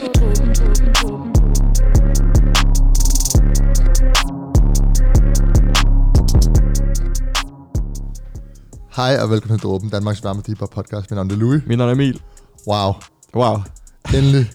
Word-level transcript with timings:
Hej 0.00 0.08
og 9.22 9.30
velkommen 9.30 9.58
til 9.58 9.68
Dråben, 9.68 9.90
Danmarks 9.90 10.24
varme 10.24 10.42
hiphop 10.46 10.70
podcast. 10.70 11.10
Mit 11.10 11.16
navn 11.16 11.30
er 11.30 11.34
Louis. 11.36 11.62
Mit 11.66 11.78
navn 11.78 11.88
er 11.88 11.94
Emil. 11.94 12.20
Wow, 12.68 12.92
Wow. 13.34 13.56
endelig. 14.14 14.50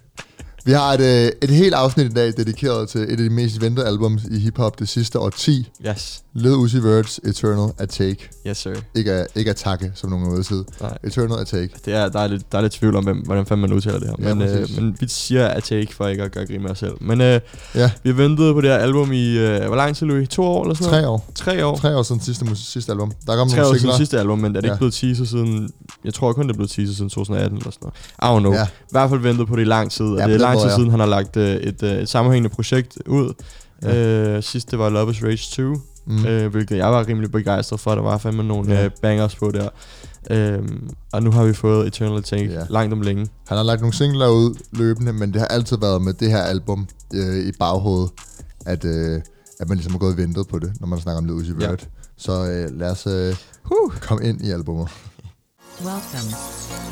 Vi 0.66 0.72
har 0.72 0.94
et, 0.94 1.02
øh, 1.02 1.32
et 1.42 1.50
helt 1.50 1.74
afsnit 1.74 2.06
i 2.06 2.14
dag 2.14 2.34
dedikeret 2.38 2.90
til 2.90 3.02
et 3.02 3.10
af 3.10 3.18
de 3.18 3.30
mest 3.30 3.62
ventede 3.62 3.88
albums 3.88 4.22
i 4.32 4.40
hiphop 4.40 4.80
det 4.80 4.90
sidste 4.90 5.20
årti. 5.20 5.70
Yes. 5.88 6.22
Lil 6.34 6.52
Uzi 6.56 6.78
Vert's 6.78 7.18
Eternal 7.30 7.70
Attack. 7.78 8.30
Yes, 8.48 8.58
sir. 8.58 8.74
Ikke, 8.96 9.12
at- 9.12 9.28
ikke 9.36 9.50
Attacke, 9.52 9.92
som 9.96 10.10
nogen 10.10 10.44
sige. 10.44 10.64
Nej. 10.82 10.98
Eternal 11.04 11.40
Attack. 11.40 11.86
Det 11.86 11.94
er, 11.94 12.10
der, 12.10 12.20
er 12.20 12.28
lidt, 12.28 12.52
der 12.52 12.58
er 12.58 12.62
lidt 12.62 12.74
tvivl 12.74 12.96
om, 12.96 13.04
hvem, 13.04 13.18
hvordan 13.18 13.46
fanden 13.46 13.62
man 13.70 13.74
udtaler 13.74 14.00
det 14.00 14.08
her. 14.08 14.28
Ja, 14.30 14.34
men, 14.34 14.48
øh, 14.48 14.60
præcis. 14.60 14.78
men 14.80 14.96
vi 15.00 15.08
siger 15.08 15.48
at 15.48 15.64
take 15.64 15.88
for 15.96 16.08
ikke 16.08 16.24
at 16.24 16.32
gøre 16.32 16.46
grin 16.46 16.62
med 16.62 16.70
os 16.72 16.80
selv. 16.80 16.94
Men 17.02 17.22
øh, 17.22 17.40
Ja, 17.76 17.92
vi 18.04 18.10
har 18.10 18.16
ventet 18.16 18.54
på 18.56 18.62
det 18.62 18.70
her 18.70 18.78
album 18.78 19.12
i, 19.12 19.38
øh, 19.38 19.66
hvor 19.68 19.76
lang 19.76 19.96
tid, 19.96 20.08
Louis? 20.08 20.30
To 20.30 20.44
år 20.44 20.64
eller 20.64 20.76
sådan 20.76 20.92
noget? 20.92 21.04
tre 21.04 21.10
år. 21.10 21.32
Tre 21.36 21.66
år. 21.66 21.78
Tre 21.78 21.98
år 21.98 22.04
siden 22.04 22.22
sidste, 22.22 22.46
sidste 22.56 22.92
album. 22.92 23.12
Der 23.26 23.34
er 23.34 23.38
kommet 23.38 23.54
Tre 23.56 23.62
år 23.62 23.64
nogle 23.66 23.80
siden 23.80 23.80
singler. 23.92 23.98
sidste 23.98 24.20
album, 24.20 24.40
men 24.40 24.56
er 24.56 24.62
det 24.62 24.68
Ja. 24.68 24.74
ikke 24.74 24.78
blevet 24.78 24.94
teaser 24.94 25.26
siden... 25.26 25.70
Jeg 26.06 26.14
tror 26.14 26.34
kun, 26.34 26.44
det 26.48 26.52
er 26.54 26.58
blevet 26.58 26.72
teaser 26.72 26.94
siden 26.94 27.10
2018 27.10 27.58
eller 27.58 27.72
sådan 27.72 27.92
noget. 28.22 28.36
I 28.36 28.38
don't 28.38 28.42
know. 28.42 28.54
Ja. 28.54 28.64
I 28.66 28.92
hvert 28.92 29.10
fald 29.10 29.20
ventet 29.22 29.48
på 29.48 29.56
det 29.56 29.62
i 29.62 29.66
lang 29.66 29.92
tid, 29.92 30.06
og 30.06 30.18
Ja, 30.18 30.24
det 30.28 30.42
er 30.42 30.48
den 30.48 30.55
lang 30.60 30.70
tid 30.70 30.76
siden, 30.76 30.92
han 30.92 31.00
har 31.00 31.08
lagt 31.08 31.38
øh, 31.38 31.56
et, 31.56 31.84
øh, 31.84 31.92
et 31.92 32.10
sammenhængende 32.10 32.56
projekt 32.56 32.98
ud. 33.08 33.34
Ja. 33.84 34.36
Øh, 34.36 34.44
sidst 34.44 34.72
det 34.72 34.80
var 34.80 34.90
Love 34.90 35.12
is 35.12 35.24
Rage 35.24 35.74
2. 35.76 35.82
Mm. 36.08 36.26
øh, 36.26 36.52
hvilket 36.52 36.78
jeg 36.78 36.92
var 36.92 37.08
rimelig 37.08 37.32
begejstret 37.32 37.80
for. 37.80 37.96
Der 37.96 38.02
var 38.02 38.18
fandme 38.18 38.44
nogle 38.44 38.74
Ja. 38.74 38.86
øh, 38.86 38.92
bangers 39.02 39.36
på 39.36 39.52
der. 39.52 39.70
Øhm, 40.32 40.90
og 41.14 41.24
nu 41.24 41.32
har 41.32 41.44
vi 41.46 41.54
fået 41.54 41.88
Eternal 41.88 42.24
Tank 42.24 42.50
Ja. 42.52 42.62
langt 42.70 42.94
om 42.94 43.02
længe. 43.02 43.28
Han 43.48 43.58
har 43.58 43.64
lagt 43.64 43.82
nogle 43.82 43.94
singler 43.94 44.28
ud 44.28 44.56
løbende, 44.72 45.14
men 45.14 45.34
det 45.34 45.42
har 45.42 45.48
altid 45.48 45.78
været 45.78 46.02
med 46.02 46.14
det 46.14 46.32
her 46.32 46.42
album 46.42 46.88
øh, 47.14 47.48
i 47.48 47.52
baghovedet, 47.60 48.12
at, 48.66 48.86
øh, 48.86 49.22
at 49.60 49.68
man 49.70 49.78
ligesom 49.78 49.92
har 49.92 50.00
gået 50.00 50.12
og 50.12 50.18
ventet 50.18 50.48
på 50.48 50.60
det, 50.60 50.74
når 50.80 50.88
man 50.88 51.00
snakker 51.00 51.18
om 51.20 51.26
Lil 51.26 51.34
Uzi 51.36 51.52
Ja. 51.60 51.76
Så 52.18 52.32
øh, 52.52 52.80
lad 52.80 52.92
os 52.92 53.08
øh, 53.08 53.36
Huh. 53.64 53.92
komme 54.02 54.26
ind 54.26 54.42
i 54.46 54.52
albumet. 54.52 54.88
Welcome 55.84 56.32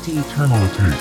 to 0.04 0.10
eternity. 0.12 0.92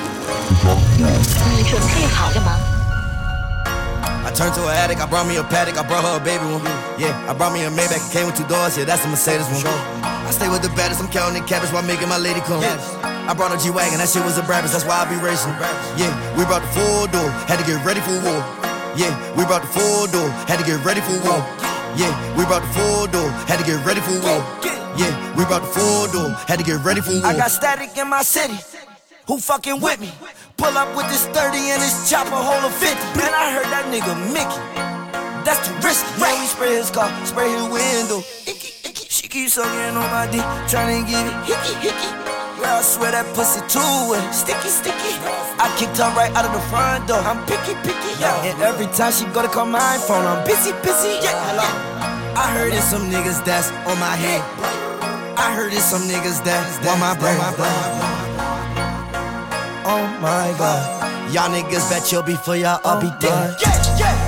I 4.24 4.32
turned 4.34 4.56
to 4.56 4.64
an 4.64 4.76
addict, 4.80 5.02
I 5.02 5.06
brought 5.10 5.28
me 5.28 5.36
a 5.36 5.44
paddock, 5.44 5.76
I 5.76 5.84
brought 5.84 6.08
her 6.08 6.16
a 6.16 6.24
baby 6.24 6.48
one. 6.48 6.64
Yeah, 6.96 7.12
I 7.28 7.36
brought 7.36 7.52
me 7.52 7.68
a 7.68 7.70
Maybach, 7.70 8.00
came 8.14 8.26
with 8.26 8.40
two 8.40 8.48
doors, 8.48 8.78
yeah, 8.78 8.86
that's 8.86 9.04
a 9.04 9.10
Mercedes 9.10 9.52
one. 9.52 9.68
I 10.00 10.32
stay 10.32 10.48
with 10.48 10.62
the 10.64 10.72
baddest, 10.80 11.04
I'm 11.04 11.12
counting 11.12 11.44
the 11.44 11.48
cabbage 11.48 11.76
while 11.76 11.84
making 11.84 12.08
my 12.08 12.18
lady 12.18 12.40
come. 12.48 12.64
I 12.64 13.34
brought 13.36 13.52
a 13.52 13.60
G 13.60 13.70
Wagon, 13.70 14.00
that 14.00 14.08
shit 14.08 14.24
was 14.24 14.38
a 14.38 14.48
Brabus, 14.48 14.72
that's 14.72 14.88
why 14.88 15.04
I 15.04 15.06
be 15.12 15.20
racing. 15.20 15.52
Yeah, 16.00 16.16
we 16.40 16.48
brought 16.48 16.64
the 16.64 16.72
full 16.72 17.12
door, 17.12 17.28
had 17.52 17.60
to 17.60 17.68
get 17.68 17.84
ready 17.84 18.00
for 18.00 18.16
war. 18.24 18.40
Yeah, 18.96 19.12
we 19.36 19.44
brought 19.44 19.68
the 19.68 19.74
full 19.76 20.08
door, 20.08 20.32
had 20.48 20.56
to 20.56 20.66
get 20.66 20.80
ready 20.88 21.04
for 21.04 21.20
war. 21.28 21.44
Yeah, 21.96 22.14
we 22.38 22.46
brought 22.46 22.62
the 22.62 22.74
full 22.74 23.08
door, 23.08 23.30
had 23.46 23.60
to 23.60 23.66
get 23.66 23.84
ready 23.86 24.02
for 24.02 24.18
war. 24.22 24.42
Yeah, 24.98 25.14
we 25.38 25.46
brought 25.46 25.62
the 25.62 25.74
full 25.74 26.08
door, 26.12 26.30
had 26.48 26.60
to 26.60 26.66
get 26.66 26.84
ready 26.84 27.02
for 27.02 27.14
war. 27.14 27.26
I 27.26 27.38
got 27.38 27.52
static 27.52 27.98
in 27.98 28.10
my 28.10 28.24
city. 28.24 28.58
Who 29.28 29.40
fucking 29.40 29.80
with 29.80 30.00
me? 30.02 30.12
Pull 30.58 30.78
up 30.78 30.96
with 30.96 31.08
this 31.08 31.26
30 31.28 31.58
and 31.58 31.82
this 31.82 32.10
chopper 32.10 32.36
hold 32.36 32.64
a 32.66 32.70
50. 32.70 32.94
Man, 33.18 33.34
I 33.34 33.54
heard 33.56 33.70
that 33.72 33.86
nigga 33.88 34.14
Mickey. 34.36 34.60
That's 35.46 35.60
too 35.68 35.76
risky. 35.86 36.08
Yeah, 36.20 36.40
we 36.40 36.48
spray 36.48 36.76
his 36.76 36.90
car, 36.90 37.10
spray 37.26 37.50
his 37.52 37.64
window. 37.68 38.20
Icky, 38.48 38.90
icky. 38.90 39.08
She 39.10 39.28
keeps 39.28 39.54
sucking 39.54 39.96
on 39.96 40.10
my 40.12 40.28
dick, 40.28 40.44
trying 40.68 41.06
to 41.06 41.12
get 41.12 41.26
it 41.26 41.36
hickey, 41.48 41.74
hickey. 41.88 42.10
Girl, 42.60 42.80
I 42.80 42.82
swear 42.82 43.12
that 43.12 43.28
pussy 43.36 43.60
too 43.68 43.84
wet. 44.08 44.24
Sticky, 44.34 44.70
sticky. 44.70 45.20
I 45.60 45.68
kicked 45.80 45.98
her 45.98 46.12
right 46.16 46.32
out 46.32 46.46
of 46.46 46.54
the 46.54 46.64
front 46.72 47.08
door. 47.08 47.20
I'm 47.20 47.44
picky, 47.46 47.76
picky. 47.84 48.12
Yeah. 48.20 48.44
And 48.44 48.62
every 48.62 48.88
time 48.96 49.12
she 49.12 49.26
go 49.36 49.42
to 49.42 49.48
call 49.48 49.66
my 49.66 49.98
phone, 50.08 50.26
I'm 50.26 50.44
busy, 50.48 50.72
busy. 50.84 51.20
Yeah. 51.20 51.36
Hello. 51.52 51.93
I 52.36 52.50
heard 52.58 52.74
it's 52.74 52.90
some 52.90 53.10
niggas 53.10 53.46
that's 53.46 53.70
on 53.86 54.00
my 54.00 54.16
head. 54.18 54.42
I 55.38 55.54
heard 55.54 55.74
it's 55.74 55.86
some 55.86 56.02
niggas 56.10 56.42
that 56.44 56.66
want 56.82 57.00
my 57.00 57.14
brain. 57.14 57.38
Oh 59.86 60.06
my 60.18 60.50
god. 60.58 60.82
Y'all 61.30 61.50
niggas 61.50 61.90
bet 61.90 62.12
you'll 62.12 62.26
be 62.26 62.36
for 62.36 62.56
y'all, 62.56 62.82
I'll 62.84 63.02
be 63.02 63.10
oh 63.10 63.18
dead. 63.22 63.54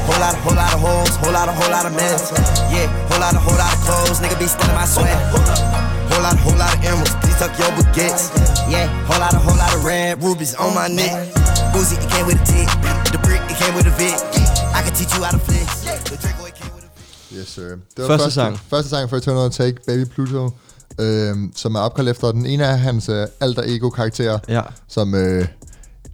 Whole 0.05 0.21
lot 0.21 0.33
of, 0.33 0.41
whole 0.41 0.55
lot 0.55 0.73
of 0.73 0.79
hoes, 0.79 1.15
whole 1.17 1.33
lot 1.33 1.49
of, 1.49 1.55
whole 1.57 1.69
lot 1.69 1.85
of 1.85 1.94
mess. 1.94 2.29
Yeah, 2.69 2.85
whole 3.09 3.19
lot 3.19 3.33
of, 3.33 3.41
whole 3.41 3.57
lot 3.57 3.73
of 3.73 3.81
clothes, 3.81 4.21
nigga 4.21 4.38
be 4.38 4.45
stealing 4.45 4.75
my 4.77 4.85
sweat. 4.85 5.17
Whole 5.33 6.21
lot, 6.21 6.38
whole 6.39 6.57
lot 6.57 6.77
of 6.77 6.85
emeralds, 6.85 7.13
please 7.21 7.38
tuck 7.41 7.57
your 7.57 7.69
baguettes. 7.73 8.29
Yeah, 8.69 8.85
whole 9.09 9.19
lot 9.19 9.33
of, 9.33 9.41
whole 9.41 9.57
lot 9.57 9.73
of 9.73 9.83
red 9.83 10.21
rubies 10.21 10.53
on 10.55 10.73
my 10.73 10.88
neck. 10.88 11.13
Uzi, 11.73 11.97
it 11.97 12.09
came 12.09 12.25
with 12.25 12.38
a 12.38 12.45
tick. 12.45 12.69
The 13.09 13.19
brick, 13.21 13.41
it 13.49 13.57
came 13.57 13.73
with 13.73 13.89
a 13.89 13.94
Vic. 13.97 14.17
I 14.73 14.81
can 14.81 14.94
teach 14.94 15.13
you 15.13 15.23
how 15.23 15.31
to 15.31 15.39
flex. 15.39 16.34
Yes, 17.40 17.47
sir. 17.47 17.62
Det 17.63 17.78
var 17.97 18.07
Første 18.07 18.31
sang. 18.31 18.59
Første 18.69 18.90
sang 18.90 19.09
for 19.09 19.18
Eternal 19.18 19.51
Take, 19.51 19.78
Baby 19.88 20.06
Pluto, 20.09 20.50
øhm, 21.00 21.51
som 21.56 21.75
er 21.75 21.79
opkaldt 21.79 22.09
efter 22.09 22.31
den 22.31 22.46
ene 22.46 22.66
af 22.68 22.79
hans 22.79 23.09
øh, 23.09 23.28
alter 23.40 23.63
ego-karakterer, 23.66 24.40
Ja. 24.50 24.62
som 24.88 25.16
øh, 25.16 25.47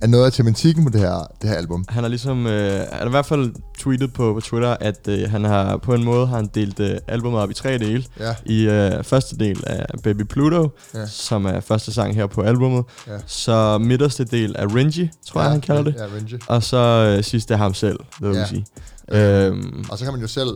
er 0.01 0.07
noget 0.07 0.25
af 0.25 0.31
tematikken 0.31 0.83
på 0.85 0.89
det 0.89 0.99
her, 1.01 1.27
det 1.41 1.49
her 1.49 1.57
album. 1.57 1.85
Han 1.89 2.03
har 2.03 2.09
ligesom, 2.09 2.47
øh, 2.47 2.71
han 2.79 2.87
har 2.91 3.05
i 3.05 3.09
hvert 3.09 3.25
fald 3.25 3.53
tweetet 3.77 4.13
på, 4.13 4.33
på 4.33 4.39
Twitter, 4.41 4.77
at 4.79 5.07
øh, 5.07 5.31
han 5.31 5.43
har 5.43 5.77
på 5.77 5.93
en 5.93 6.03
måde 6.03 6.27
har 6.27 6.35
han 6.35 6.49
delt 6.55 6.79
øh, 6.79 6.97
albumet 7.07 7.39
op 7.41 7.51
i 7.51 7.53
tre 7.53 7.77
dele. 7.77 8.03
Ja. 8.19 8.35
I 8.45 8.61
øh, 8.67 9.03
første 9.03 9.37
del 9.37 9.63
af 9.67 9.85
Baby 10.03 10.21
Pluto, 10.21 10.69
Ja. 10.93 11.07
som 11.07 11.45
er 11.45 11.59
første 11.59 11.93
sang 11.93 12.15
her 12.15 12.27
på 12.27 12.41
albumet. 12.41 12.83
Ja. 13.07 13.11
Så 13.27 13.77
midterste 13.77 14.23
del 14.25 14.55
er 14.59 14.75
Renji, 14.75 15.09
tror 15.27 15.39
ja, 15.41 15.43
jeg 15.43 15.51
han 15.51 15.61
kalder 15.61 15.83
det. 15.83 15.95
Ja, 15.97 16.05
Renji. 16.17 16.37
Og 16.47 16.63
så 16.63 16.77
øh, 17.17 17.23
sidste 17.23 17.53
er 17.53 17.57
ham 17.57 17.73
selv, 17.73 17.99
det 18.19 18.29
vil 18.29 18.35
ja. 18.37 18.47
sige. 18.47 18.65
Øhm, 19.11 19.85
Og 19.89 19.97
så 19.97 20.03
kan 20.03 20.13
man 20.13 20.21
jo 20.21 20.27
selv 20.27 20.49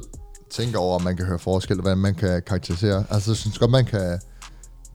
tænke 0.52 0.78
over, 0.78 0.96
om 0.96 1.02
man 1.02 1.18
kan 1.18 1.26
høre 1.26 1.40
forskel, 1.40 1.82
hvordan 1.82 1.98
man 1.98 2.16
kan 2.16 2.42
karakterisere. 2.48 3.04
Altså, 3.10 3.32
jeg 3.32 3.38
synes 3.38 3.58
godt, 3.58 3.72
man 3.72 3.86
kan, 3.86 4.20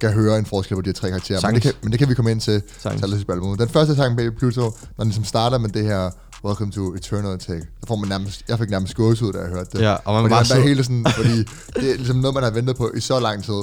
kan 0.00 0.12
høre 0.12 0.38
en 0.38 0.46
forskel 0.46 0.74
på 0.74 0.80
de 0.80 0.88
her 0.88 0.94
tre 0.94 1.08
karakterer. 1.08 1.40
Men 1.46 1.54
det, 1.54 1.62
kan, 1.62 1.72
men 1.82 1.90
det 1.92 1.98
kan 1.98 2.08
vi 2.08 2.14
komme 2.14 2.30
ind 2.30 2.40
til 2.40 2.62
Sagtens. 2.78 3.26
Den 3.58 3.68
første 3.68 3.96
sang, 3.96 4.16
Baby 4.16 4.38
Pluto, 4.38 4.60
når 4.60 4.70
den 4.98 5.06
ligesom 5.06 5.24
starter 5.24 5.58
med 5.58 5.68
det 5.70 5.84
her 5.84 6.10
Welcome 6.44 6.72
to 6.72 6.94
Eternal 6.94 7.38
Take, 7.38 7.60
der 7.80 7.86
får 7.86 7.96
man 7.96 8.08
nærmest, 8.08 8.44
jeg 8.48 8.58
fik 8.58 8.70
nærmest 8.70 8.94
gåsehud, 8.94 9.32
da 9.32 9.38
jeg 9.38 9.48
hørte 9.48 9.70
det. 9.72 9.80
Ja, 9.84 9.94
og 10.04 10.12
man 10.14 10.22
fordi 10.22 10.30
bare 10.30 10.40
man 10.40 10.46
sidder- 10.46 10.62
hele 10.62 10.84
sådan, 10.84 11.06
fordi 11.16 11.38
det 11.76 11.90
er 11.90 11.96
ligesom 11.96 12.16
noget, 12.16 12.34
man 12.34 12.42
har 12.42 12.50
ventet 12.50 12.76
på 12.76 12.90
i 12.96 13.00
så 13.00 13.20
lang 13.20 13.44
tid. 13.44 13.62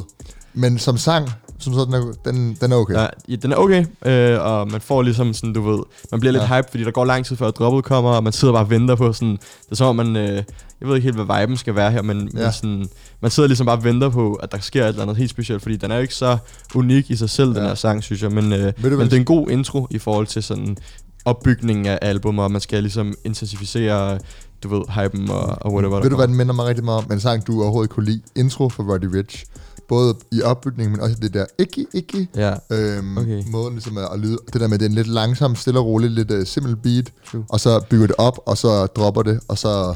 Men 0.54 0.78
som 0.80 0.98
sang, 0.98 1.30
som 1.60 1.74
sådan, 1.74 1.94
den 1.94 2.10
er, 2.10 2.14
den, 2.32 2.58
den 2.62 2.72
er 2.72 2.76
okay. 2.76 2.94
Ja, 2.94 3.08
ja, 3.30 3.36
den 3.36 3.52
er 3.52 3.56
okay, 3.56 3.86
øh, 4.06 4.42
og 4.42 4.72
man 4.72 4.82
får 4.82 5.02
ligesom 5.02 5.34
sådan, 5.34 5.54
du 5.54 5.62
ved, 5.72 5.80
man 6.12 6.20
bliver 6.20 6.32
lidt 6.32 6.44
ja. 6.44 6.56
hype, 6.58 6.68
fordi 6.72 6.84
der 6.84 6.92
går 6.92 7.06
lang 7.06 7.26
tid 7.26 7.36
før 7.36 7.52
droppet 7.52 7.84
kommer, 7.84 8.12
og 8.12 8.24
man 8.24 8.34
sidder 8.34 8.54
bare 8.54 8.64
og 8.64 8.70
venter 8.70 8.96
på 8.96 9.14
sådan, 9.14 9.32
det 9.32 9.72
er 9.72 9.76
som 9.76 9.88
om 9.88 9.96
man, 9.96 10.16
øh, 10.16 10.44
jeg 10.82 10.88
ved 10.90 10.96
ikke 10.96 11.04
helt, 11.06 11.16
hvad 11.26 11.40
viben 11.40 11.58
skal 11.58 11.76
være 11.76 11.92
her, 11.92 12.02
men, 12.02 12.30
Ja. 12.36 12.44
men 12.44 12.52
sådan, 12.54 12.88
man 13.22 13.32
sidder 13.32 13.48
ligesom 13.48 13.66
bare 13.66 13.78
og 13.78 13.84
venter 13.84 14.10
på, 14.10 14.34
at 14.34 14.52
der 14.52 14.60
sker 14.60 14.84
et 14.84 14.88
eller 14.90 15.02
andet 15.02 15.18
helt 15.18 15.30
specielt, 15.30 15.62
fordi 15.62 15.76
den 15.76 15.92
er 15.92 15.96
jo 15.96 16.02
ikke 16.02 16.16
så 16.16 16.38
unik 16.76 17.12
i 17.12 17.16
sig 17.16 17.30
selv, 17.30 17.52
ja. 17.54 17.60
Den 17.60 17.68
her 17.68 17.76
sang, 17.76 18.04
synes 18.04 18.24
jeg, 18.24 18.32
men, 18.32 18.54
øh, 18.54 18.60
du 18.60 18.72
hvad- 18.78 18.90
men 18.92 19.00
det 19.00 19.14
er 19.14 19.18
en 19.18 19.26
god 19.26 19.50
intro 19.50 19.88
i 19.92 19.98
forhold 19.98 20.28
til 20.28 20.44
sådan 20.44 20.78
opbygningen 21.26 21.86
af 21.86 22.00
albumet, 22.02 22.44
og 22.44 22.52
man 22.52 22.62
skal 22.62 22.84
ligesom 22.84 23.14
intensificere, 23.26 24.20
du 24.64 24.68
ved, 24.70 24.82
hypen 25.04 25.30
og, 25.30 25.58
og 25.62 25.74
whatever, 25.74 26.02
Ved 26.02 26.10
du, 26.10 26.16
hvad 26.16 26.28
den 26.28 26.36
minder 26.36 26.54
mig 26.54 26.66
rigtig 26.66 26.86
meget 26.86 27.06
om? 27.06 27.12
En 27.12 27.20
sang, 27.20 27.48
du 27.48 27.62
overhovedet 27.62 27.90
kunne 27.92 28.06
lide. 28.06 28.22
Intro 28.36 28.70
for 28.70 28.84
Roddy 28.94 29.06
Rich. 29.06 29.46
Både 29.88 30.16
i 30.32 30.42
opbygningen, 30.42 30.92
men 30.92 31.02
også 31.02 31.16
det 31.22 31.34
der 31.34 31.46
ikke, 31.60 31.86
ikke. 31.94 32.28
Ja, 32.36 32.54
Øhm. 32.72 33.18
Okay. 33.18 33.44
Måden 33.52 33.74
ligesom 33.74 33.98
at, 33.98 34.08
at 34.14 34.20
lyde. 34.20 34.38
Det 34.54 34.62
der 34.62 34.68
med, 34.68 34.78
det 34.80 34.86
er 34.86 34.90
en 34.90 34.96
lidt 34.96 35.08
langsom, 35.08 35.56
stille 35.56 35.80
og 35.80 35.86
rolig, 35.86 36.12
lidt 36.12 36.32
uh, 36.32 36.44
simpel 36.46 36.76
beat. 36.76 37.12
True. 37.32 37.44
Og 37.50 37.60
så 37.60 37.86
bygger 37.90 38.08
det 38.08 38.16
op, 38.18 38.40
og 38.46 38.58
så 38.58 38.86
dropper 38.86 39.22
det, 39.24 39.40
og 39.48 39.58
så 39.58 39.96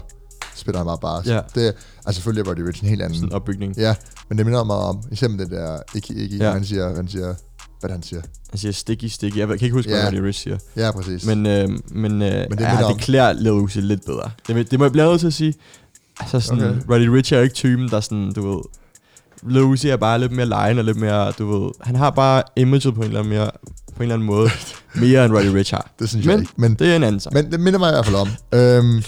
spiller 0.56 0.80
han 0.80 0.86
bare 0.86 0.98
bare. 1.02 1.22
Ja. 1.26 1.40
Det 1.56 1.74
altså 2.06 2.16
selvfølgelig 2.22 2.46
er 2.48 2.52
Roddy 2.52 2.60
Rich 2.60 2.84
en 2.84 2.90
helt 2.90 3.02
anden. 3.02 3.16
sådan 3.16 3.30
en 3.30 3.34
opbygning. 3.34 3.78
Ja, 3.78 3.96
men 4.30 4.38
det 4.38 4.46
minder 4.46 4.64
mig 4.64 4.76
om, 4.76 5.04
især 5.12 5.28
med 5.28 5.38
det 5.38 5.52
der 5.52 5.80
ikke, 5.96 6.14
ikke. 6.14 6.38
Ja. 6.38 6.52
Han 6.52 6.66
siger, 6.66 6.96
han 6.96 7.08
siger, 7.08 7.34
hvad 7.80 7.90
han 7.92 8.03
siger. 8.03 8.22
Han 8.50 8.59
siger 8.59 8.72
sticky, 8.72 9.06
sticky, 9.06 9.38
jeg 9.38 9.48
kan 9.48 9.58
ikke 9.62 9.72
huske, 9.72 9.92
Ja. 9.92 9.98
hvad 10.02 10.08
Roddy 10.20 10.26
Rich 10.26 10.40
siger. 10.44 10.58
Ja, 10.76 10.92
præcis. 10.92 11.26
Men, 11.26 11.46
øh, 11.46 11.70
men, 11.92 12.12
øh, 12.22 12.46
men 12.50 12.58
det 12.58 12.59
ja, 12.62 12.88
det 12.88 12.98
klæder 12.98 13.34
Lil 13.34 13.52
Uzi 13.52 13.82
lidt 13.82 14.06
bedre. 14.06 14.32
Det, 14.48 14.72
det 14.72 14.80
må 14.80 14.86
jeg 14.86 14.92
blive 14.92 15.06
nødt 15.06 15.20
til 15.20 15.28
at 15.28 15.34
sige. 15.34 15.53
Altså 16.20 16.40
sådan, 16.40 16.64
Okay. 16.64 16.80
Roddy 16.90 17.08
Rich 17.08 17.34
er 17.34 17.38
jo 17.38 17.44
ikke 17.44 17.56
typen, 17.56 17.90
der 17.90 18.00
sådan, 18.00 18.34
du 18.34 18.52
ved... 18.52 18.62
Lil 19.44 19.62
Uzi 19.64 19.90
er 19.90 19.97
bare 19.97 20.20
lidt 20.20 20.32
mere 20.32 20.46
lejen 20.46 20.78
og 20.78 20.84
lidt 20.86 20.97
mere, 20.97 21.32
du 21.32 21.59
ved... 21.59 21.72
Han 21.82 21.96
har 21.96 22.09
bare 22.09 22.44
imaget 22.56 22.84
på 22.96 23.02
en 23.02 23.04
eller 23.08 23.20
anden, 23.20 23.34
mere, 23.34 23.52
på 23.88 23.96
en 23.97 24.02
eller 24.02 24.16
anden 24.16 24.26
måde 24.28 24.50
mere 25.02 25.26
end 25.26 25.34
Roddy 25.34 25.46
Rich 25.47 25.74
har. 25.74 25.92
det 26.00 26.09
synes 26.09 26.26
jeg 26.26 26.34
Men 26.34 26.42
ikke. 26.42 26.54
Men, 26.58 26.74
det 26.74 26.92
er 26.92 26.96
en 26.96 27.04
anden 27.04 27.20
sang. 27.20 27.34
men 27.34 27.52
det 27.52 27.59
minder 27.59 27.80
mig 27.80 27.90
i 27.90 27.94
hvert 27.94 28.06
fald 28.06 28.16
om. 28.16 28.28
øhm, 28.52 29.04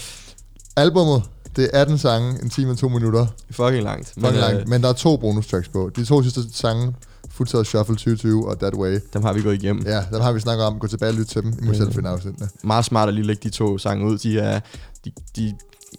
albummet, 0.76 1.22
det 1.56 1.70
er 1.72 1.80
18 1.80 1.98
sange, 1.98 2.42
en 2.42 2.50
time 2.50 2.70
og 2.70 2.78
to 2.78 2.88
minutter. 2.88 3.26
Fucking 3.50 3.82
langt. 3.82 4.08
Fucking 4.08 4.34
øh, 4.34 4.40
langt, 4.40 4.68
men 4.68 4.82
der 4.82 4.88
er 4.88 4.92
to 4.92 5.16
bonus 5.16 5.46
tracks 5.46 5.68
på. 5.68 5.90
De 5.96 6.04
to 6.04 6.22
sidste 6.22 6.40
sange, 6.52 6.94
Futsal 7.30 7.64
Shuffle 7.64 7.94
2020 7.96 8.48
og 8.48 8.58
That 8.58 8.74
Way. 8.74 9.00
Dem 9.12 9.22
har 9.22 9.32
vi 9.32 9.42
gået 9.42 9.54
igennem. 9.62 9.86
Ja, 9.86 10.04
dem 10.12 10.20
har 10.20 10.32
vi 10.32 10.40
snakket 10.40 10.66
om. 10.66 10.78
Gå 10.78 10.86
tilbage 10.86 11.10
og 11.10 11.14
lytte 11.16 11.32
til 11.32 11.42
dem. 11.42 11.52
I 11.62 11.64
må 11.64 11.68
Mm. 11.72 11.74
selv 11.74 11.92
finde 11.92 12.08
afsnittene. 12.08 12.48
Meget 12.64 12.84
smart 12.84 13.08
at 13.08 13.14
lige 13.14 13.26
lægge 13.26 13.40
de 13.48 13.50
to 13.54 13.78
sange 13.78 14.06
ud. 14.06 14.18
De 14.18 14.38
er... 14.38 14.60
De, 15.04 15.10
de 15.36 15.54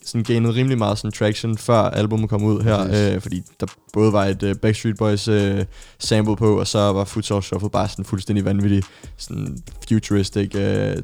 sådan 0.05 0.23
gainet 0.23 0.55
rimelig 0.55 0.77
meget 0.77 0.97
sådan 0.97 1.11
traction, 1.11 1.57
før 1.57 1.77
albumet 1.79 2.29
kom 2.29 2.43
ud 2.43 2.61
her, 2.61 3.13
øh, 3.15 3.21
fordi 3.21 3.43
der 3.59 3.65
både 3.93 4.13
var 4.13 4.25
et 4.25 4.43
øh, 4.43 4.55
Backstreet 4.55 4.97
Boys 4.97 5.27
øh, 5.27 5.65
sample 5.99 6.35
på, 6.35 6.59
og 6.59 6.67
så 6.67 6.79
var 6.79 7.03
Futsal 7.03 7.43
Shuffle 7.43 7.69
bare 7.69 7.89
sådan 7.89 8.05
fuldstændig 8.05 8.45
vanvittigt, 8.45 8.85
sådan 9.17 9.57
futuristic, 9.89 10.55
øh, 10.55 10.61
ja. 10.61 10.93
et 10.93 10.97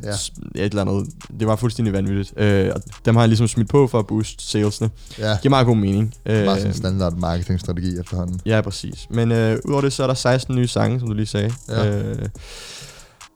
eller 0.56 0.82
andet. 0.82 1.08
Det 1.40 1.48
var 1.48 1.56
fuldstændig 1.56 1.94
vanvittigt. 1.94 2.34
Øh, 2.38 2.72
og 2.76 2.82
dem 3.06 3.16
har 3.16 3.22
han 3.22 3.30
ligesom 3.30 3.48
smidt 3.48 3.70
på 3.70 3.88
for 3.88 4.00
at 4.00 4.08
booste 4.08 4.44
salesene. 4.44 4.90
Ja, 5.20 5.38
Giver 5.42 5.50
meget 5.50 5.66
god 5.66 5.76
mening. 5.76 6.14
det 6.26 6.36
er 6.36 6.46
bare 6.46 6.56
sådan 6.56 6.68
Øh, 6.68 6.74
en 6.74 6.78
standard 6.78 7.14
marketingstrategi 7.18 8.00
efterhånden. 8.00 8.42
Ja, 8.46 8.62
præcis. 8.62 9.08
Men 9.10 9.32
øh, 9.32 9.58
udover 9.66 9.82
det, 9.82 9.94
så 9.94 10.04
er 10.04 10.08
der 10.08 10.14
16 10.14 10.56
nye 10.56 10.68
sange, 10.68 11.00
som 11.00 11.08
du 11.10 11.14
lige 11.14 11.26
sagde. 11.26 11.54
Ja. 11.70 11.98
Øh, 12.00 12.18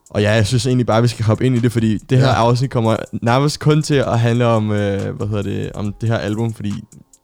og 0.09 0.21
ja, 0.21 0.31
jeg 0.31 0.47
synes 0.47 0.65
egentlig 0.65 0.85
bare, 0.87 0.97
at 0.97 1.03
vi 1.03 1.07
skal 1.07 1.25
hoppe 1.25 1.45
ind 1.45 1.55
i 1.55 1.59
det, 1.59 1.71
fordi 1.71 1.97
det 1.97 2.17
her 2.17 2.27
Ja. 2.27 2.33
afsnit 2.33 2.71
kommer 2.71 2.95
nærmest 3.21 3.59
kun 3.59 3.81
til 3.83 3.93
at 3.95 4.19
handle 4.19 4.45
om, 4.45 4.71
øh, 4.71 5.15
hvad 5.15 5.27
hedder 5.27 5.41
det, 5.43 5.71
om 5.71 5.93
det 6.01 6.09
her 6.09 6.17
album, 6.17 6.53
fordi 6.53 6.73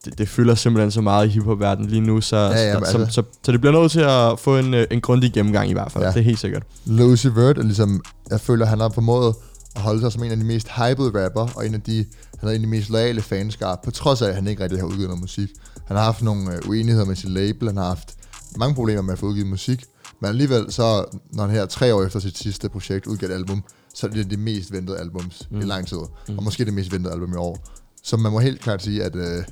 det, 0.04 0.18
det 0.18 0.28
fylder 0.28 0.54
simpelthen 0.54 0.90
så 0.90 1.00
meget 1.00 1.26
i 1.26 1.30
hiphop-verdenen 1.30 1.90
lige 1.90 2.00
nu, 2.00 2.20
så, 2.20 2.36
Ja, 2.36 2.48
ja, 2.50 2.72
så, 2.72 2.78
men 2.78 2.86
så, 2.86 2.98
altså- 2.98 3.12
så, 3.14 3.22
så 3.44 3.52
det 3.52 3.60
bliver 3.60 3.80
nødt 3.80 3.92
til 3.92 4.00
at 4.00 4.38
få 4.38 4.56
en, 4.58 4.74
øh, 4.74 4.86
en 4.90 5.00
grundig 5.00 5.32
gennemgang 5.32 5.70
i 5.70 5.72
hvert 5.72 5.92
fald. 5.92 6.04
Ja. 6.04 6.10
Det 6.10 6.16
er 6.18 6.22
helt 6.24 6.38
sikkert. 6.38 6.62
Lucy 6.86 7.26
Vert 7.34 7.58
er 7.58 7.62
ligesom, 7.62 8.02
jeg 8.30 8.40
føler, 8.40 8.66
han 8.66 8.80
har 8.80 8.88
formået 8.88 9.34
at 9.76 9.80
holde 9.82 10.00
sig 10.00 10.12
som 10.12 10.22
en 10.22 10.30
af 10.30 10.36
de 10.36 10.44
mest 10.44 10.68
hypede 10.68 11.24
rapper, 11.24 11.48
og 11.56 11.66
en 11.66 11.74
af 11.74 11.80
de, 11.80 12.04
han 12.40 12.48
er 12.48 12.52
en 12.52 12.54
af 12.54 12.60
de 12.60 12.66
mest 12.66 12.90
loyale 12.90 13.22
fanskar, 13.22 13.80
på 13.84 13.90
trods 13.90 14.22
af, 14.22 14.28
at 14.28 14.34
han 14.34 14.46
ikke 14.46 14.62
rigtig 14.62 14.78
har 14.78 14.86
udgivet 14.86 15.08
noget 15.08 15.20
musik. 15.20 15.48
Han 15.86 15.96
har 15.96 16.04
haft 16.04 16.22
nogle 16.22 16.52
øh, 16.54 16.68
uenigheder 16.68 17.06
med 17.06 17.16
sin 17.16 17.30
label, 17.30 17.68
han 17.68 17.76
har 17.76 17.84
haft 17.88 18.14
mange 18.56 18.74
problemer 18.74 19.02
med 19.02 19.12
at 19.12 19.18
få 19.18 19.26
udgivet 19.26 19.48
musik, 19.48 19.84
men 20.22 20.28
alligevel 20.28 20.72
så, 20.72 21.04
når 21.32 21.42
han 21.42 21.50
her 21.54 21.66
tre 21.66 21.94
år 21.94 22.04
efter 22.04 22.18
sit 22.20 22.38
sidste 22.38 22.68
projekt 22.68 23.06
udgav 23.06 23.28
et 23.30 23.34
album, 23.34 23.64
så 23.94 24.06
er 24.06 24.10
det 24.10 24.30
det 24.30 24.38
mest 24.38 24.72
ventede 24.72 24.98
albums 24.98 25.48
mm. 25.50 25.60
i 25.60 25.64
lang 25.64 25.86
tid, 25.86 25.98
Mm. 26.28 26.38
og 26.38 26.44
måske 26.44 26.64
det 26.64 26.74
mest 26.74 26.92
ventede 26.92 27.12
album 27.14 27.32
i 27.32 27.36
år. 27.36 27.58
Så 28.02 28.16
man 28.16 28.32
må 28.32 28.38
helt 28.38 28.60
klart 28.60 28.82
sige, 28.82 29.02
at 29.04 29.16
øh, 29.16 29.44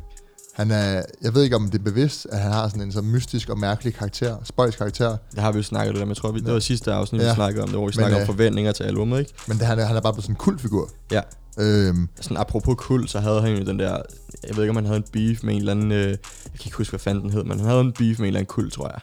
han 0.55 0.71
er, 0.71 1.03
jeg 1.23 1.35
ved 1.35 1.43
ikke 1.43 1.57
om 1.57 1.71
det 1.71 1.79
er 1.79 1.83
bevidst, 1.85 2.27
at 2.33 2.39
han 2.41 2.53
har 2.53 2.69
sådan 2.69 2.83
en 2.83 2.93
så 2.93 3.03
mystisk 3.03 3.49
og 3.49 3.59
mærkelig 3.59 3.95
karakter, 3.95 4.37
spøjs 4.45 4.77
karakter, 4.77 5.17
Det 5.35 5.39
har 5.39 5.53
vi 5.53 5.57
jo 5.59 5.63
snakket 5.63 5.95
lidt 5.95 6.03
om. 6.03 6.09
Jeg 6.09 6.17
tror, 6.17 6.33
vi, 6.33 6.41
det 6.41 6.53
var 6.53 6.59
sidste 6.61 6.93
afsnit, 6.93 7.23
Ja. 7.23 7.29
vi 7.29 7.35
snakkede 7.35 7.63
om 7.63 7.69
det, 7.69 7.77
hvor 7.77 7.85
vi 7.87 7.87
Men, 7.87 7.93
snakkede 7.93 8.17
om 8.17 8.21
øh, 8.21 8.27
forventninger 8.27 8.73
til 8.73 8.85
albumet, 8.85 9.19
ikke? 9.19 9.33
men 9.49 9.59
det, 9.59 9.67
han, 9.67 9.79
er, 9.79 9.85
han 9.85 9.97
er 9.97 10.01
bare 10.01 10.13
blevet 10.13 10.25
sådan 10.25 10.33
en 10.33 10.39
kultfigur. 10.39 10.91
Ja. 11.13 11.21
Øhm, 11.61 12.09
Sådan 12.21 12.37
apropos 12.37 12.75
kult, 12.79 13.11
så 13.11 13.21
havde 13.21 13.41
han 13.41 13.57
jo 13.57 13.65
den 13.65 13.79
der, 13.79 14.03
jeg 14.49 14.57
ved 14.57 14.63
ikke 14.65 14.71
om 14.71 14.77
han 14.77 14.87
havde 14.87 14.97
en 14.97 15.05
beef 15.13 15.43
med 15.43 15.53
en 15.55 15.59
eller 15.61 15.73
anden, 15.73 15.93
øh, 15.93 16.09
jeg 16.09 16.19
kan 16.59 16.67
ikke 16.67 16.77
huske, 16.77 16.91
hvad 16.93 17.01
fanden 17.01 17.23
den 17.25 17.33
hed, 17.33 17.45
men 17.45 17.59
han 17.59 17.69
havde 17.69 17.81
en 17.81 17.93
beef 17.93 18.19
med 18.19 18.19
en 18.19 18.25
eller 18.27 18.39
anden 18.41 18.47
kult, 18.47 18.73
tror 18.73 18.89
jeg. 18.89 19.01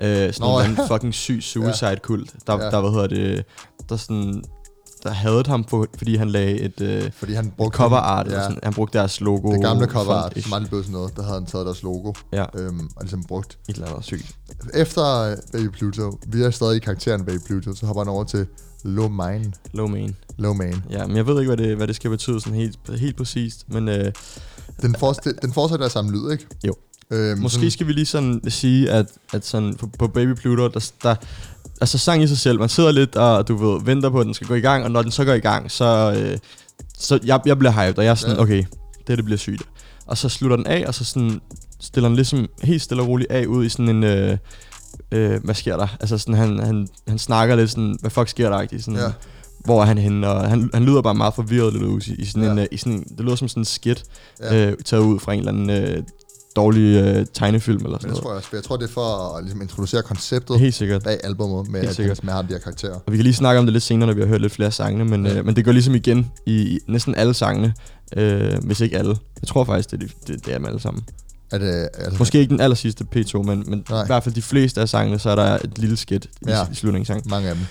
ja. 0.00 0.26
Øh, 0.26 0.32
sådan 0.32 0.50
Nå, 0.50 0.60
en 0.60 0.74
ja. 0.78 0.86
fucking 0.94 1.14
syg 1.14 1.38
suicide 1.42 1.96
kult, 2.02 2.34
der, 2.46 2.64
Ja. 2.64 2.70
der, 2.70 2.80
hvad 2.80 2.90
hedder 2.90 3.06
det, 3.06 3.44
der 3.88 3.96
sådan, 3.96 4.44
der 5.02 5.10
havde 5.10 5.44
ham, 5.46 5.64
for, 5.64 5.86
fordi 5.98 6.16
han 6.16 6.28
lagde 6.30 6.60
et, 6.60 6.80
øh, 6.80 7.10
Fordi 7.12 7.32
han 7.32 7.46
et 7.46 7.52
brugte 7.56 7.76
cover 7.76 7.96
art, 7.96 8.26
ja, 8.26 8.42
sådan, 8.42 8.58
han 8.62 8.74
brugte 8.74 8.98
deres 8.98 9.20
logo. 9.20 9.52
det 9.52 9.62
gamle 9.62 9.86
cover 9.86 10.14
art, 10.14 10.32
som 10.42 10.52
aldrig 10.52 10.70
blev 10.70 10.82
sådan 10.82 10.92
noget, 10.92 11.16
der 11.16 11.22
havde 11.22 11.34
han 11.34 11.46
taget 11.46 11.66
deres 11.66 11.82
logo 11.82 12.12
Ja, 12.32 12.44
øhm, 12.54 12.80
og 12.96 13.02
ligesom 13.02 13.24
brugt. 13.24 13.58
et 13.68 13.74
eller 13.74 13.88
andet 13.88 14.04
sygt. 14.04 14.34
Efter 14.74 15.04
øh, 15.30 15.36
Baby 15.52 15.68
Pluto, 15.68 16.18
vi 16.26 16.42
er 16.42 16.50
stadig 16.50 16.76
i 16.76 16.78
karakteren 16.78 17.24
Baby 17.24 17.38
Pluto, 17.46 17.74
så 17.74 17.86
hopper 17.86 18.02
han 18.02 18.08
over 18.08 18.24
til 18.24 18.46
Low 18.84 19.08
Mine, 19.08 19.52
Low 19.72 19.86
main. 19.86 20.16
Low 20.38 20.54
Man. 20.54 20.82
Ja, 20.90 21.06
men 21.06 21.16
jeg 21.16 21.26
ved 21.26 21.40
ikke, 21.40 21.54
hvad 21.54 21.66
det, 21.66 21.76
hvad 21.76 21.86
det 21.86 21.96
skal 21.96 22.10
betyde 22.10 22.40
sådan 22.40 22.58
helt, 22.58 22.78
helt 22.98 23.16
præcist, 23.16 23.64
men 23.68 23.88
øh, 23.88 24.12
Den, 24.82 24.96
fortsætter, 24.98 25.40
den 25.40 25.52
fortsætter 25.52 25.84
af 25.86 25.90
samme 25.90 26.12
lyd, 26.12 26.30
ikke? 26.32 26.46
Jo. 26.66 26.74
Øhm, 27.10 27.40
Måske 27.40 27.54
sådan, 27.56 27.70
skal 27.70 27.86
vi 27.86 27.92
lige 27.92 28.06
sådan 28.06 28.40
sige, 28.48 28.90
at, 28.90 29.06
at 29.32 29.46
sådan 29.46 29.74
på, 29.74 29.90
på 29.98 30.08
Baby 30.08 30.34
Pluto, 30.34 30.68
der, 30.68 30.90
der, 31.02 31.14
altså 31.80 31.98
sang 31.98 32.22
i 32.22 32.26
sig 32.26 32.38
selv, 32.38 32.58
man 32.58 32.68
sidder 32.68 32.92
lidt 32.92 33.16
og 33.16 33.48
du 33.48 33.56
ved, 33.56 33.84
venter 33.84 34.10
på, 34.10 34.20
at 34.20 34.26
den 34.26 34.34
skal 34.34 34.46
gå 34.46 34.54
i 34.54 34.60
gang, 34.60 34.84
og 34.84 34.90
når 34.90 35.02
den 35.02 35.10
så 35.10 35.24
går 35.24 35.32
i 35.32 35.40
gang, 35.40 35.70
så, 35.70 36.14
øh, 36.16 36.38
så 36.98 37.18
jeg, 37.24 37.40
jeg 37.46 37.58
bliver 37.58 37.72
hyped, 37.72 37.98
og 37.98 38.04
jeg 38.04 38.10
er 38.10 38.14
sådan, 38.14 38.36
ja. 38.36 38.42
okay, 38.42 38.64
det, 39.06 39.16
det 39.16 39.24
bliver 39.24 39.38
sygt. 39.38 39.62
Og 40.06 40.18
så 40.18 40.28
slutter 40.28 40.56
den 40.56 40.66
af, 40.66 40.84
og 40.86 40.94
så 40.94 41.04
sådan 41.04 41.40
stiller 41.80 42.08
den 42.08 42.16
ligesom 42.16 42.46
helt 42.62 42.82
stille 42.82 43.02
og 43.02 43.08
roligt 43.08 43.30
af 43.30 43.46
ud 43.46 43.64
i 43.64 43.68
sådan 43.68 43.88
en, 43.88 44.04
øh, 44.04 44.38
øh, 45.12 45.44
hvad 45.44 45.54
sker 45.54 45.76
der? 45.76 45.96
Altså 46.00 46.18
sådan, 46.18 46.34
han, 46.34 46.58
han, 46.58 46.88
han 47.08 47.18
snakker 47.18 47.56
lidt 47.56 47.70
sådan, 47.70 47.96
hvad 48.00 48.10
fuck 48.10 48.28
sker 48.28 48.50
der? 48.50 48.78
Sådan, 48.80 49.00
Ja. 49.00 49.12
Hvor 49.64 49.80
er 49.82 49.86
han 49.86 49.98
henne? 49.98 50.28
Og 50.28 50.48
han, 50.48 50.70
han 50.74 50.84
lyder 50.84 51.02
bare 51.02 51.14
meget 51.14 51.34
forvirret 51.34 51.72
lidt 51.72 51.84
ud 51.84 52.00
i, 52.06 52.14
i 52.14 52.24
sådan 52.24 52.42
Ja. 52.42 52.52
en, 52.52 52.58
øh, 52.58 52.66
i 52.70 52.76
sådan 52.76 52.92
en, 52.92 53.04
det 53.04 53.20
lyder 53.20 53.36
som 53.36 53.48
sådan 53.48 53.60
en 53.60 53.64
skit, 53.64 54.04
ja. 54.40 54.68
øh, 54.70 54.76
taget 54.84 55.02
ud 55.02 55.20
fra 55.20 55.32
en 55.32 55.38
eller 55.38 55.52
anden 55.52 55.70
øh, 55.70 56.02
dårlig 56.56 56.80
øh, 57.02 57.26
tegnefilm 57.34 57.84
eller 57.84 57.98
sådan 57.98 58.14
det 58.14 58.22
noget. 58.22 58.22
tror 58.22 58.34
jeg 58.34 58.42
jeg 58.52 58.64
tror, 58.64 58.76
det 58.76 58.84
er 58.88 58.92
for 58.92 59.36
at 59.36 59.44
ligesom, 59.44 59.62
introducere 59.62 60.02
konceptet 60.02 60.60
Helt 60.60 60.74
sikkert. 60.74 61.02
bag 61.02 61.18
albumet, 61.24 61.68
med 61.70 61.80
Helt 61.80 61.90
at 61.90 61.96
sikkert. 61.96 62.24
med 62.24 62.32
de 62.32 62.46
her 62.48 62.58
karakterer. 62.58 62.94
Og 62.94 63.12
vi 63.12 63.16
kan 63.16 63.24
lige 63.24 63.34
snakke 63.34 63.58
om 63.58 63.66
det 63.66 63.72
lidt 63.72 63.84
senere, 63.84 64.06
når 64.06 64.14
vi 64.14 64.20
har 64.20 64.28
hørt 64.28 64.40
lidt 64.40 64.52
flere 64.52 64.70
sangene, 64.70 65.04
men, 65.04 65.26
Ja. 65.26 65.38
øh, 65.38 65.46
men 65.46 65.56
det 65.56 65.64
går 65.64 65.72
ligesom 65.72 65.94
igen 65.94 66.30
i, 66.46 66.52
i 66.52 66.78
næsten 66.88 67.14
alle 67.14 67.34
sangene, 67.34 67.74
øh, 68.16 68.54
hvis 68.64 68.80
ikke 68.80 68.98
alle. 68.98 69.16
Jeg 69.40 69.48
tror 69.48 69.64
faktisk, 69.64 69.90
det 69.90 70.02
er, 70.02 70.06
de- 70.06 70.32
det, 70.32 70.46
det 70.46 70.52
er 70.54 70.58
dem 70.58 70.66
alle 70.66 70.80
sammen. 70.80 71.04
At, 71.50 71.62
øh, 71.62 71.68
altså, 71.98 72.18
Måske 72.18 72.38
ikke 72.40 72.50
den 72.50 72.60
aller 72.60 72.74
sidste 72.74 73.06
P2, 73.16 73.42
men, 73.42 73.64
men 73.66 73.84
Nej. 73.90 74.02
i 74.02 74.06
hvert 74.06 74.24
fald 74.24 74.34
de 74.34 74.42
fleste 74.42 74.80
af 74.80 74.88
sangene, 74.88 75.18
så 75.18 75.30
er 75.30 75.34
der 75.34 75.54
et 75.64 75.78
lille 75.78 75.96
skit 75.96 76.24
i, 76.24 76.28
Ja. 76.46 76.62
i 76.72 76.74
slutningen 76.74 77.02
af 77.02 77.06
sangen. 77.06 77.30
mange 77.30 77.48
af 77.48 77.54
dem. 77.54 77.64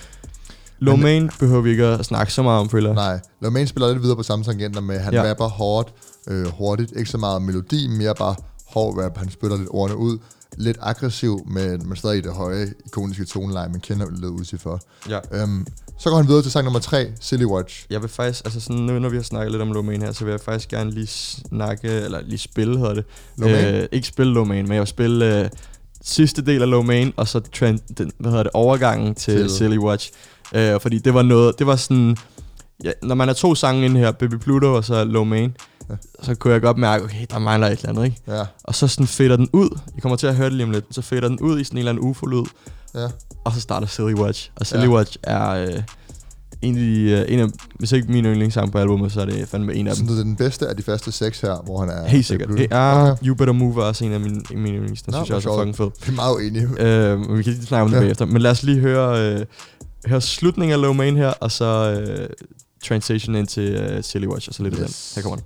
Low 0.78 0.96
Men- 0.96 1.02
Main 1.02 1.30
behøver 1.40 1.60
vi 1.62 1.70
ikke 1.70 1.84
at 1.86 2.04
snakke 2.06 2.32
så 2.32 2.42
meget 2.42 2.60
om, 2.60 2.68
føler. 2.70 2.94
Nej, 2.94 3.20
Low 3.40 3.50
Man 3.50 3.66
spiller 3.66 3.88
lidt 3.92 4.02
videre 4.02 4.16
på 4.16 4.22
samme 4.22 4.44
tangenter 4.44 4.80
med, 4.80 4.98
han 4.98 5.14
Ja. 5.14 5.30
rapper 5.30 5.48
hårdt, 5.48 5.92
øh, 6.28 6.46
hurtigt, 6.46 6.92
ikke 6.96 7.10
så 7.10 7.18
meget 7.18 7.42
melodi, 7.42 7.88
mere 7.88 8.14
bare 8.14 8.34
hård 8.68 8.98
rap, 9.04 9.18
han 9.18 9.30
spytter 9.30 9.56
lidt 9.56 9.68
ordene 9.70 9.96
ud, 9.98 10.18
lidt 10.58 10.78
aggressiv, 10.82 11.40
men, 11.46 11.88
men 11.88 11.96
stadig 11.96 12.18
i 12.18 12.20
det 12.20 12.32
høje, 12.34 12.66
ikoniske 12.86 13.24
toneleje, 13.24 13.68
man 13.68 13.80
kender 13.80 14.06
lidt 14.10 14.24
ud 14.24 14.58
for. 14.58 14.80
Ja. 15.08 15.18
Øhm, 15.32 15.66
så 15.98 16.08
går 16.10 16.16
han 16.16 16.28
videre 16.28 16.42
til 16.42 16.50
sang 16.52 16.64
nummer 16.64 16.80
3, 16.80 17.06
Silly 17.20 17.44
Watch. 17.44 17.86
Jeg 17.90 18.00
vil 18.02 18.08
faktisk, 18.10 18.44
altså 18.44 18.60
sådan, 18.60 18.76
nu 18.82 18.98
når 18.98 19.08
vi 19.08 19.16
har 19.16 19.22
snakket 19.22 19.52
lidt 19.52 19.62
om 19.62 19.72
Low 19.72 19.82
Main 19.82 20.02
her, 20.02 20.12
så 20.12 20.24
vil 20.24 20.30
jeg 20.30 20.40
faktisk 20.40 20.68
gerne 20.68 20.90
lige 20.90 21.06
snakke, 21.06 21.88
eller 21.88 22.20
lige 22.26 22.38
spille, 22.38 22.78
hedder 22.78 22.94
det. 22.94 23.04
Low 23.38 23.48
Man? 23.50 23.74
Øh, 23.74 23.88
ikke 23.92 24.06
spille 24.06 24.32
Low 24.34 24.44
Main, 24.44 24.64
men 24.64 24.72
jeg 24.72 24.80
vil 24.80 24.88
spille 24.88 25.40
øh, 25.44 25.48
sidste 26.02 26.42
del 26.44 26.62
af 26.62 26.70
Low 26.70 26.82
Main, 26.82 27.12
og 27.16 27.28
så 27.28 27.40
trend, 27.40 27.78
den, 27.98 28.10
hvad 28.18 28.30
hedder 28.30 28.42
det, 28.42 28.52
overgangen 28.54 29.14
til, 29.14 29.34
Til- 29.34 29.42
til. 29.48 29.50
Silly 29.56 29.78
Watch. 29.78 30.10
Øh, 30.54 30.80
fordi 30.80 30.98
det 30.98 31.14
var 31.14 31.22
noget, 31.22 31.58
det 31.58 31.66
var 31.66 31.76
sådan, 31.76 32.16
ja, 32.84 32.90
når 33.02 33.14
man 33.14 33.28
er 33.28 33.32
to 33.32 33.54
sange 33.54 33.84
inde 33.84 34.00
her, 34.00 34.12
Baby 34.12 34.34
Pluto 34.34 34.74
og 34.74 34.84
så 34.84 35.04
Low 35.04 35.24
Main, 35.24 35.56
Ja. 35.90 35.94
så 36.26 36.34
kunne 36.34 36.52
jeg 36.52 36.62
godt 36.62 36.78
mærke, 36.78 37.04
okay, 37.04 37.26
der 37.30 37.38
mangler 37.38 37.66
et 37.68 37.72
eller 37.78 37.88
andet, 37.88 38.04
ikke? 38.04 38.16
Ja, 38.28 38.42
Og 38.64 38.74
så 38.74 38.88
sådan 38.88 39.06
fader 39.06 39.36
den 39.36 39.48
ud, 39.52 39.78
I 39.96 40.00
kommer 40.00 40.16
til 40.16 40.26
at 40.26 40.36
høre 40.36 40.46
det 40.46 40.54
lige 40.56 40.64
om 40.64 40.70
lidt, 40.70 40.84
så 40.90 41.02
fader 41.02 41.28
den 41.28 41.40
ud 41.40 41.60
i 41.60 41.64
sådan 41.64 41.76
en 41.76 41.78
eller 41.78 41.92
anden 41.92 42.04
ufo-lyd, 42.04 42.44
ja. 42.94 43.06
og 43.44 43.52
så 43.52 43.60
starter 43.60 43.86
Silly 43.86 44.14
Watch. 44.14 44.50
Og 44.56 44.66
Silly 44.66 44.82
Ja. 44.82 44.88
Watch 44.88 45.16
er 45.22 45.48
øh, 45.50 45.82
en, 46.62 46.74
af 46.74 46.80
de, 46.80 47.00
øh, 47.00 47.24
en 47.34 47.40
af, 47.40 47.46
hvis 47.78 47.92
ikke 47.92 48.12
min 48.12 48.24
yndlingssang 48.24 48.72
på 48.72 48.78
albumet, 48.78 49.12
så 49.12 49.20
er 49.20 49.24
det 49.24 49.48
fandme 49.48 49.74
en 49.74 49.86
af 49.86 49.96
Så 49.96 50.00
dem. 50.02 50.08
det 50.08 50.18
er 50.18 50.22
den 50.22 50.36
bedste 50.36 50.66
af 50.68 50.76
de 50.76 50.82
første 50.82 51.12
seks 51.12 51.40
her, 51.40 51.62
hvor 51.64 51.80
han 51.80 51.88
er... 51.90 52.08
Helt 52.08 52.26
sikkert. 52.26 52.50
Ja, 52.70 53.10
Okay. 53.12 53.26
You 53.26 53.34
Better 53.34 53.52
Move 53.54 53.80
er 53.82 53.86
også 53.86 54.04
en 54.04 54.12
af 54.12 54.20
mine, 54.20 54.42
af 54.50 54.56
mine 54.56 54.76
yndlings. 54.76 55.02
Den 55.02 55.12
Nå, 55.12 55.18
synes 55.18 55.28
jeg 55.28 55.36
også 55.36 55.50
er 55.50 55.58
fucking 55.58 55.76
fed. 55.76 55.90
Vi 56.06 56.12
er 56.12 56.16
meget 56.16 56.34
uenige. 56.34 56.68
Øh, 56.78 57.18
men 57.20 57.38
vi 57.38 57.42
kan 57.42 57.52
lige 57.52 57.66
snakke 57.66 57.82
om 57.84 57.88
det 57.90 57.96
Ja. 57.96 58.00
bagefter. 58.02 58.24
Men 58.24 58.42
lad 58.42 58.50
os 58.50 58.62
lige 58.62 58.78
høre, 58.80 59.32
øh, 59.34 59.44
høre 60.06 60.20
slutningen 60.20 60.72
af 60.74 60.80
Low 60.82 60.92
Main 60.92 61.16
her, 61.16 61.28
og 61.28 61.50
så 61.52 61.64
øh, 62.00 62.28
transition 62.84 63.34
ind 63.34 63.46
til 63.46 63.62
øh, 63.74 64.04
Silly 64.04 64.26
Watch, 64.26 64.48
og 64.48 64.54
så 64.54 64.62
lidt 64.62 64.74
af 64.74 64.82
Yes. 64.84 65.12
den. 65.14 65.22
Her 65.22 65.22
kommer 65.22 65.36
den. 65.36 65.44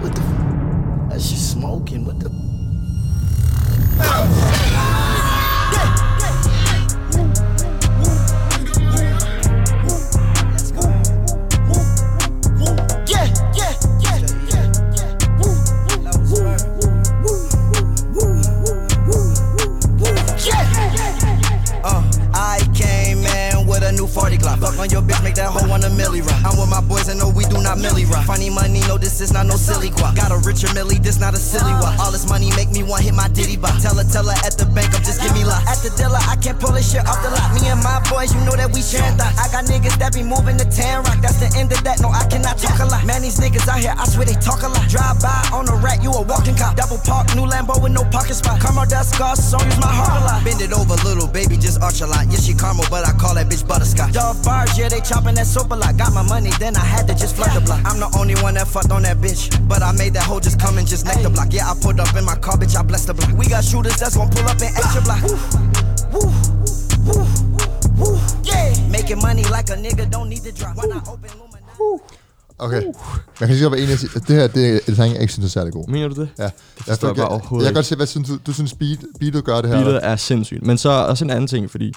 What 0.00 0.14
the? 0.14 0.20
F- 0.20 1.10
That's 1.10 1.28
just 1.30 1.52
smoking. 1.52 2.04
What 2.04 2.18
the? 2.20 2.30
On 24.78 24.90
your 24.90 25.02
bitch, 25.02 25.22
make 25.22 25.34
that 25.34 25.50
hoe 25.50 25.66
want 25.66 25.82
a 25.84 25.90
milli 25.90 26.22
rock. 26.22 26.38
I'm 26.46 26.54
with 26.54 26.70
my 26.70 26.80
boys 26.80 27.08
and 27.10 27.18
no, 27.18 27.28
we 27.28 27.44
do 27.50 27.58
not 27.58 27.78
milli 27.78 28.06
rock. 28.06 28.24
Funny 28.24 28.48
money, 28.48 28.80
no, 28.86 28.96
this 28.96 29.20
is 29.20 29.32
not 29.32 29.46
no 29.46 29.58
silly 29.58 29.90
guap. 29.90 30.14
Got 30.14 30.30
a 30.30 30.38
richer 30.46 30.70
milli, 30.70 31.02
this 31.02 31.18
not 31.18 31.34
a 31.34 31.40
silly 31.40 31.74
wop. 31.82 31.98
All 31.98 32.12
this 32.14 32.28
money 32.30 32.50
make 32.54 32.70
me 32.70 32.86
want 32.86 33.02
hit 33.02 33.14
my 33.14 33.28
diddy 33.28 33.56
bop. 33.56 33.74
Tell 33.82 33.98
her, 33.98 34.06
tell 34.06 34.26
her 34.26 34.38
at 34.46 34.54
the 34.54 34.66
bank, 34.70 34.94
I'm 34.94 35.02
just 35.02 35.20
give 35.20 35.34
me 35.34 35.42
lock. 35.42 35.66
At 35.66 35.82
the 35.82 35.90
dealer, 35.98 36.22
I 36.22 36.38
can't 36.38 36.58
pull 36.58 36.72
this 36.72 36.86
shit 36.86 37.02
off 37.06 37.18
the 37.26 37.30
lot. 37.34 37.50
Me 37.58 37.66
and 37.66 37.82
my 37.82 37.98
boys, 38.06 38.30
you 38.30 38.40
know 38.46 38.54
that 38.54 38.70
we 38.70 38.80
sharing 38.80 39.18
thoughts. 39.18 39.38
I 39.38 39.50
got 39.50 39.66
niggas 39.66 39.98
that 39.98 40.14
be 40.14 40.22
moving 40.22 40.56
to 40.62 40.66
Tan 40.70 41.02
Rock. 41.02 41.18
That's 41.20 41.42
the 41.42 41.50
end 41.58 41.74
of 41.74 41.82
that, 41.82 41.98
no, 42.00 42.14
I 42.14 42.22
cannot 42.30 42.58
talk 42.58 42.78
a 42.78 42.86
lot. 42.86 43.02
Man, 43.02 43.22
these 43.22 43.38
niggas 43.42 43.66
out 43.66 43.82
here, 43.82 43.94
I 43.98 44.06
swear 44.06 44.30
they 44.30 44.38
talk 44.38 44.62
a 44.62 44.70
lot. 44.70 44.86
Drive 44.86 45.18
by 45.18 45.34
on 45.50 45.66
a 45.66 45.76
rat, 45.82 46.02
you 46.02 46.14
a 46.14 46.22
walking 46.22 46.54
cop. 46.54 46.78
Double 46.78 47.02
park, 47.02 47.34
new 47.34 47.50
Lambo 47.50 47.82
with 47.82 47.92
no 47.92 48.06
parking 48.14 48.38
spot. 48.38 48.62
Caramel 48.62 48.86
dust 48.86 49.14
scars, 49.14 49.42
so 49.42 49.58
use 49.58 49.80
my 49.82 49.90
heart 49.90 50.14
a 50.14 50.20
lot. 50.22 50.38
Bend 50.46 50.62
it 50.62 50.70
over, 50.70 50.94
little 51.02 51.26
baby, 51.26 51.58
just 51.58 51.82
arch 51.82 52.00
a 52.00 52.06
lot. 52.06 52.30
Yeah, 52.30 52.38
she 52.38 52.54
caramel, 52.54 52.86
but 52.90 53.02
I 53.02 53.12
call 53.18 53.34
that 53.34 53.50
bitch 53.50 53.66
butterscotch. 53.66 54.14
Dog 54.14 54.38
bars, 54.68 54.78
yeah, 54.78 54.88
they 54.88 55.00
chopping 55.00 55.34
that 55.34 55.46
soap 55.46 55.70
a 55.70 55.74
lot. 55.74 55.96
Got 55.96 56.12
my 56.12 56.22
money, 56.22 56.50
then 56.58 56.76
I 56.76 56.84
had 56.84 57.06
to 57.08 57.14
just 57.14 57.36
flood 57.36 57.52
the 57.54 57.60
block. 57.60 57.80
I'm 57.84 58.00
the 58.00 58.10
only 58.18 58.34
one 58.36 58.54
that 58.54 58.68
fucked 58.68 58.90
on 58.90 59.02
that 59.02 59.18
bitch. 59.18 59.50
But 59.68 59.82
I 59.82 59.92
made 59.92 60.14
that 60.14 60.24
hoe 60.24 60.40
just 60.40 60.60
come 60.60 60.78
and 60.78 60.86
just 60.86 61.04
neck 61.04 61.22
the 61.22 61.30
block. 61.30 61.52
Yeah, 61.52 61.70
I 61.70 61.74
pulled 61.80 62.00
up 62.00 62.14
in 62.16 62.24
my 62.24 62.36
car, 62.36 62.56
bitch, 62.56 62.76
I 62.76 62.82
blessed 62.82 63.08
the 63.08 63.14
block. 63.14 63.32
We 63.36 63.46
got 63.48 63.64
shooters 63.64 63.96
that's 63.96 64.16
gonna 64.16 64.30
pull 64.30 64.48
up 64.48 64.60
in 64.60 64.70
extra 64.76 65.02
block. 65.02 65.22
Woo, 65.22 65.38
woo, 66.12 66.28
woo, 67.06 67.26
woo, 67.98 68.18
yeah. 68.44 68.74
Making 68.90 69.20
money 69.20 69.44
like 69.44 69.70
a 69.70 69.76
nigga 69.76 70.10
don't 70.10 70.28
need 70.28 70.42
to 70.44 70.52
drop. 70.52 70.76
When 70.76 70.92
I 70.92 71.00
open. 71.06 71.30
Okay. 72.60 72.80
Men 72.80 72.94
jeg 73.40 73.48
kan 73.48 73.62
godt 73.62 73.72
være 73.72 73.80
enig 73.80 73.92
at 73.92 73.98
sige, 73.98 74.10
at 74.14 74.28
det 74.28 74.36
her, 74.36 74.46
det 74.46 74.74
er 74.74 74.80
en 74.88 74.96
sang, 74.96 75.12
jeg 75.12 75.20
ikke 75.20 75.32
synes 75.32 75.46
er 75.46 75.50
særlig 75.50 75.72
god. 75.72 75.88
Mener 75.88 76.08
du 76.08 76.20
det? 76.20 76.28
Ja. 76.38 76.44
Det 76.44 76.52
jeg, 76.86 76.98
jeg, 77.02 77.16
bare 77.16 77.28
overhovedet 77.28 77.64
jeg 77.64 77.70
kan 77.70 77.74
godt 77.74 77.86
se, 77.86 77.96
hvad 77.96 78.06
synes 78.06 78.28
du, 78.28 78.38
du 78.46 78.52
synes 78.52 78.74
beat, 78.74 78.98
beatet 79.20 79.44
gør 79.44 79.60
det 79.60 79.70
her? 79.70 79.76
Beatet 79.76 79.94
eller? 79.94 80.08
er 80.08 80.16
sindssygt. 80.16 80.66
Men 80.66 80.78
så 80.78 80.90
også 80.90 81.24
en 81.24 81.30
anden 81.30 81.46
ting, 81.46 81.70
fordi 81.70 81.94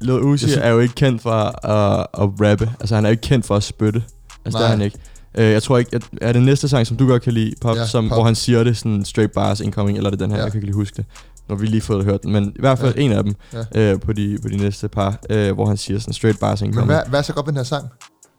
Lil 0.00 0.20
Uzi 0.20 0.44
synes- 0.46 0.56
er 0.62 0.68
jo 0.70 0.78
ikke 0.78 0.94
kendt 0.94 1.22
for 1.22 1.66
at, 1.66 2.06
at 2.14 2.28
rappe. 2.48 2.70
Altså, 2.80 2.94
han 2.94 3.04
er 3.06 3.10
ikke 3.10 3.20
kendt 3.20 3.46
for 3.46 3.56
at 3.56 3.62
spytte. 3.62 4.02
Altså, 4.44 4.58
det 4.58 4.64
er 4.64 4.68
Nej. 4.68 4.76
han 4.76 4.80
ikke. 4.84 4.98
Uh, 5.38 5.44
jeg 5.44 5.62
tror 5.62 5.78
ikke, 5.78 5.96
at, 5.96 6.02
er 6.20 6.32
det 6.32 6.42
næste 6.42 6.68
sang, 6.68 6.86
som 6.86 6.96
du 6.96 7.06
godt 7.08 7.22
kan 7.22 7.32
lide, 7.32 7.54
Pop, 7.60 7.76
Ja, 7.76 7.86
som, 7.86 8.08
Pop. 8.08 8.16
hvor 8.16 8.24
han 8.24 8.34
siger 8.34 8.64
det 8.64 8.76
sådan 8.76 9.04
straight 9.04 9.32
bars 9.32 9.60
incoming, 9.60 9.96
eller 9.98 10.08
er 10.08 10.10
det 10.10 10.20
den 10.20 10.30
her, 10.30 10.38
Ja. 10.38 10.42
jeg 10.44 10.52
kan 10.52 10.58
ikke 10.58 10.66
lige 10.66 10.74
huske 10.74 10.96
det, 10.96 11.04
når 11.48 11.56
vi 11.56 11.66
lige 11.66 11.80
fået 11.80 12.04
hørt 12.04 12.22
den, 12.22 12.32
men 12.32 12.44
i 12.56 12.60
hvert 12.60 12.78
fald 12.78 12.94
Ja. 12.96 13.00
en 13.02 13.12
af 13.12 13.24
dem 13.24 13.34
Ja. 13.74 13.94
uh, 13.94 14.00
på, 14.00 14.12
de, 14.12 14.38
på 14.42 14.48
de 14.48 14.56
næste 14.56 14.88
par, 14.88 15.18
uh, 15.34 15.50
hvor 15.50 15.66
han 15.66 15.76
siger 15.76 15.98
sådan 15.98 16.14
straight 16.14 16.40
bars 16.40 16.60
Men 16.60 16.68
incoming. 16.70 16.86
hvad, 16.92 17.00
hvad 17.08 17.18
er 17.18 17.22
så 17.22 17.32
godt 17.32 17.46
ved 17.46 17.52
den 17.52 17.56
her 17.58 17.64
sang? 17.64 17.88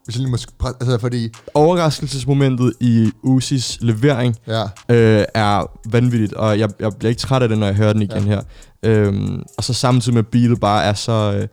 Hvis 0.05 0.15
jeg 0.15 0.21
lige 0.21 0.31
må... 0.31 0.37
sk- 0.37 0.75
Altså, 0.79 0.97
fordi... 0.97 1.29
Overraskelsesmomentet 1.53 2.73
i 2.79 3.11
Uzis 3.23 3.77
levering 3.81 4.35
Ja, 4.47 4.63
øh, 4.89 5.25
er 5.33 5.71
vanvittigt, 5.91 6.33
og 6.33 6.59
jeg, 6.59 6.69
jeg 6.79 6.91
bliver 6.99 7.09
ikke 7.09 7.19
træt 7.19 7.41
af 7.43 7.49
det, 7.49 7.57
når 7.57 7.65
jeg 7.67 7.75
hører 7.75 7.93
den 7.93 8.01
igen 8.01 8.23
Ja. 8.23 8.29
her. 8.29 8.41
Øhm, 8.83 9.43
og 9.57 9.63
så 9.63 9.73
samtidig 9.73 10.13
med 10.13 10.23
beatet 10.23 10.59
bare 10.59 10.83
er 10.83 10.93
så... 10.93 11.11
Øh, 11.41 11.47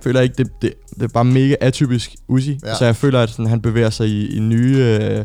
føler 0.00 0.20
jeg 0.20 0.24
ikke, 0.24 0.34
det, 0.42 0.52
det, 0.62 0.74
det 0.94 1.02
er 1.02 1.08
bare 1.08 1.24
mega 1.24 1.54
atypisk 1.60 2.16
Uzi. 2.28 2.58
Ja. 2.64 2.74
Så 2.74 2.84
jeg 2.84 2.96
føler, 2.96 3.20
at 3.22 3.30
sådan, 3.30 3.46
han 3.46 3.60
bevæger 3.62 3.90
sig 3.90 4.08
i, 4.08 4.36
i 4.36 4.40
nye... 4.40 4.76
Øh, 4.78 5.24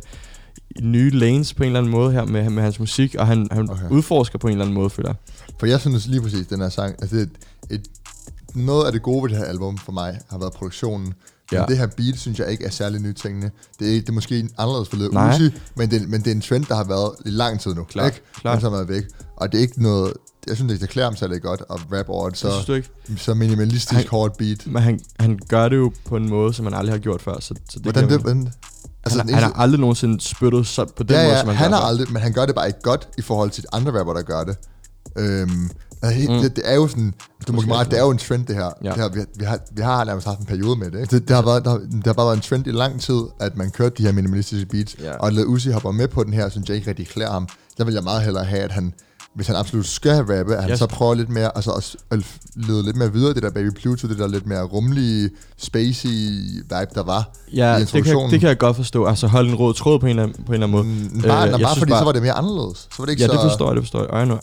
i 0.75 0.81
nye 0.81 1.09
lanes 1.09 1.53
på 1.53 1.63
en 1.63 1.67
eller 1.67 1.79
anden 1.79 1.91
måde 1.91 2.11
her 2.11 2.25
med, 2.25 2.49
med 2.49 2.63
hans 2.63 2.79
musik, 2.79 3.15
og 3.19 3.27
han, 3.27 3.47
han 3.51 3.69
Okay. 3.69 3.89
udforsker 3.89 4.39
på 4.39 4.47
en 4.47 4.51
eller 4.51 4.65
anden 4.65 4.75
måde, 4.75 4.89
føler 4.89 5.09
jeg. 5.09 5.15
for 5.59 5.65
jeg 5.65 5.79
synes 5.79 6.07
lige 6.07 6.21
præcis, 6.21 6.47
den 6.47 6.61
her 6.61 6.69
sang... 6.69 6.95
Altså, 7.01 7.15
det 7.15 7.21
er 7.21 7.25
et, 7.75 7.79
et, 7.79 7.87
noget 8.55 8.85
af 8.85 8.91
det 8.91 9.01
gode 9.01 9.23
ved 9.23 9.29
det 9.29 9.37
her 9.37 9.45
album 9.45 9.77
for 9.77 9.91
mig 9.91 10.19
har 10.29 10.37
været 10.37 10.53
produktionen. 10.53 11.13
Men 11.53 11.61
Ja. 11.61 11.65
det 11.67 11.77
her 11.77 11.87
beat, 11.87 12.17
synes 12.19 12.39
jeg 12.39 12.51
ikke 12.51 12.65
er 12.65 12.69
særlig 12.69 13.01
nytænkende. 13.01 13.51
Det 13.79 13.87
er, 13.95 13.99
det 14.01 14.09
er 14.09 14.13
måske 14.13 14.49
anderledes 14.57 14.89
for 14.89 14.97
lidt 14.97 15.13
Nej. 15.13 15.35
Uzi, 15.35 15.49
men 15.75 15.91
det, 15.91 16.09
men 16.09 16.19
det 16.21 16.27
er 16.27 16.31
en 16.35 16.41
trend, 16.41 16.65
der 16.65 16.75
har 16.75 16.83
været 16.83 17.11
i 17.25 17.29
lang 17.29 17.59
tid 17.59 17.73
nu. 17.73 17.83
Klart, 17.83 18.05
ikke? 18.15 18.25
klart. 18.41 18.55
Men 18.55 18.61
som 18.61 18.73
er 18.73 18.83
væk. 18.83 19.03
Og 19.37 19.51
det 19.51 19.57
er 19.57 19.61
ikke 19.61 19.83
noget... 19.83 20.13
Jeg 20.47 20.55
synes 20.55 20.71
ikke, 20.73 20.81
det 20.81 20.89
klæder 20.89 21.07
ham 21.07 21.15
særlig 21.15 21.41
godt 21.41 21.61
at 21.69 21.79
rap 21.93 22.09
over 22.09 22.27
et 22.27 22.37
Så, 22.37 22.81
så, 23.17 23.33
minimalistisk 23.33 23.91
Han- 23.93 24.07
hårdt 24.07 24.37
beat. 24.37 24.67
Men 24.67 24.81
han, 24.83 24.99
han 25.19 25.39
gør 25.47 25.69
det 25.69 25.75
jo 25.77 25.91
på 26.05 26.17
en 26.17 26.29
måde, 26.29 26.53
som 26.53 26.65
han 26.65 26.73
aldrig 26.73 26.93
har 26.93 26.99
gjort 26.99 27.21
før. 27.21 27.33
Så, 27.39 27.53
så 27.69 27.79
det 27.79 27.81
Hvordan 27.83 28.09
det... 28.09 28.21
Hvordan, 28.21 28.53
altså, 29.03 29.19
han, 29.19 29.27
den 29.27 29.35
han 29.35 29.43
har 29.43 29.51
aldrig 29.53 29.79
nogensinde 29.79 30.21
spyttet 30.21 30.67
så, 30.67 30.85
på 30.97 31.03
den 31.03 31.15
ja, 31.15 31.23
måde, 31.23 31.33
ja, 31.33 31.39
som 31.39 31.47
han, 31.47 31.57
han 31.57 31.71
har 31.73 31.79
aldrig, 31.79 32.11
men 32.11 32.21
han 32.21 32.33
gør 32.33 32.45
det 32.45 32.55
bare 32.55 32.67
ikke 32.67 32.81
godt 32.81 33.07
i 33.17 33.21
forhold 33.21 33.49
til 33.49 33.63
andre 33.73 33.99
rapper, 33.99 34.13
der 34.13 34.21
gør 34.21 34.43
det. 34.43 34.55
Øhm, 35.17 35.69
altså, 36.03 36.31
mm. 36.31 36.37
Det, 36.41 36.55
det, 36.55 36.71
er 36.71 36.75
jo 36.75 36.87
sådan, 36.87 37.13
du 37.47 37.53
må 37.53 37.61
meget, 37.61 37.91
det 37.91 37.99
er 37.99 38.03
jo 38.03 38.09
en 38.09 38.17
trend 38.17 38.45
det 38.45 38.55
her. 38.55 38.69
Ja. 38.83 38.89
Det 38.89 38.97
her 38.97 39.09
vi, 39.09 39.19
vi, 39.35 39.45
har, 39.45 39.59
vi 39.71 39.81
har 39.81 40.03
nærmest 40.03 40.27
haft 40.27 40.39
en 40.39 40.45
periode 40.45 40.75
med 40.79 40.91
det. 40.91 41.01
Ikke? 41.01 41.15
Det, 41.15 41.27
det, 41.27 41.35
har 41.35 41.43
været, 41.43 41.65
der, 41.65 41.77
det 41.77 42.05
har 42.05 42.13
bare 42.13 42.25
været 42.25 42.35
en 42.35 42.41
trend 42.41 42.67
i 42.67 42.71
lang 42.71 43.01
tid, 43.01 43.21
at 43.39 43.57
man 43.57 43.71
kørte 43.71 43.95
de 43.97 44.03
her 44.03 44.11
minimalistiske 44.11 44.65
beats, 44.65 44.95
Ja. 44.99 45.15
og 45.17 45.27
at 45.27 45.33
Lil 45.33 45.45
Uzi 45.45 45.71
hopper 45.71 45.91
med 45.91 46.07
på 46.07 46.23
den 46.23 46.33
her, 46.33 46.49
synes 46.49 46.69
jeg 46.69 46.75
ikke 46.77 46.89
rigtig 46.89 47.07
klæder 47.07 47.31
ham. 47.31 47.47
Der 47.77 47.83
vil 47.85 47.93
jeg 47.93 48.03
meget 48.03 48.21
hellere 48.23 48.43
have, 48.43 48.61
at 48.61 48.71
han, 48.71 48.93
hvis 49.35 49.47
han 49.47 49.55
absolut 49.55 49.85
skal 49.85 50.11
have 50.11 50.39
rappe, 50.39 50.55
at 50.55 50.61
han 50.63 50.71
Yes. 50.71 50.79
så 50.79 50.87
prøver 50.87 51.13
lidt 51.13 51.29
mere, 51.29 51.51
altså 51.55 51.71
at, 51.71 51.95
at 52.11 52.25
lede 52.55 52.83
lidt 52.83 52.95
mere 52.95 53.13
videre, 53.13 53.33
det 53.33 53.43
der 53.43 53.51
Baby 53.51 53.69
Pluto, 53.81 54.07
det 54.07 54.17
der 54.17 54.27
lidt 54.27 54.45
mere 54.47 54.63
rummelige, 54.63 55.29
spacey 55.57 56.09
vibe, 56.09 56.91
der 56.95 57.03
var 57.03 57.29
i 57.47 57.55
Ja, 57.57 57.67
det 57.69 57.73
kan, 57.75 57.81
introduktionen. 57.81 58.31
det 58.31 58.39
kan 58.39 58.49
jeg 58.49 58.57
godt 58.57 58.75
forstå. 58.75 59.05
Altså 59.05 59.27
holde 59.27 59.49
en 59.49 59.55
rød 59.55 59.73
tråd 59.73 59.99
på 59.99 60.05
en 60.05 60.09
eller 60.09 60.23
anden, 60.23 60.43
på 60.45 60.51
en 60.51 60.63
eller 60.63 60.67
anden 60.77 60.93
måde. 60.93 61.09
Mm, 61.15 61.21
bare, 61.21 61.47
Øh, 61.47 61.53
øh, 61.53 61.59
jeg 61.59 61.59
bare 61.67 61.75
fordi 61.77 61.89
bare- 61.89 61.99
så 61.99 62.05
var 62.05 62.11
det 62.11 62.21
mere 62.21 62.31
anderledes. 62.33 62.77
Så 62.77 62.87
var 62.99 63.05
det 63.05 63.11
ikke 63.11 63.21
Ja, 63.23 63.27
så... 63.27 63.33
det 63.33 63.41
forstår 63.41 63.67
jeg, 63.69 63.75
det 63.75 63.83
forstår 63.83 64.15
jeg. 64.15 64.23
I, 64.23 64.25
know, 64.25 64.37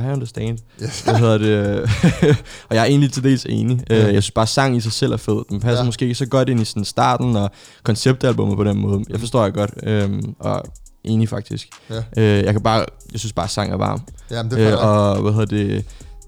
I, 0.00 0.08
I 0.08 0.12
understand. 0.12 0.58
Yes. 0.82 1.00
Hvad 1.00 1.14
hedder 1.14 1.38
det? 1.38 1.82
og 2.68 2.76
jeg 2.76 2.80
er 2.80 2.84
egentlig 2.84 3.12
til 3.12 3.22
dels 3.24 3.46
enig. 3.48 3.80
Ja. 3.90 3.96
Ja. 3.96 4.04
Jeg 4.04 4.22
synes 4.22 4.30
bare, 4.30 4.46
sang 4.46 4.76
i 4.76 4.80
sig 4.80 4.92
selv 4.92 5.12
er 5.12 5.16
fed. 5.16 5.42
Den 5.50 5.60
passer 5.60 5.72
Ja. 5.72 5.78
ja. 5.78 5.84
måske 5.84 6.02
ikke 6.04 6.14
så 6.14 6.26
godt 6.26 6.48
ind 6.48 6.60
i 6.60 6.64
sådan 6.64 6.84
starten 6.84 7.36
og 7.36 7.50
konceptalbummet 7.84 8.56
på 8.56 8.64
den 8.64 8.78
måde. 8.78 9.04
Jeg 9.10 9.20
forstår 9.20 9.42
jeg 9.44 9.52
godt. 9.52 9.70
Øhm, 9.82 10.34
og 10.40 10.62
enig 11.04 11.28
faktisk. 11.28 11.68
Ja. 11.90 12.02
Øh, 12.16 12.44
jeg 12.44 12.52
kan 12.52 12.62
bare, 12.62 12.84
jeg 13.12 13.20
synes 13.20 13.32
bare, 13.32 13.48
sang 13.48 13.72
er 13.72 13.76
varm. 13.76 14.00
Jamen, 14.30 14.50
det 14.52 14.66
er 14.66 14.72
Øh, 14.72 14.88
og 14.88 15.22
hvad 15.22 15.32
hedder 15.32 15.46
det? 15.46 15.84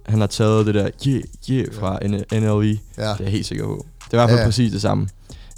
Han 0.06 0.20
har 0.20 0.26
taget 0.26 0.66
det 0.66 0.74
der 0.74 0.88
yeah, 1.08 1.22
yeah 1.50 1.66
fra 1.74 1.98
N- 2.04 2.38
NLE. 2.40 2.66
ja. 2.68 2.72
Det 2.72 2.78
er 2.98 3.16
jeg 3.20 3.28
helt 3.28 3.46
sikker 3.46 3.64
på. 3.64 3.86
Det 4.04 4.12
er 4.12 4.16
i 4.16 4.18
hvert 4.18 4.28
fald 4.28 4.38
Ja, 4.38 4.42
ja. 4.42 4.46
præcis 4.48 4.72
det 4.72 4.82
samme. 4.82 5.08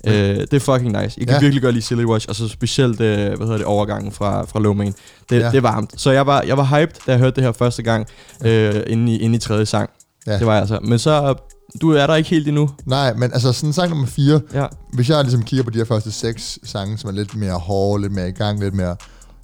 Øh, 0.06 0.12
det 0.40 0.52
er 0.54 0.60
fucking 0.60 1.02
nice. 1.02 1.16
Jeg 1.18 1.26
kan 1.26 1.28
Ja. 1.28 1.32
ja. 1.34 1.40
virkelig 1.40 1.62
godt 1.62 1.74
lide 1.74 1.84
Silly 1.84 2.04
Watch, 2.04 2.26
og 2.28 2.34
så 2.36 2.48
specielt, 2.48 3.00
øh, 3.00 3.16
hvad 3.26 3.38
hedder 3.38 3.56
det, 3.56 3.64
overgangen 3.66 4.12
fra, 4.12 4.44
fra 4.44 4.60
Low 4.60 4.72
Man. 4.72 4.86
Det, 4.86 4.94
Ja. 5.30 5.36
ja. 5.44 5.50
det 5.50 5.56
er 5.56 5.60
varmt. 5.60 6.00
Så 6.00 6.10
jeg 6.10 6.26
var, 6.26 6.42
jeg 6.42 6.56
var 6.56 6.64
hyped, 6.64 6.94
da 7.06 7.12
jeg 7.12 7.18
hørte 7.18 7.36
det 7.36 7.44
her 7.44 7.52
første 7.52 7.82
gang, 7.82 8.06
øh, 8.44 8.74
inde, 8.86 9.12
i, 9.12 9.18
inde 9.18 9.36
i 9.36 9.38
tredje 9.38 9.66
sang. 9.66 9.90
Ja. 10.26 10.32
Ja. 10.32 10.38
Det 10.38 10.46
var 10.46 10.52
jeg 10.52 10.60
altså. 10.60 10.78
Men 10.82 10.98
så, 10.98 11.34
du 11.82 11.90
er 11.90 12.06
der 12.06 12.14
ikke 12.14 12.30
helt 12.30 12.48
endnu. 12.48 12.70
Nej, 12.86 13.14
men 13.14 13.32
altså 13.32 13.52
sådan 13.52 13.72
sang 13.72 13.88
nummer 13.90 14.06
4, 14.06 14.40
Ja. 14.54 14.66
hvis 14.92 15.08
jeg 15.10 15.22
ligesom 15.22 15.42
kigger 15.42 15.64
på 15.64 15.70
de 15.70 15.78
her 15.78 15.84
første 15.84 16.12
seks 16.12 16.58
sange, 16.64 16.98
som 16.98 17.08
er 17.10 17.14
lidt 17.14 17.36
mere 17.36 17.52
hårde, 17.58 18.02
lidt 18.02 18.12
mere 18.12 18.28
i 18.28 18.32
gang, 18.32 18.60
lidt 18.60 18.74
mere 18.74 18.96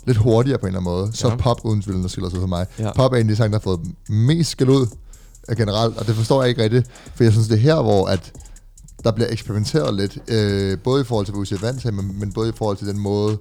lidt 0.06 0.18
hurtigere 0.18 0.58
på 0.58 0.66
en 0.66 0.68
eller 0.68 0.80
anden 0.80 0.92
måde, 0.92 1.10
så 1.16 1.26
er 1.26 1.30
Ja. 1.30 1.36
pop 1.36 1.60
uden 1.64 1.82
tvivl, 1.82 2.02
der 2.02 2.08
skiller 2.08 2.30
sig 2.30 2.40
for 2.40 2.46
mig. 2.46 2.66
Ja. 2.78 2.92
Pop 2.92 3.12
er 3.12 3.16
en 3.16 3.20
af 3.22 3.28
de 3.28 3.36
sange, 3.36 3.52
der 3.52 3.58
har 3.58 3.62
fået 3.62 3.80
mest 4.08 4.50
skæld 4.50 4.68
ud 4.68 4.86
generelt, 5.56 5.98
og 5.98 6.06
det 6.06 6.14
forstår 6.14 6.42
jeg 6.42 6.48
ikke 6.48 6.62
rigtigt, 6.62 6.86
for 7.14 7.24
jeg 7.24 7.32
synes, 7.32 7.48
det 7.48 7.54
er 7.54 7.60
her, 7.60 7.82
hvor 7.82 8.06
at 8.06 8.32
der 9.04 9.12
bliver 9.12 9.28
eksperimenteret 9.30 9.94
lidt, 9.94 10.18
øh, 10.28 10.78
både 10.84 11.00
i 11.00 11.04
forhold 11.04 11.26
til, 11.26 11.34
hvad 11.34 11.46
vi 11.46 11.54
er 11.54 11.66
vant 11.66 11.80
til, 11.80 11.94
men, 11.94 12.20
men 12.20 12.32
både 12.32 12.48
i 12.48 12.52
forhold 12.56 12.76
til 12.76 12.86
den 12.86 12.98
måde, 12.98 13.38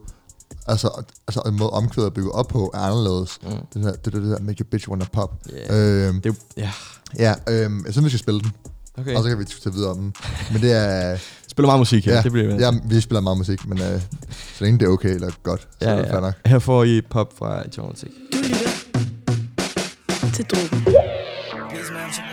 altså, 0.67 1.03
altså 1.27 1.41
en 1.47 1.57
måde 1.57 1.69
omkvædet 1.69 2.09
er 2.09 2.13
bygget 2.13 2.31
op 2.31 2.47
på, 2.47 2.71
er 2.73 2.79
anderledes. 2.79 3.37
Mm. 3.43 3.49
Det 3.73 3.83
der, 3.83 3.91
det, 3.91 4.13
det 4.13 4.23
der 4.23 4.39
make 4.41 4.57
your 4.61 4.67
bitch 4.71 4.89
wanna 4.89 5.05
pop. 5.13 5.33
Yeah. 5.71 6.07
Øhm, 6.09 6.21
Det 6.21 6.35
ja. 6.57 6.71
ja, 7.19 7.33
øhm, 7.49 7.83
jeg 7.85 7.93
synes, 7.93 8.05
vi 8.05 8.09
skal 8.09 8.19
spille 8.19 8.39
den, 8.39 8.51
Okay. 8.97 9.15
og 9.15 9.23
så 9.23 9.29
kan 9.29 9.39
vi 9.39 9.43
diskutere 9.43 9.73
videre 9.73 9.91
om 9.91 9.97
den. 9.97 10.13
Men 10.51 10.61
det 10.61 10.71
er... 10.71 11.17
Spiller 11.51 11.67
meget 11.67 11.79
musik 11.79 12.05
her. 12.05 12.21
det 12.21 12.31
bliver 12.31 12.55
vi 12.55 12.63
ja, 12.63 12.71
vi 12.85 13.01
spiller 13.01 13.21
meget 13.21 13.37
musik, 13.37 13.67
men 13.67 13.81
øh, 13.81 14.01
så 14.55 14.63
længe 14.63 14.79
det 14.79 14.85
er 14.85 14.89
okay 14.89 15.15
eller 15.15 15.31
godt, 15.43 15.61
så 15.61 15.67
ja, 15.81 15.89
er 15.89 15.95
det 15.95 16.05
fair 16.05 16.15
ja. 16.15 16.21
nok. 16.21 16.33
Her 16.45 16.59
får 16.59 16.83
I 16.83 17.01
pop 17.01 17.33
fra 17.37 17.65
Eternity. 17.67 18.05
Du 18.05 18.37
lytter 18.37 18.69
til 20.33 20.45
Drogen. 20.45 22.27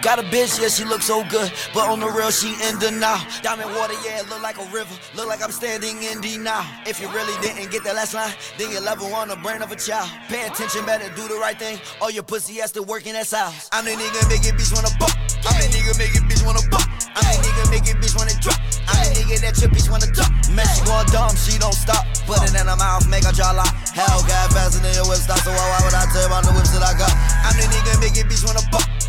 Got 0.00 0.20
a 0.20 0.22
bitch, 0.22 0.62
yeah, 0.62 0.68
she 0.68 0.84
look 0.84 1.02
so 1.02 1.26
good, 1.26 1.50
but 1.74 1.90
on 1.90 1.98
the 1.98 2.06
real, 2.06 2.30
she 2.30 2.54
in 2.70 2.78
denial. 2.78 3.18
Diamond 3.42 3.74
water, 3.74 3.98
yeah, 4.06 4.22
it 4.22 4.30
look 4.30 4.40
like 4.40 4.54
a 4.54 4.64
river, 4.70 4.94
look 5.18 5.26
like 5.26 5.42
I'm 5.42 5.50
standing 5.50 5.98
in 6.06 6.20
denial. 6.20 6.62
If 6.86 7.02
you 7.02 7.10
really 7.10 7.34
didn't 7.42 7.74
get 7.74 7.82
that 7.82 7.98
last 7.98 8.14
line, 8.14 8.30
then 8.58 8.70
you 8.70 8.78
level 8.78 9.10
on 9.10 9.26
the 9.26 9.34
brain 9.42 9.60
of 9.60 9.72
a 9.72 9.76
child. 9.76 10.06
Pay 10.30 10.46
attention, 10.46 10.86
better 10.86 11.10
do 11.18 11.26
the 11.26 11.34
right 11.42 11.58
thing, 11.58 11.82
or 12.00 12.12
your 12.12 12.22
pussy 12.22 12.62
has 12.62 12.70
to 12.78 12.82
work 12.82 13.10
in 13.10 13.14
that 13.18 13.26
size. 13.26 13.68
I'm 13.72 13.84
the 13.84 13.98
nigga 13.98 14.22
make 14.30 14.46
it 14.46 14.54
bitch 14.54 14.70
wanna 14.70 14.94
buck. 15.02 15.10
I'm 15.42 15.58
the 15.58 15.66
nigga 15.66 15.98
make 15.98 16.14
it 16.14 16.22
bitch 16.30 16.46
wanna 16.46 16.62
buck. 16.70 16.86
I'm 17.18 17.26
the 17.26 17.42
nigga 17.42 17.64
make 17.66 17.90
it 17.90 17.98
bitch 17.98 18.14
wanna 18.14 18.38
drop. 18.38 18.54
I'm 18.86 19.02
the 19.02 19.18
nigga 19.18 19.50
that 19.50 19.58
your 19.58 19.70
bitch 19.74 19.90
wanna 19.90 20.06
duck. 20.14 20.30
Man, 20.54 20.62
she 20.78 20.86
going 20.86 21.10
dumb, 21.10 21.34
she 21.34 21.58
don't 21.58 21.74
stop. 21.74 22.06
Put 22.22 22.38
it 22.46 22.54
in 22.54 22.70
her 22.70 22.78
mouth, 22.78 23.02
make 23.10 23.26
her 23.26 23.34
jaw 23.34 23.50
lock. 23.50 23.74
Hell, 23.90 24.22
got 24.30 24.54
faster 24.54 24.78
than 24.78 24.94
your 24.94 25.10
whip 25.10 25.18
stop, 25.18 25.42
so 25.42 25.50
why, 25.50 25.66
why 25.74 25.82
would 25.82 25.96
I 25.98 26.06
tell 26.14 26.22
you 26.22 26.30
about 26.30 26.46
the 26.46 26.54
whips 26.54 26.70
that 26.70 26.86
I 26.86 26.94
got? 26.94 27.10
I'm 27.42 27.58
the 27.58 27.66
nigga 27.66 27.98
make 27.98 28.14
it 28.14 28.30
bitch 28.30 28.46
wanna 28.46 28.62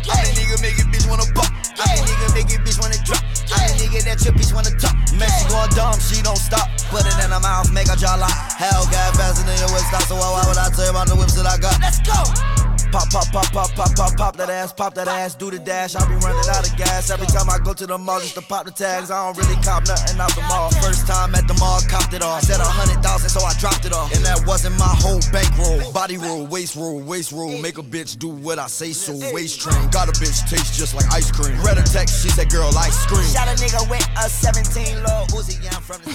buck. 0.06 0.16
I'm 0.16 0.24
the 0.24 0.40
nigga 0.40 0.56
make 0.62 0.78
it 0.78 0.88
bitch 0.88 1.06
wanna 1.08 1.26
buck. 1.34 1.50
I'm 1.78 1.96
the 1.96 2.04
nigga 2.08 2.34
make 2.34 2.50
it 2.50 2.60
bitch 2.64 2.80
wanna 2.80 2.98
drop. 3.04 3.22
I'm 3.52 3.68
the 3.68 3.84
nigga 3.84 4.04
that 4.04 4.24
your 4.24 4.34
bitch 4.34 4.52
wanna 4.54 4.72
talk. 4.78 4.94
Man, 5.16 5.28
she 5.28 5.44
going 5.48 5.70
dumb, 5.76 5.98
she 6.00 6.22
don't 6.22 6.38
stop. 6.38 6.68
Put 6.88 7.06
it 7.06 7.16
in 7.24 7.30
her 7.30 7.40
mouth, 7.40 7.72
make 7.72 7.88
her 7.88 7.96
jaw 7.96 8.16
lock. 8.16 8.34
Hell, 8.56 8.84
got 8.90 9.16
faster 9.16 9.44
than 9.44 9.58
your 9.58 9.70
whip 9.72 9.84
stop, 9.88 10.02
so 10.08 10.16
why, 10.16 10.30
why 10.30 10.44
would 10.46 10.58
I 10.58 10.70
tell 10.70 10.84
you 10.84 10.90
about 10.90 11.08
the 11.08 11.16
whips 11.16 11.34
that 11.34 11.46
I 11.46 11.58
got? 11.58 11.80
Let's 11.80 12.00
go. 12.00 12.69
Pop, 12.90 13.08
pop, 13.10 13.30
pop, 13.30 13.52
pop, 13.52 13.70
pop, 13.74 13.94
pop, 13.94 14.16
pop 14.16 14.36
that 14.36 14.50
ass, 14.50 14.72
pop 14.72 14.94
that 14.94 15.06
ass, 15.06 15.34
do 15.36 15.50
the 15.50 15.58
dash. 15.58 15.94
I 15.94 16.06
be 16.08 16.14
running 16.26 16.48
out 16.50 16.68
of 16.68 16.76
gas 16.76 17.10
every 17.10 17.26
time 17.26 17.48
I 17.48 17.58
go 17.58 17.72
to 17.72 17.86
the 17.86 17.96
mall 17.96 18.18
just 18.18 18.34
to 18.34 18.42
pop 18.42 18.64
the 18.66 18.72
tags. 18.72 19.10
I 19.10 19.24
don't 19.24 19.38
really 19.38 19.54
cop 19.62 19.86
nothing 19.86 20.18
out 20.18 20.34
the 20.34 20.42
mall. 20.42 20.70
First 20.82 21.06
time 21.06 21.34
at 21.34 21.46
the 21.46 21.54
mall, 21.54 21.80
copped 21.88 22.14
it 22.14 22.22
off. 22.22 22.42
Said 22.42 22.60
a 22.60 22.64
hundred 22.64 23.02
thousand, 23.02 23.30
so 23.30 23.40
I 23.46 23.54
dropped 23.62 23.84
it 23.86 23.92
off. 23.92 24.12
And 24.14 24.24
that 24.24 24.44
wasn't 24.46 24.76
my 24.78 24.90
whole 24.90 25.20
bankroll. 25.30 25.92
Body 25.92 26.16
roll, 26.16 26.46
waist 26.46 26.74
roll, 26.74 26.98
waist 27.00 27.30
roll. 27.30 27.56
Make 27.58 27.78
a 27.78 27.82
bitch 27.82 28.18
do 28.18 28.28
what 28.28 28.58
I 28.58 28.66
say 28.66 28.92
so. 28.92 29.14
Waist 29.32 29.60
train, 29.60 29.88
got 29.90 30.08
a 30.08 30.12
bitch 30.12 30.48
taste 30.50 30.74
just 30.74 30.94
like 30.94 31.06
ice 31.12 31.30
cream. 31.30 31.54
Read 31.62 31.78
a 31.78 31.82
text, 31.82 32.22
she 32.22 32.28
said, 32.28 32.50
girl, 32.50 32.70
ice 32.76 33.06
cream. 33.06 33.26
Shot 33.30 33.46
a 33.46 33.54
nigga 33.62 33.88
with 33.90 34.06
a 34.18 34.28
17 34.28 35.02
low 35.04 35.26
Uzi, 35.30 35.62
yeah, 35.62 35.76
I'm 35.76 35.82
from 35.82 36.02
the 36.02 36.10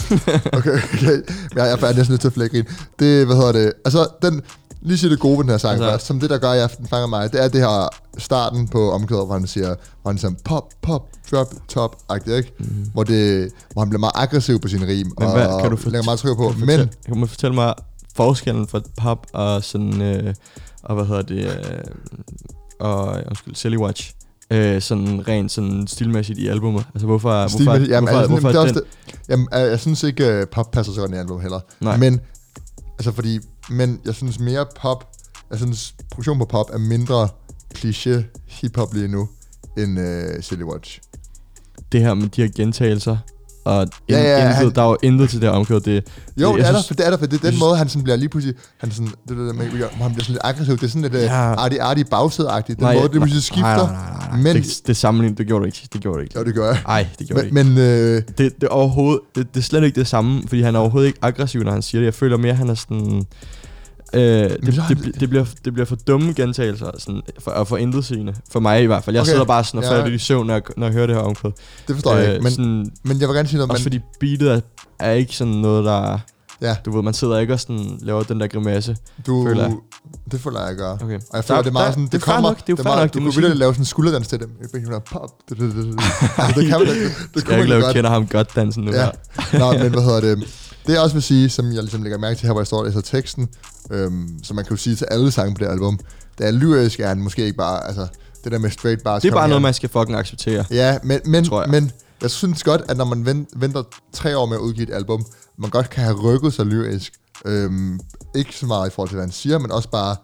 Okay, 0.60 0.76
okay. 0.76 1.18
Jeg 1.56 1.72
er 1.72 1.78
faktisk 1.78 1.98
næsten 1.98 2.14
nødt 2.14 2.22
til 2.22 2.28
at 2.28 2.34
flække 2.34 2.58
ind. 2.58 2.68
Det, 3.00 3.26
hvad 3.26 3.36
hedder 3.36 3.52
det? 3.52 3.74
Altså, 3.86 4.10
den, 4.22 4.42
lige 4.86 4.98
sige 4.98 5.10
det 5.10 5.20
gode 5.20 5.38
ved 5.38 5.44
den 5.44 5.50
her 5.50 5.58
sang 5.58 5.74
altså, 5.74 5.90
først, 5.90 6.06
som 6.06 6.20
det, 6.20 6.30
der 6.30 6.38
gør 6.38 6.54
i 6.54 6.60
aften 6.60 6.88
fanger 6.88 7.08
mig, 7.08 7.34
det 7.34 7.44
er 7.44 7.48
det 7.48 7.62
her 7.62 7.90
starten 8.18 8.68
på 8.68 8.92
omkvædet, 8.92 9.26
hvor 9.26 9.34
han 9.34 9.48
siger, 9.48 9.76
hvor 10.02 10.12
han 10.12 10.18
siger 10.18 10.34
pop, 10.46 10.74
pop, 10.82 11.10
drop, 11.32 11.48
top, 11.68 11.96
agtigt, 12.10 12.38
ikke? 12.38 12.54
Mm. 12.60 12.66
Hvor, 12.94 13.04
det, 13.04 13.52
hvor 13.74 13.82
han 13.82 13.90
bliver 13.90 14.00
meget 14.00 14.14
aggressiv 14.16 14.60
på 14.60 14.68
sin 14.68 14.88
rim. 14.88 15.06
Men 15.20 15.28
og 15.28 15.34
hvad, 15.34 15.62
kan 15.62 15.72
du 15.72 15.78
lægger 15.86 16.04
meget 16.04 16.20
tryk 16.20 16.38
på. 16.38 16.50
Kan 16.50 16.60
Men, 16.60 16.68
fortælle, 16.70 16.90
kan 17.06 17.22
du 17.22 17.26
fortælle 17.26 17.56
mig 17.56 17.74
forskellen 18.16 18.68
for 18.68 18.82
pop 18.98 19.28
og 19.34 19.64
sådan, 19.64 20.02
øh, 20.02 20.34
og 20.84 20.96
hvad 20.96 21.06
hedder 21.06 21.22
det, 21.22 21.46
øh, 21.46 21.84
og, 22.80 23.08
undskyld, 23.28 23.56
Silly 23.56 23.78
Watch, 23.78 24.14
øh, 24.52 24.82
sådan 24.82 25.28
rent 25.28 25.52
sådan 25.52 25.88
stilmæssigt 25.88 26.40
i 26.40 26.48
albumet? 26.48 26.86
Altså 26.94 27.06
hvorfor, 27.06 27.30
hvorfor, 27.30 27.48
stilmæssigt, 27.48 27.92
jamen, 27.92 28.10
hvorfor, 28.10 28.20
altså, 28.20 28.32
hvorfor, 28.32 28.48
det 28.48 28.56
er 28.56 28.62
også 28.62 28.74
den, 28.74 28.84
det, 29.06 29.20
jamen, 29.30 29.48
jeg 29.52 29.80
synes 29.80 30.04
ikke, 30.04 30.42
uh, 30.42 30.48
pop 30.52 30.72
passer 30.72 30.94
så 30.94 31.00
godt 31.00 31.12
i 31.12 31.16
album 31.16 31.42
heller. 31.42 31.60
Nej. 31.82 31.98
Men, 31.98 32.20
altså 33.00 33.12
fordi, 33.12 33.40
men 33.70 34.02
jeg 34.06 34.16
synes 34.16 34.40
mere 34.40 34.66
pop, 34.76 35.12
jeg 35.50 35.58
synes 35.58 35.96
produktion 36.12 36.40
på 36.40 36.46
pop 36.46 36.70
er 36.70 36.78
mindre 36.78 37.30
kliché 37.78 38.24
hiphop 38.46 38.94
lige 38.94 39.08
nu, 39.08 39.30
end 39.78 40.00
uh, 40.00 40.44
Silly 40.44 40.64
Watch. 40.64 41.02
det 41.92 42.02
her 42.02 42.14
med 42.14 42.30
de 42.30 42.42
her 42.42 42.50
gentagelser, 42.56 43.18
og 43.66 43.88
Ja, 44.10 44.22
ja, 44.22 44.38
intet, 44.38 44.56
han- 44.56 44.72
der 44.76 44.82
er 44.82 44.86
jo 44.90 44.98
intet 45.04 45.30
til 45.30 45.42
det 45.42 45.50
omkvæd. 45.50 45.80
Det, 45.80 46.04
Jo, 46.38 46.52
det, 46.52 46.58
jeg 46.60 46.68
er 46.68 46.72
der, 46.72 46.80
synes- 46.80 46.88
for 46.88 46.94
det 46.94 47.06
er 47.06 47.10
der, 47.10 47.18
for 47.18 47.26
det 47.26 47.34
er 47.34 47.38
den 47.38 47.48
synes- 47.52 47.60
måde, 47.60 47.78
han 47.78 47.90
sådan 47.90 48.04
bliver 48.04 48.16
lige 48.16 48.30
pludselig, 48.30 48.56
han 48.78 48.92
sådan, 48.92 49.06
det, 49.08 49.16
det, 49.30 49.38
det, 49.38 49.56
hvor 49.56 50.04
han 50.04 50.12
bliver 50.14 50.24
sådan 50.24 50.34
lidt 50.34 50.40
aggressiv, 50.44 50.74
det 50.78 50.84
er 50.84 50.88
sådan 50.88 51.02
lidt 51.02 51.14
ja. 51.14 51.20
Ja. 51.24 51.54
arty, 51.56 51.76
arty 51.82 52.02
bagsæde-agtigt, 52.14 52.76
den 52.80 52.84
Nej, 52.84 52.94
måde, 52.94 53.04
det 53.04 53.12
pludselig 53.12 53.44
skifter, 53.44 53.64
Nej, 53.64 53.76
nej, 53.78 54.12
nej, 54.18 54.28
nej. 54.32 54.54
men, 54.54 54.56
det, 54.56 54.82
det 54.88 54.98
sammenligning, 54.98 55.38
det 55.38 55.48
gjorde 55.48 55.62
du 55.62 55.66
ikke. 55.66 55.88
Det 55.94 56.02
gjorde 56.02 56.18
du 56.18 56.24
ikke. 56.24 56.40
jo, 56.40 56.44
det 56.44 56.56
gør 56.56 56.66
jeg, 56.68 56.82
Nej, 56.88 57.08
det 57.20 57.28
gjorde 57.28 57.48
men, 57.52 57.68
ikke. 57.68 57.78
men 57.78 57.84
øh, 57.84 58.22
Det, 58.28 58.38
det, 58.38 58.54
er 58.64 58.68
overhovedet, 58.68 59.20
det, 59.36 59.48
det 59.54 59.60
er 59.60 59.64
slet 59.64 59.84
ikke 59.84 60.00
det 60.00 60.08
samme, 60.08 60.44
fordi 60.48 60.62
han 60.62 60.76
er 60.76 60.80
overhovedet 60.80 61.08
ikke 61.08 61.20
aggressiv, 61.22 61.62
når 61.64 61.72
han 61.72 61.82
siger 61.82 62.02
det. 62.02 62.06
Jeg 62.06 62.14
føler 62.14 62.38
mere, 62.38 62.54
han 62.54 62.70
er 62.70 62.74
sådan... 62.76 63.24
Øh, 64.16 64.22
det, 64.22 64.60
det, 64.66 64.76
det, 64.90 65.20
det, 65.20 65.30
bliver, 65.30 65.46
det 65.66 65.74
bliver 65.74 65.86
for 65.86 65.96
dumme 65.96 66.34
gentagelser, 66.34 66.92
sådan, 66.98 67.22
for, 67.40 67.52
og 67.52 67.68
for 67.68 67.78
intet 67.78 68.06
sigende. 68.06 68.34
For 68.52 68.60
mig 68.60 68.84
i 68.84 68.86
hvert 68.86 69.04
fald. 69.04 69.16
Jeg 69.16 69.22
Okay, 69.22 69.32
sidder 69.32 69.46
bare 69.46 69.64
sådan 69.64 69.78
og 69.78 69.84
ja. 69.84 69.92
falder 69.92 70.06
i 70.16 70.18
søvn, 70.18 70.48
når 70.48 70.54
jeg, 70.54 70.62
når 70.78 70.86
jeg 70.88 70.94
hører 70.94 71.08
det 71.08 71.16
her 71.16 71.24
omkvæd. 71.24 71.52
det 71.88 71.96
forstår 71.96 72.16
jeg 72.16 72.30
ikke, 72.34 72.44
men, 72.44 72.52
sådan, 72.52 72.92
men 73.04 73.20
jeg 73.22 73.28
vil 73.28 73.36
gerne 73.36 73.48
sige 73.50 73.58
noget, 73.58 73.72
også 73.72 73.84
men, 73.84 73.84
fordi 73.84 74.00
beatet 74.20 74.52
er, 74.54 74.60
er 75.00 75.12
ikke 75.12 75.36
sådan 75.36 75.54
noget, 75.54 75.86
der... 75.86 76.20
ja, 76.62 76.76
Du 76.86 76.96
ved, 76.96 77.04
man 77.04 77.14
sidder 77.14 77.40
ikke 77.40 77.54
og 77.54 77.60
sådan, 77.60 77.98
laver 78.02 78.24
den 78.24 78.40
der 78.40 78.48
grimasse. 78.48 78.96
du, 79.28 79.46
føler 79.48 79.64
jeg. 79.64 79.76
det 80.32 80.40
føler 80.42 80.60
jeg, 80.60 80.68
jeg 80.70 80.76
gør. 80.78 80.92
Okay. 80.94 81.04
Og 81.30 81.36
jeg 81.36 81.44
føler, 81.44 81.58
Der- 81.58 81.62
det 81.64 81.70
er 81.70 81.74
meget 81.74 81.86
der- 81.88 81.92
sådan, 81.92 82.04
det 82.04 82.12
det, 82.12 82.22
er 82.22 82.26
kommer, 82.32 82.50
nok, 82.50 82.58
det 82.58 82.64
er 82.64 82.66
jo 82.70 82.76
det 82.76 82.84
meget, 82.86 83.00
nok, 83.00 83.14
du 83.14 83.20
det 83.20 83.24
kunne 83.34 83.44
sige. 83.44 83.54
lave 83.54 83.74
sådan 83.74 83.82
en 83.82 83.86
skulderdans 83.86 84.28
til 84.28 84.40
dem. 84.40 84.50
Jeg 84.62 84.70
fik 84.76 84.86
sådan 84.86 85.02
pop, 85.12 85.30
det, 85.50 85.58
det, 85.60 85.76
det, 85.76 85.84
det. 85.86 85.94
Altså, 86.38 86.60
det 86.62 86.68
kan 86.70 86.80
man, 86.80 86.88
det, 86.88 86.96
det, 86.96 87.34
det 87.34 87.42
Skal 87.42 87.44
kunne 87.44 87.54
jeg 87.54 87.60
ikke 87.60 87.60
man 87.60 87.68
lave 87.70 87.82
godt. 87.82 87.94
kender 87.96 88.10
ham 88.10 88.28
godt 88.28 88.56
dansen 88.56 88.84
nu 88.84 88.92
Ja. 88.92 89.10
her? 89.52 89.60
Nå, 89.60 89.72
men 89.84 89.92
hvad 89.92 90.02
hedder 90.04 90.22
det? 90.22 90.38
Det 90.38 90.48
jeg 90.94 91.02
også 91.02 91.16
vil 91.16 91.24
sige, 91.24 91.50
som 91.50 91.66
jeg 91.66 91.84
ligesom 91.84 92.04
lægger 92.04 92.18
mærke 92.18 92.40
til 92.40 92.46
her, 92.46 92.54
hvor 92.54 92.62
jeg 92.62 92.68
står 92.68 92.78
og 92.78 92.86
læser 92.86 93.02
teksten, 93.02 93.50
øhm, 93.92 94.40
som 94.44 94.56
man 94.56 94.66
kan 94.66 94.72
jo 94.72 94.78
sige 94.78 94.96
til 94.96 95.08
alle 95.12 95.32
sange 95.32 95.56
på 95.56 95.64
det 95.64 95.70
album, 95.70 96.00
det 96.38 96.48
er 96.48 96.52
lyrisk, 96.52 97.00
er 97.00 97.08
han 97.08 97.20
måske 97.20 97.46
ikke 97.46 97.58
bare, 97.58 97.88
altså, 97.88 98.08
det 98.44 98.52
der 98.52 98.58
med 98.58 98.70
straight 98.70 99.04
bars. 99.04 99.22
Det 99.22 99.30
er 99.30 99.34
bare 99.34 99.48
noget, 99.48 99.62
her. 99.62 99.68
man 99.68 99.74
skal 99.74 99.90
fucking 99.90 100.18
acceptere. 100.18 100.66
Ja, 100.72 100.98
men, 101.04 101.20
men, 101.26 101.46
tror 101.46 101.62
jeg. 101.62 101.72
men 101.72 101.92
jeg 102.22 102.32
synes 102.32 102.64
godt, 102.64 102.82
at 102.90 102.98
når 102.98 103.06
man 103.06 103.26
vent, 103.26 103.50
venter 103.56 103.84
tre 104.14 104.38
år 104.38 104.46
med 104.46 104.56
at 104.58 104.62
udgive 104.62 104.88
et 104.88 104.94
album, 104.94 105.26
man 105.58 105.70
godt 105.70 105.90
kan 105.90 106.04
have 106.04 106.16
rykket 106.22 106.54
sig 106.54 106.66
lyrisk. 106.66 107.14
Øhm, 107.46 108.00
ikke 108.36 108.56
så 108.56 108.66
meget 108.66 108.88
i 108.90 108.92
forhold 108.94 109.10
til, 109.10 109.16
hvad 109.16 109.26
han 109.26 109.32
siger, 109.32 109.60
men 109.60 109.72
også 109.72 109.90
bare 109.90 110.16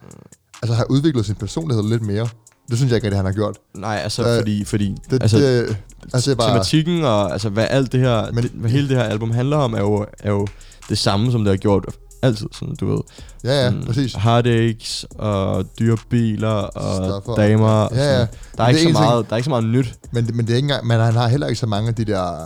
altså, 0.62 0.74
have 0.74 0.92
udviklet 0.92 1.26
sin 1.26 1.36
personlighed 1.36 1.84
lidt 1.84 2.02
mere. 2.02 2.30
Det 2.72 2.78
synes 2.80 2.90
jeg 2.92 2.96
ikke 2.98 3.06
rigtig, 3.08 3.18
han 3.18 3.26
har 3.26 3.34
gjort. 3.34 3.58
Nej, 3.78 4.00
altså, 4.04 4.28
Øh, 4.30 4.38
fordi, 4.40 4.66
fordi 4.66 4.96
Det, 5.10 5.22
altså, 5.22 5.38
det, 5.38 5.78
altså, 6.14 6.36
bare... 6.36 6.50
tematikken 6.52 7.04
og 7.06 7.32
altså, 7.32 7.50
hvad 7.50 7.68
alt 7.70 7.92
det 7.92 8.00
her, 8.00 8.32
Men- 8.32 8.44
det, 8.44 8.52
hvad 8.56 8.70
hele 8.70 8.90
det 8.90 8.98
her 8.98 9.04
album 9.04 9.32
handler 9.32 9.58
om, 9.58 9.74
er 9.74 9.80
jo, 9.80 10.06
er 10.20 10.32
jo 10.32 10.48
det 10.90 10.98
samme, 10.98 11.32
som 11.32 11.44
det 11.44 11.52
har 11.52 11.58
gjort 11.58 11.86
altid, 12.24 12.48
sådan, 12.52 12.76
du 12.76 12.92
ved. 12.92 13.00
Ja, 13.44 13.50
ja, 13.64 13.66
Sådan 13.72 13.84
præcis. 13.86 14.14
Heartaches 14.14 15.06
og 15.16 15.66
dyre 15.80 15.98
biler 16.10 16.48
og 16.50 17.06
Stoffer. 17.06 17.36
damer. 17.36 17.68
Og 17.70 17.90
Ja, 17.96 18.04
ja. 18.04 18.12
sådan. 18.14 18.28
Der, 18.58 18.64
er 18.64 18.68
Men 18.68 18.76
ikke 18.78 18.80
er 18.80 18.84
så 18.84 18.90
en 18.90 18.96
ting- 18.96 19.06
meget, 19.06 19.26
der 19.30 19.34
er 19.34 19.38
ikke 19.38 19.44
så 19.46 19.50
meget 19.50 19.64
nyt. 19.66 19.94
Men, 20.12 20.30
men 20.34 20.46
det 20.48 20.52
er 20.54 20.56
ikke 20.56 20.66
engang, 20.66 20.88
men 20.88 21.00
han 21.00 21.14
har 21.14 21.28
heller 21.28 21.48
ikke 21.48 21.60
så 21.60 21.68
mange 21.68 21.88
af 21.90 21.96
de 21.96 22.06
der 22.06 22.38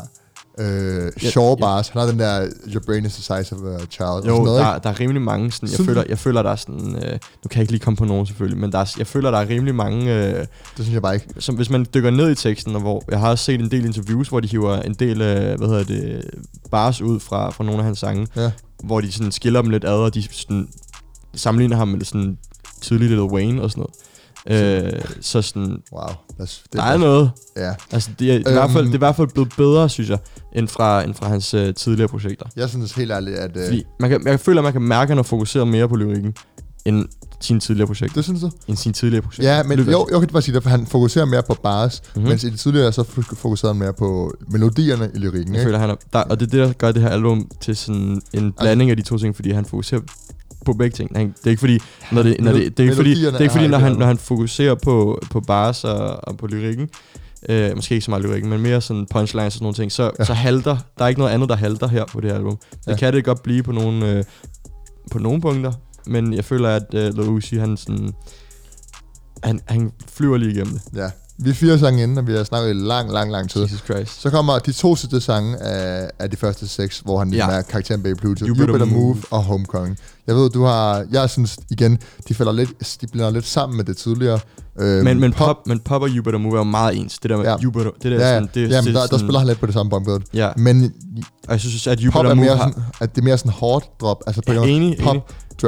øh, 0.60 1.12
ja. 1.24 1.56
bars. 1.60 1.88
Han 1.90 2.00
har 2.02 2.08
den 2.10 2.20
der, 2.20 2.48
your 2.74 2.82
brain 2.86 3.06
is 3.06 3.14
the 3.14 3.22
size 3.24 3.56
of 3.56 3.62
a 3.62 3.86
child. 3.90 4.26
Jo, 4.28 4.44
noget, 4.44 4.62
der, 4.62 4.76
ikke? 4.76 4.84
der 4.84 4.90
er 4.90 5.00
rimelig 5.00 5.22
mange. 5.22 5.52
Sådan, 5.52 5.70
jeg, 5.78 5.86
føler, 5.86 6.04
jeg 6.10 6.20
føler, 6.20 6.42
der 6.42 6.52
er 6.52 6.56
sådan... 6.56 6.96
Øh, 6.96 7.12
nu 7.44 7.48
kan 7.50 7.56
jeg 7.56 7.62
ikke 7.62 7.72
lige 7.72 7.80
komme 7.80 7.98
på 7.98 8.06
nogen 8.06 8.26
selvfølgelig, 8.26 8.60
men 8.62 8.72
der 8.72 8.80
er, 8.80 8.94
jeg 8.98 9.08
føler, 9.08 9.32
der 9.32 9.38
er 9.38 9.50
rimelig 9.50 9.76
mange... 9.76 10.14
Øh, 10.16 10.34
Det 10.40 10.48
synes 10.76 10.94
jeg 10.94 11.02
bare 11.02 11.14
ikke. 11.14 11.28
som, 11.40 11.56
hvis 11.56 11.70
man 11.70 11.86
dykker 11.94 12.10
ned 12.12 12.32
i 12.32 12.36
teksten, 12.36 12.76
og 12.76 12.82
hvor 12.82 13.04
jeg 13.12 13.20
har 13.20 13.30
også 13.30 13.44
set 13.46 13.60
en 13.62 13.72
del 13.72 13.86
interviews, 13.86 14.30
hvor 14.30 14.40
de 14.40 14.48
hiver 14.48 14.82
en 14.82 14.94
del, 14.94 15.22
øh, 15.22 15.58
hvad 15.58 15.68
hedder 15.68 15.84
det, 15.84 16.22
bars 16.72 17.02
ud 17.02 17.20
fra, 17.20 17.50
fra 17.50 17.64
nogle 17.64 17.80
af 17.80 17.86
hans 17.86 18.00
sange, 18.00 18.28
Ja. 18.36 18.52
hvor 18.84 19.02
de 19.02 19.12
sådan 19.12 19.32
skiller 19.32 19.62
dem 19.62 19.70
lidt 19.72 19.84
ad, 19.84 19.90
og 19.94 20.14
de 20.14 20.24
sådan, 20.32 20.68
sammenligner 21.36 21.76
ham 21.78 21.88
med 21.88 22.02
sådan 22.06 22.38
tidlig 22.82 23.10
Lil 23.10 23.22
Wayne 23.22 23.62
og 23.62 23.72
sådan 23.72 23.82
noget. 23.82 23.94
Øh, 24.50 24.92
så 25.22 25.42
sådan, 25.42 25.78
Wow. 25.94 26.08
Det 26.40 26.60
der 26.74 26.84
er 26.84 26.98
noget. 26.98 27.32
Ja. 27.58 27.74
Altså, 27.92 28.10
det 28.20 28.30
er, 28.32 28.36
er 28.36 28.38
i 28.50 28.54
hvert 28.54 28.72
fald, 28.72 28.84
Øhm. 28.84 28.92
det 28.92 28.94
er 28.94 28.98
i 28.98 29.06
hvert 29.08 29.16
fald 29.16 29.28
blevet 29.28 29.54
bedre, 29.58 29.90
synes 29.90 30.10
jeg, 30.10 30.18
end 30.56 30.68
fra, 30.68 31.04
end 31.04 31.14
fra 31.14 31.28
hans 31.28 31.54
øh, 31.54 31.74
tidligere 31.74 32.08
projekter. 32.08 32.46
Jeg 32.56 32.70
synes 32.70 32.92
helt 32.92 33.12
ærligt, 33.12 33.38
at... 33.38 33.58
Øh, 33.58 33.66
Fordi 33.66 33.84
man 34.00 34.10
kan, 34.10 34.28
jeg 34.28 34.40
føler, 34.40 34.60
at 34.62 34.64
man 34.64 34.74
kan 34.74 34.82
mærke, 34.82 35.02
at 35.02 35.08
han 35.10 35.18
har 35.18 35.24
fokuseret 35.24 35.68
mere 35.68 35.90
på 35.90 35.96
lyrikken, 35.96 36.34
end 36.86 37.06
sine 37.42 37.60
tidligere 37.60 37.88
projekter. 37.88 38.16
det 38.16 38.24
synes 38.24 38.42
du? 38.42 38.52
End 38.68 38.78
sine 38.78 38.94
tidligere 38.94 39.22
projekter. 39.22 39.56
Ja, 39.56 39.64
men 39.64 39.80
jo, 39.80 40.08
jeg 40.12 40.20
kan 40.20 40.28
bare 40.30 40.42
sige 40.42 40.56
det, 40.56 40.64
for 40.64 40.70
han 40.70 40.86
fokuserer 40.86 41.26
mere 41.26 41.44
på 41.44 41.54
bars, 41.64 42.02
Mhm. 42.04 42.12
mm-hmm. 42.16 42.30
mens 42.30 42.44
i 42.44 42.50
det 42.50 42.60
tidligere 42.60 42.92
så 42.92 43.02
fok- 43.02 43.36
fokuserede 43.36 43.74
han 43.74 43.80
mere 43.80 43.94
på 43.94 44.34
melodierne 44.52 45.12
i 45.16 45.18
lyrikken. 45.18 45.54
Jeg 45.54 45.62
Ikke? 45.62 45.68
føler, 45.68 45.80
han 45.80 45.90
er, 45.90 45.96
der, 46.14 46.20
og 46.22 46.40
det 46.40 46.46
er 46.46 46.50
det, 46.50 46.60
der 46.68 46.74
gør 46.74 46.92
det 46.92 47.02
her 47.02 47.10
album 47.10 47.50
til 47.62 47.76
sådan 47.76 48.22
en 48.34 48.52
blanding 48.60 48.92
af 48.92 48.98
de 48.98 49.02
to 49.04 49.18
ting, 49.18 49.36
fordi 49.36 49.52
han 49.52 49.66
fokuserer 49.66 50.02
på 50.66 50.74
begge 50.74 50.96
ting. 50.96 51.12
Han, 51.16 51.28
det 51.28 51.46
er 51.46 51.50
ikke 51.50 51.60
fordi, 51.60 51.80
når 52.12 52.24
det, 52.24 52.42
når 52.42 52.52
det, 52.52 52.78
det 52.78 52.80
er 52.80 52.84
ikke 52.84 52.96
fordi, 52.96 53.16
det 53.26 53.36
er 53.36 53.40
ikke 53.40 53.52
fordi 53.52 53.68
når, 53.68 53.78
han, 53.78 53.92
når 53.92 54.06
han 54.06 54.18
fokuserer 54.18 54.76
på, 54.76 55.22
på 55.32 55.42
bars 55.42 55.84
og, 55.84 56.28
og 56.28 56.38
på 56.38 56.48
lyrikken, 56.48 56.90
øh, 57.50 57.72
måske 57.76 57.96
ikke 57.96 58.06
så 58.06 58.12
meget 58.12 58.24
lyrikken, 58.26 58.50
men 58.50 58.62
mere 58.62 58.82
sådan 58.82 59.08
punchlines 59.12 59.46
og 59.46 59.52
sådan 59.52 59.64
nogle 59.64 59.76
ting, 59.76 59.92
så, 59.92 60.04
Ja. 60.04 60.10
ja. 60.20 60.24
så 60.26 60.34
halter, 60.34 60.78
der 60.98 61.04
er 61.06 61.10
ikke 61.10 61.20
noget 61.22 61.32
andet, 61.34 61.50
der 61.50 61.56
halter 61.56 61.88
her 61.88 62.06
på 62.06 62.22
det 62.22 62.30
her 62.30 62.38
album. 62.38 62.58
Det 62.72 62.88
Ja. 62.88 62.96
kan 62.96 63.14
det 63.14 63.26
godt 63.26 63.44
blive 63.44 63.64
på 63.64 63.72
nogle, 63.72 64.12
øh, 64.12 64.24
på 65.12 65.20
nogle 65.20 65.42
punkter, 65.42 65.72
men 66.08 66.34
jeg 66.34 66.46
føler, 66.46 66.70
at 66.70 66.94
øh, 66.94 67.14
Lil 67.14 67.30
Uzi, 67.30 67.56
han 67.58 67.78
sådan, 67.78 68.14
han, 69.44 69.60
han 69.66 69.92
flyver 70.16 70.38
lige 70.38 70.52
igennem 70.52 70.74
det. 70.74 70.82
Ja. 71.00 71.10
Vi 71.38 71.50
er 71.50 71.54
fire 71.54 71.80
sange 71.80 72.04
inde, 72.04 72.20
og 72.20 72.28
vi 72.28 72.34
har 72.34 72.44
snakket 72.44 72.70
i 72.70 72.74
lang, 72.74 73.12
lang, 73.12 73.32
lang 73.32 73.50
tid. 73.50 73.62
Jesus 73.62 73.80
Christ. 73.80 74.22
Så 74.22 74.30
kommer 74.30 74.60
de 74.60 74.72
to 74.72 74.96
sidste 74.96 75.22
sange 75.22 75.58
af, 75.58 76.10
af 76.20 76.30
de 76.32 76.38
første 76.38 76.68
seks, 76.68 77.00
hvor 77.00 77.20
han 77.20 77.34
Ja. 77.34 77.50
er 77.50 77.62
karakteren 77.62 78.04
bag 78.04 78.18
Pluto. 78.18 78.46
You 78.46 78.48
You, 78.48 78.56
Better 78.56 78.74
Better 78.74 78.86
Move. 78.88 79.02
Move 79.06 79.18
og 79.32 79.44
Homecoming. 79.44 79.98
Jeg 80.28 80.36
ved, 80.36 80.50
du 80.50 80.64
har... 80.64 81.06
Jeg 81.12 81.30
synes 81.30 81.58
igen, 81.70 82.00
de 82.28 82.34
falder 82.34 82.52
lidt, 82.52 82.70
de 83.02 83.08
bliver 83.08 83.30
lidt 83.30 83.46
sammen 83.48 83.78
med 83.78 83.86
det 83.86 83.98
tidligere. 83.98 84.40
Øhm, 84.80 85.04
Men, 85.04 85.20
men, 85.20 85.34
pop, 85.34 85.68
men 85.68 85.80
Pop 85.80 86.02
og 86.02 86.10
You 86.10 86.24
Better 86.24 86.40
Move 86.40 86.54
er 86.54 86.58
jo 86.58 86.64
meget 86.64 86.98
ens. 86.98 87.20
Det 87.20 87.30
der 87.30 87.38
med 87.38 87.46
Ja. 87.46 87.52
ja. 87.52 87.58
You 87.64 87.72
Better, 87.72 87.92
det 88.04 88.12
der 88.12 88.18
Ja, 88.20 88.28
ja. 88.30 88.36
sådan, 88.36 88.50
det, 88.54 88.70
Jamen, 88.72 88.86
det, 88.86 88.94
der, 88.94 89.00
der 89.00 89.08
sådan, 89.08 89.20
spiller 89.20 89.40
han 89.40 89.48
lidt 89.48 89.60
på 89.60 89.66
det 89.66 89.74
samme 89.74 89.90
bombebed. 89.90 90.20
Ja, 90.34 90.50
Men 90.58 90.94
og 91.48 91.52
jeg 91.52 91.60
synes, 91.60 91.88
at 91.88 92.00
You 92.02 92.12
pop 92.12 92.20
Better 92.20 92.32
er 92.32 92.36
Move 92.36 92.46
mere 92.46 92.58
har... 92.58 92.68
sådan, 92.70 92.84
at 93.02 93.16
det 93.16 93.22
er 93.22 93.26
mere 93.26 93.38
sådan 93.38 93.52
hårdt 93.52 93.86
drop. 94.02 94.24
Altså 94.28 94.42
på 94.48 94.54
Ja, 94.54 94.64
enig, 94.64 94.98
pop, 95.04 95.14
enig. 95.16 95.24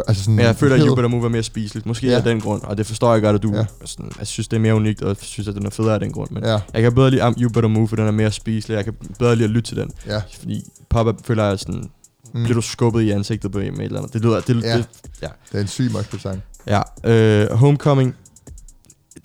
Altså 0.08 0.24
sådan 0.24 0.36
Men 0.36 0.46
jeg 0.46 0.56
føler, 0.56 0.76
at. 0.76 0.82
You 0.82 0.96
Better 0.96 1.10
Move 1.10 1.26
er 1.26 1.30
mere 1.30 1.44
spiseligt. 1.44 1.86
Måske 1.86 2.08
Ja. 2.08 2.16
af 2.18 2.24
den 2.24 2.42
grund, 2.42 2.62
og 2.64 2.78
det 2.78 2.86
forstår 2.86 3.14
jeg 3.14 3.22
godt, 3.22 3.36
at 3.36 3.44
du 3.44 3.54
Ja. 3.56 3.66
sådan, 3.86 4.12
jeg 4.20 4.28
synes, 4.28 4.48
det 4.48 4.58
er 4.58 4.62
mere 4.62 4.76
unikt, 4.76 5.02
og 5.02 5.08
jeg 5.08 5.16
synes, 5.22 5.48
at 5.48 5.56
den 5.56 5.66
er 5.66 5.70
federe 5.70 5.94
af 5.94 6.00
den 6.00 6.12
grund. 6.12 6.30
Men 6.32 6.44
Ja, 6.44 6.60
jeg 6.74 6.82
kan 6.82 6.96
bedre 6.96 7.12
lide 7.12 7.34
You 7.42 7.50
Better 7.50 7.68
Move, 7.70 7.88
for 7.88 7.96
den 7.96 8.08
er 8.08 8.12
mere 8.12 8.32
spiselig. 8.32 8.76
Jeg 8.76 8.84
kan 8.84 8.94
bedre 9.20 9.36
lide 9.36 9.44
at 9.46 9.50
lytte 9.52 9.70
til 9.70 9.78
den. 9.78 9.92
ja. 10.08 10.22
Fordi 10.40 10.64
pop 10.90 11.08
er, 11.08 11.14
føler 11.24 11.44
jeg 11.44 11.60
sådan, 11.60 11.90
Mm. 12.34 12.44
bliver 12.44 12.56
du 12.56 12.62
skubbet 12.62 13.02
i 13.02 13.12
ansigtet 13.12 13.52
på 13.52 13.60
en 13.60 13.72
med 13.72 13.80
et 13.80 13.86
eller 13.86 14.00
andet. 14.00 14.14
Det 14.14 14.22
lyder, 14.22 14.40
det, 14.40 14.64
Ja. 14.64 14.78
det, 14.78 14.86
ja. 15.22 15.28
Det 15.52 15.58
er 15.58 15.62
en 15.62 15.68
syg 15.68 15.90
mørk 15.94 16.16
sang. 16.22 16.44
ja. 16.68 16.82
Øh, 17.04 17.52
Homecoming, 17.52 18.16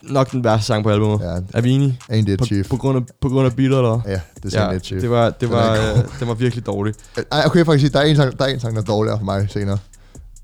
nok 0.03 0.31
den 0.33 0.45
værste 0.45 0.67
sang 0.67 0.85
på 0.85 0.91
albumet. 0.91 1.21
Ja. 1.21 1.59
Er 1.59 1.61
vi 1.61 1.71
enige? 1.71 1.99
ain't 2.13 2.31
it, 2.33 2.39
På, 2.39 2.45
chief. 2.45 2.69
på, 2.69 2.77
grund 2.77 2.97
af, 2.99 3.03
på 3.21 3.29
grund 3.29 3.47
af 3.47 3.57
beatet, 3.57 3.77
eller? 3.77 4.01
Ja, 4.07 4.21
det 4.43 4.55
er 4.55 4.65
Ja, 4.65 4.71
it, 4.71 4.85
chief. 4.87 5.01
det 5.01 5.11
var, 5.11 5.31
det 5.31 5.51
var, 5.51 5.73
øh, 5.73 5.99
den 6.21 6.29
var 6.29 6.35
virkelig 6.35 6.67
dårlig. 6.67 6.95
Ej, 7.33 7.43
okay, 7.47 7.65
faktisk 7.65 7.81
sige, 7.81 7.93
der 7.93 7.99
er 8.01 8.05
en 8.05 8.17
sang, 8.17 8.39
der 8.39 8.45
er 8.45 8.49
en 8.49 8.61
sang, 8.61 8.75
der 8.75 8.81
er 8.83 8.85
dårligere 8.87 9.19
for 9.19 9.25
mig 9.25 9.47
senere. 9.51 9.79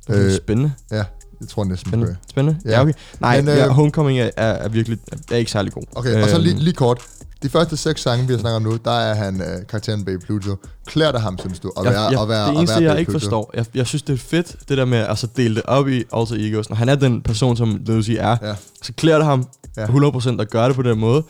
Øh, 0.09 0.25
Øh, 0.27 0.37
spændende. 0.37 0.73
ja, 0.91 1.03
det 1.41 1.49
tror 1.49 1.63
jeg 1.63 1.69
næsten. 1.69 1.91
Spændende. 1.91 2.17
Spændende? 2.31 2.61
Ja. 2.65 2.71
Ja, 2.71 2.81
okay. 2.83 2.93
Nej, 3.21 3.41
Men, 3.41 3.49
øh, 3.51 3.57
ja, 3.57 3.69
Homecoming 3.69 4.19
er, 4.19 4.31
er, 4.37 4.47
er 4.53 4.69
virkelig 4.69 4.99
er 5.33 5.37
ikke 5.37 5.51
særlig 5.51 5.73
god. 5.73 5.83
okay 5.97 6.23
og 6.23 6.29
så 6.29 6.39
lige, 6.39 6.53
Øhm, 6.55 6.61
lige 6.63 6.75
kort. 6.75 7.01
De 7.43 7.49
første 7.49 7.77
seks 7.77 8.03
sange, 8.03 8.27
vi 8.27 8.33
har 8.33 8.41
snakket 8.41 8.57
om 8.57 8.63
nu, 8.63 8.77
der 8.85 8.91
er 8.91 9.15
han 9.15 9.41
øh, 9.41 9.67
karakteren 9.69 10.05
bag 10.05 10.21
Pluto. 10.21 10.57
Klæder 10.87 11.13
det 11.13 11.21
ham, 11.21 11.39
synes 11.39 11.59
du, 11.59 11.73
at 11.79 11.85
være, 11.85 12.01
jeg, 12.01 12.13
jeg, 12.13 12.23
at 12.23 12.29
være, 12.29 12.43
det 12.45 12.49
at 12.51 12.57
eneste, 12.59 12.81
være 12.81 12.91
jeg 12.91 12.99
ikke 13.01 13.11
Pluto? 13.11 13.25
forstår, 13.25 13.51
jeg, 13.55 13.65
jeg 13.75 13.87
synes, 13.87 14.03
det 14.03 14.13
er 14.13 14.17
fedt, 14.19 14.57
det 14.69 14.79
der 14.79 14.85
med 14.85 14.99
at 14.99 15.19
så 15.19 15.29
dele 15.37 15.55
det 15.55 15.63
op 15.65 15.89
i 15.89 16.05
alter 16.13 16.35
egos. 16.39 16.69
Når 16.71 16.77
han 16.77 16.89
er 16.89 16.95
den 16.95 17.23
person, 17.23 17.57
som 17.57 17.81
Lucy 17.87 18.11
er, 18.19 18.37
Ja. 18.43 18.55
så 18.83 18.93
klæder 18.93 19.19
det 19.19 19.27
ham 19.27 19.47
Ja. 19.77 19.87
100% 19.87 20.41
at 20.41 20.51
gøre 20.51 20.69
det 20.69 20.77
på 20.77 20.83
den 20.83 20.99
måde. 20.99 21.23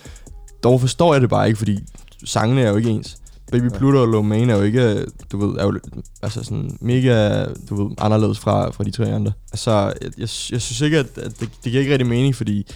Dog 0.63 0.81
forstår 0.81 1.15
jeg 1.15 1.21
det 1.21 1.31
bare 1.31 1.47
ikke, 1.47 1.59
fordi 1.59 1.79
sangene 2.25 2.63
er 2.63 2.69
jo 2.71 2.77
ikke 2.77 2.91
ens. 2.91 3.17
Baby. 3.51 3.69
Pluto 3.69 4.01
og 4.01 4.09
Lomain 4.09 4.51
er 4.51 4.57
jo 4.57 4.63
ikke, 4.63 5.07
du 5.33 5.47
ved, 5.47 5.59
er 5.59 5.65
jo 5.65 5.79
altså 6.23 6.45
sådan 6.45 6.71
mega, 6.81 7.45
du 7.69 7.85
ved, 7.85 7.95
anderledes 7.99 8.39
fra, 8.39 8.71
fra 8.71 8.85
de 8.85 8.91
tre 8.91 9.15
andre. 9.15 9.33
Altså, 9.53 9.71
jeg, 9.71 9.95
jeg, 10.03 10.29
jeg 10.51 10.63
synes 10.63 10.81
ikke, 10.81 10.99
at, 10.99 11.19
at 11.19 11.41
det, 11.41 11.51
det 11.65 11.73
giver 11.73 11.81
ikke 11.81 11.93
rigtig 11.93 12.09
mening, 12.09 12.37
fordi 12.37 12.67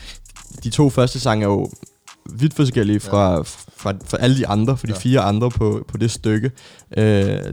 de 0.65 0.71
to 0.71 0.91
første 0.91 1.21
sange 1.21 1.45
er 1.45 1.49
jo 1.49 1.71
vidt 2.31 2.55
forskellige 2.55 3.01
fra, 3.01 3.43
fra, 3.77 3.93
fra 4.05 4.17
alle 4.21 4.37
de 4.39 4.47
andre, 4.47 4.77
fra 4.77 4.87
de 4.87 4.93
Ja. 4.93 4.99
fire 4.99 5.21
andre 5.21 5.51
på, 5.51 5.85
på 5.89 5.97
det 5.99 6.11
stykke. 6.11 6.51
Øh, 6.97 7.05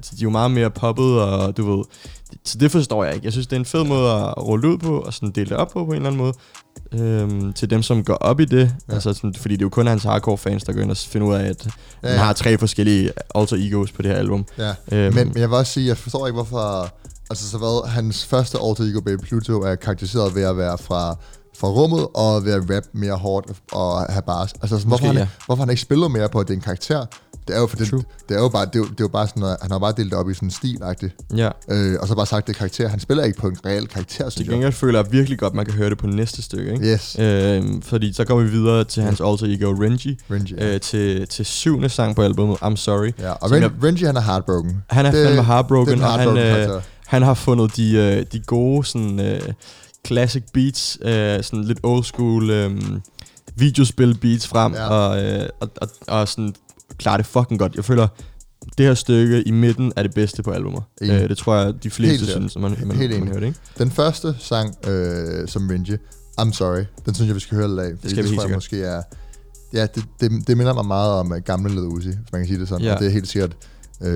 så 0.01 0.11
de 0.11 0.17
er 0.19 0.23
jo 0.23 0.29
meget 0.29 0.51
mere 0.51 0.69
poppet, 0.71 1.21
og 1.21 1.57
du 1.57 1.75
ved, 1.77 1.85
så 2.45 2.57
det 2.57 2.71
forstår 2.71 3.03
jeg 3.03 3.13
ikke. 3.13 3.25
Jeg 3.25 3.31
synes, 3.31 3.47
det 3.47 3.55
er 3.55 3.59
en 3.59 3.65
fed 3.65 3.83
måde 3.83 4.11
at 4.11 4.33
rulle 4.37 4.67
ud 4.67 4.77
på, 4.77 4.99
og 4.99 5.13
sådan 5.13 5.31
dele 5.31 5.49
det 5.49 5.57
op 5.57 5.67
på 5.71 5.85
på 5.85 5.91
en 5.91 5.95
eller 5.95 6.07
anden 6.09 6.21
måde. 6.21 6.33
Øhm, 6.93 7.53
til 7.53 7.69
dem, 7.69 7.83
som 7.83 8.03
går 8.03 8.13
op 8.13 8.39
i 8.39 8.45
det. 8.45 8.57
Ja. 8.59 8.69
Ja. 8.89 8.93
Altså 8.93 9.13
sådan, 9.13 9.33
fordi 9.33 9.53
det 9.55 9.61
er 9.61 9.65
jo 9.65 9.69
kun 9.69 9.87
hans 9.87 10.03
hardcore 10.03 10.37
fans, 10.37 10.63
der 10.63 10.73
går 10.73 10.81
ind 10.81 10.91
og 10.91 10.97
finder 10.97 11.27
ud 11.27 11.33
af, 11.35 11.43
at 11.45 11.65
Ja, 12.03 12.07
ja, 12.09 12.15
han 12.15 12.25
har 12.25 12.33
tre 12.33 12.57
forskellige 12.57 13.11
alter 13.35 13.57
egos 13.59 13.91
på 13.91 14.01
det 14.01 14.11
her 14.11 14.17
album. 14.17 14.45
Ja. 14.57 14.73
Øhm, 14.91 15.15
Men, 15.15 15.27
men 15.27 15.37
jeg 15.37 15.49
vil 15.49 15.57
også 15.57 15.73
sige, 15.73 15.87
jeg 15.87 15.97
forstår 15.97 16.27
ikke, 16.27 16.35
hvorfor... 16.35 16.89
Altså, 17.31 17.49
så 17.49 17.57
hvad, 17.57 17.89
hans 17.89 18.25
første 18.25 18.57
alter 18.67 18.83
ego 18.83 19.01
bag 19.01 19.19
Pluto 19.19 19.61
er 19.61 19.75
karakteriseret 19.75 20.35
ved 20.35 20.43
at 20.43 20.57
være 20.57 20.77
fra, 20.77 21.17
fra 21.59 21.67
rummet, 21.67 22.07
og 22.15 22.45
ved 22.45 22.53
at 22.53 22.61
rap 22.75 22.83
mere 22.93 23.13
hårdt 23.15 23.47
og 23.71 24.01
have 24.13 24.21
bars. 24.21 24.53
Altså, 24.53 24.67
sådan, 24.77 24.87
hvorfor, 24.87 25.03
Måske, 25.05 25.05
han, 25.07 25.15
ja. 25.15 25.27
hvorfor 25.45 25.61
han 25.63 25.69
ikke 25.69 25.81
spiller 25.81 26.07
mere 26.07 26.29
på, 26.29 26.39
at 26.39 26.47
det 26.47 26.53
er 26.53 26.57
en 26.57 26.61
karakter? 26.63 27.05
Det 27.47 27.55
er 27.55 27.59
jo, 27.61 27.67
for 27.67 27.77
det, 27.77 27.91
det 28.29 28.37
er 28.37 28.41
jo 28.41 28.49
bare, 28.49 28.65
det 28.65 28.75
er 28.75 28.79
jo, 28.79 28.85
det 28.85 28.91
er 28.91 28.95
jo 29.03 29.07
bare 29.07 29.27
sådan 29.27 29.39
noget, 29.41 29.57
han 29.61 29.71
har 29.71 29.79
bare 29.79 29.93
delt 29.97 30.11
det 30.11 30.19
op 30.19 30.29
i 30.29 30.33
sådan 30.33 30.47
en 30.47 30.51
stilagtigt, 30.51 31.15
Ja. 31.35 31.49
øh, 31.69 31.97
og 32.01 32.07
så 32.07 32.15
bare 32.15 32.25
sagt, 32.25 32.47
det 32.47 32.53
er 32.53 32.57
karakter. 32.57 32.87
Han 32.87 32.99
spiller 32.99 33.23
ikke 33.23 33.39
på 33.39 33.47
en 33.47 33.57
reel 33.65 33.87
karakter, 33.87 34.29
synes 34.29 34.47
jeg. 34.47 34.53
gengæld 34.53 34.71
føler 34.73 34.99
jeg 34.99 35.11
virkelig 35.11 35.39
godt, 35.39 35.53
man 35.53 35.65
kan 35.65 35.73
høre 35.73 35.89
det 35.89 35.97
på 35.97 36.07
næste 36.07 36.41
stykke, 36.41 36.71
ikke? 36.73 36.85
Yes, 36.93 37.15
Øhm, 37.19 37.81
fordi 37.81 38.13
så 38.13 38.23
går 38.25 38.39
vi 38.39 38.49
videre 38.49 38.83
til 38.83 39.03
hans 39.03 39.21
alter 39.21 39.45
ego 39.45 39.71
Renji, 39.83 40.17
Renji. 40.31 40.55
Ja. 40.57 40.73
øh, 40.73 40.81
til, 40.81 41.27
til 41.27 41.45
syvende 41.45 41.89
sang 41.89 42.15
på 42.15 42.21
albumet, 42.21 42.57
I'm 42.63 42.75
Sorry. 42.75 43.11
ja. 43.19 43.31
Og 43.31 43.51
Ren, 43.51 43.61
jeg- 43.63 43.71
Renji, 43.83 44.05
han 44.05 44.17
er 44.17 44.21
heartbroken. 44.21 44.83
Han 44.89 45.05
er 45.05 45.11
Det- 45.11 45.25
fandme 45.25 45.43
heartbroken, 45.43 45.97
det 45.97 46.03
er 46.03 46.07
og 46.07 46.19
den 46.19 46.27
han, 46.27 46.37
heartbroken 46.37 46.75
øh, 46.75 46.81
han 47.07 47.21
har 47.21 47.33
fundet 47.33 47.75
de, 47.75 47.93
øh, 47.95 48.25
de 48.31 48.39
gode 48.39 48.85
sådan, 48.85 49.19
øh, 49.19 49.41
classic 50.07 50.43
beats, 50.53 50.97
øh, 51.01 51.43
sådan 51.43 51.63
lidt 51.63 51.79
old 51.83 52.03
school 52.03 52.49
øh, 52.49 52.81
videospil 53.55 54.17
beats 54.17 54.47
frem, 54.47 54.73
Ja. 54.73 54.87
og, 54.89 55.23
øh, 55.23 55.49
og, 55.59 55.69
og, 55.81 55.89
og 56.07 56.27
sådan 56.27 56.55
klarer 56.97 57.17
det 57.17 57.25
fucking 57.25 57.59
godt. 57.59 57.75
Jeg 57.75 57.85
føler, 57.85 58.07
det 58.77 58.85
her 58.85 58.93
stykke 58.93 59.43
i 59.43 59.51
midten 59.51 59.93
er 59.95 60.03
det 60.03 60.13
bedste 60.13 60.43
på 60.43 60.51
albumet. 60.51 60.83
Øh, 61.01 61.09
det 61.09 61.37
tror 61.37 61.55
jeg, 61.55 61.83
de 61.83 61.89
fleste 61.89 62.17
Helt 62.25 62.31
synes, 62.31 62.55
når 62.55 62.61
man, 62.61 62.77
man, 62.87 62.97
Helt 62.97 63.19
man 63.19 63.27
hører 63.27 63.39
det, 63.39 63.47
ikke? 63.47 63.59
Den 63.77 63.91
første 63.91 64.35
sang, 64.39 64.87
øh, 64.87 65.47
som 65.47 65.69
Renji, 65.69 65.95
I'm 66.41 66.53
Sorry, 66.53 66.83
den 67.05 67.13
synes 67.15 67.27
jeg, 67.27 67.35
vi 67.35 67.39
skal 67.39 67.57
høre 67.57 67.67
lidt 67.67 67.79
af. 67.79 67.91
fordi 67.99 68.09
skal 68.09 68.23
vi 68.23 68.29
det 68.29 68.37
tror 68.37 68.47
jeg 68.47 68.55
måske 68.55 68.83
er... 68.83 69.01
Ja, 69.73 69.81
det, 69.95 70.03
det, 70.21 70.47
det 70.47 70.57
minder 70.57 70.73
mig 70.73 70.85
meget 70.85 71.11
om 71.11 71.31
uh, 71.31 71.37
gamle 71.37 71.75
Led 71.75 71.83
Uzi, 71.83 72.07
hvis 72.07 72.31
man 72.31 72.41
kan 72.41 72.47
sige 72.47 72.59
det 72.59 72.67
sådan. 72.69 72.85
Ja. 72.85 72.93
Og 72.93 72.99
det 72.99 73.07
er 73.07 73.11
helt 73.11 73.27
sikkert 73.27 73.55
øh, 74.01 74.07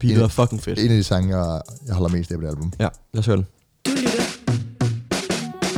Beatet 0.00 0.16
en, 0.16 0.20
er 0.20 0.28
fucking 0.28 0.62
fedt. 0.62 0.78
en 0.78 0.90
af 0.90 0.96
de 0.96 1.02
sange, 1.02 1.36
jeg, 1.38 1.60
jeg 1.86 1.94
holder 1.94 2.16
mest 2.16 2.30
af 2.32 2.36
på 2.38 2.42
det 2.42 2.48
album. 2.48 2.72
Ja, 2.80 2.88
lad 3.14 3.18
os 3.18 3.26
høre 3.26 3.36
den. 3.36 3.46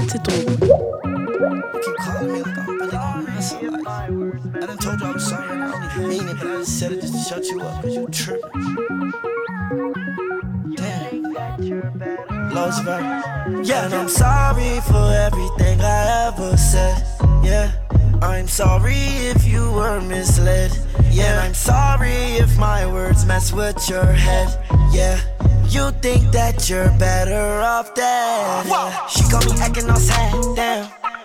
Du 0.07 0.19
lytter. 0.19 0.47
You 3.61 3.71
I'm 5.03 5.19
sorry, 5.19 5.49
I 5.49 5.71
don't 5.71 5.85
even 5.85 6.09
mean 6.09 6.29
it, 6.29 6.37
but 6.39 6.47
I 6.47 6.59
just 6.59 6.79
said 6.79 6.93
it 6.93 7.01
just 7.01 7.15
to 7.15 7.21
shut 7.21 7.45
you 7.47 7.61
up, 7.61 7.83
cause 7.83 7.95
you. 7.95 8.07
Yeah, 13.65 13.85
and 13.85 13.95
I'm 13.95 14.09
sorry 14.09 14.81
for 14.81 15.13
everything 15.13 15.81
I 15.81 16.29
ever 16.29 16.57
said. 16.57 17.03
Yeah, 17.43 17.73
I'm 18.23 18.47
sorry 18.47 18.95
if 18.95 19.45
you 19.45 19.73
were 19.73 20.01
misled. 20.01 20.71
Yeah, 21.11 21.33
and 21.33 21.41
I'm 21.41 21.55
sorry 21.55 22.39
if 22.39 22.57
my 22.59 22.87
words 22.87 23.25
mess 23.25 23.53
with 23.53 23.89
your 23.89 24.05
head. 24.05 24.57
Yeah. 24.93 25.19
You 25.69 25.91
think 26.01 26.33
that 26.33 26.71
you're 26.71 26.91
better 26.99 27.61
off 27.61 27.95
dead. 27.95 28.67
She 29.11 29.23
got 29.31 29.45
me 29.47 29.53
acting 29.61 29.91
all 29.91 29.97
sad, 29.97 30.57
damn. 30.57 31.16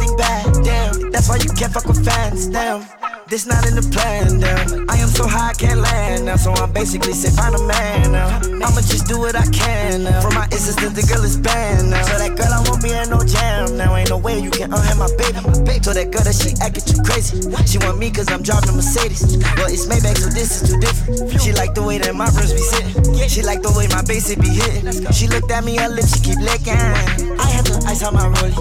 Everything 0.00 0.16
bad, 0.16 0.64
damn. 0.64 1.10
That's 1.10 1.28
why 1.28 1.36
you 1.36 1.50
can't 1.52 1.72
fuck 1.72 1.84
with 1.84 2.04
fans, 2.04 2.46
damn. 2.48 2.84
This 3.28 3.46
not 3.46 3.66
in 3.68 3.76
the 3.76 3.82
plan, 3.92 4.40
damn. 4.40 4.88
I 4.88 4.96
am 4.96 5.08
so 5.08 5.26
high, 5.28 5.50
I 5.50 5.52
can't 5.52 5.80
land 5.80 6.24
now. 6.24 6.36
So 6.36 6.52
I'm 6.52 6.72
basically 6.72 7.12
say, 7.12 7.30
find 7.30 7.54
a 7.54 7.62
man 7.62 8.12
now. 8.12 8.40
I'ma 8.40 8.80
just 8.80 9.06
do 9.06 9.18
what 9.18 9.36
I 9.36 9.46
can 9.52 10.04
now. 10.04 10.20
From 10.20 10.34
my 10.34 10.46
insistence, 10.46 10.96
the 10.96 11.04
girl 11.06 11.22
is 11.22 11.36
banned 11.36 11.90
now. 11.90 12.02
So 12.02 12.16
that 12.16 12.34
girl, 12.34 12.48
I 12.48 12.64
won't 12.64 12.82
be 12.82 12.90
in 12.90 13.10
no 13.10 13.20
jam 13.20 13.76
now. 13.76 13.94
Ain't 13.94 14.08
no 14.08 14.18
way 14.18 14.40
you 14.40 14.50
can 14.50 14.72
unhand 14.72 14.98
my 14.98 15.10
baby. 15.20 15.38
So 15.84 15.92
that 15.92 16.10
girl 16.10 16.24
that 16.24 16.34
she 16.34 16.56
acting 16.64 16.84
too 16.88 17.02
crazy. 17.04 17.44
She 17.68 17.78
want 17.84 17.98
me 17.98 18.10
cause 18.10 18.32
I'm 18.32 18.42
driving 18.42 18.70
a 18.70 18.72
Mercedes. 18.72 19.36
Well, 19.60 19.68
it's 19.68 19.86
Maybach, 19.86 20.16
so 20.16 20.32
this 20.32 20.62
is 20.62 20.70
too 20.72 20.80
different. 20.80 21.40
She 21.40 21.52
like 21.52 21.74
the 21.74 21.84
way 21.84 21.98
that 21.98 22.16
my 22.16 22.30
verse 22.30 22.52
be 22.56 22.64
sitting. 22.64 23.28
She 23.28 23.42
like 23.42 23.60
the 23.62 23.70
way 23.76 23.86
my 23.92 24.02
bass 24.02 24.32
be 24.34 24.48
hitting. 24.48 25.12
She 25.12 25.28
looked 25.28 25.52
at 25.52 25.62
me, 25.62 25.76
her 25.76 25.88
lips, 25.92 26.16
she 26.16 26.32
keep 26.32 26.40
licking. 26.40 26.74
I 26.74 27.46
had 27.46 27.68
to 27.68 27.78
ice 27.86 28.02
on 28.02 28.14
my 28.14 28.26
rollie. 28.26 28.56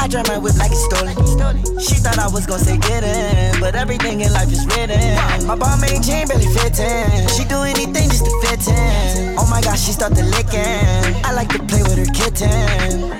I 0.00 0.08
drive 0.08 0.26
my 0.26 0.38
whip 0.38 0.58
like 0.62 0.70
it's 0.72 0.84
stolen. 0.84 1.14
She 1.80 1.96
thought 1.96 2.18
I 2.18 2.28
was 2.28 2.46
gonna 2.46 2.62
say 2.62 2.78
get 2.78 3.02
in, 3.02 3.60
but 3.60 3.74
everything 3.74 4.20
in 4.20 4.32
life 4.32 4.50
is 4.50 4.64
written. 4.66 5.16
My 5.46 5.56
Balmain 5.56 6.02
jean 6.04 6.28
barely 6.28 6.46
fitting. 6.46 7.28
She 7.34 7.44
do 7.44 7.62
anything 7.62 8.08
just 8.08 8.24
to 8.24 8.32
fit 8.42 8.66
in. 8.68 9.34
Oh 9.38 9.46
my 9.50 9.60
gosh, 9.60 9.82
she 9.84 9.92
start 9.92 10.14
to 10.14 10.24
licking. 10.24 11.24
I 11.24 11.32
like 11.34 11.48
to 11.50 11.58
play 11.64 11.82
with 11.82 11.98
her 11.98 12.10
kitten. 12.14 13.10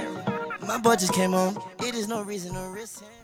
My 0.66 0.78
boy 0.78 0.96
just 0.96 1.12
came 1.12 1.32
home. 1.32 1.58
It 1.80 1.94
is 1.94 2.08
no 2.08 2.22
reason 2.22 2.54
to 2.54 2.60
risk 2.70 3.00
him. 3.00 3.21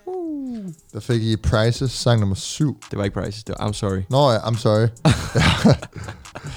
Der 0.92 1.00
fik 1.00 1.22
I 1.22 1.36
Prices, 1.36 1.90
sang 1.90 2.20
nummer 2.20 2.34
7. 2.36 2.76
Det 2.90 2.98
var 2.98 3.04
ikke 3.04 3.20
Prices, 3.20 3.44
det 3.44 3.54
var 3.58 3.68
I'm 3.68 3.72
Sorry. 3.72 4.00
Nå 4.10 4.30
ja, 4.30 4.38
I'm 4.38 4.58
sorry. 4.58 4.86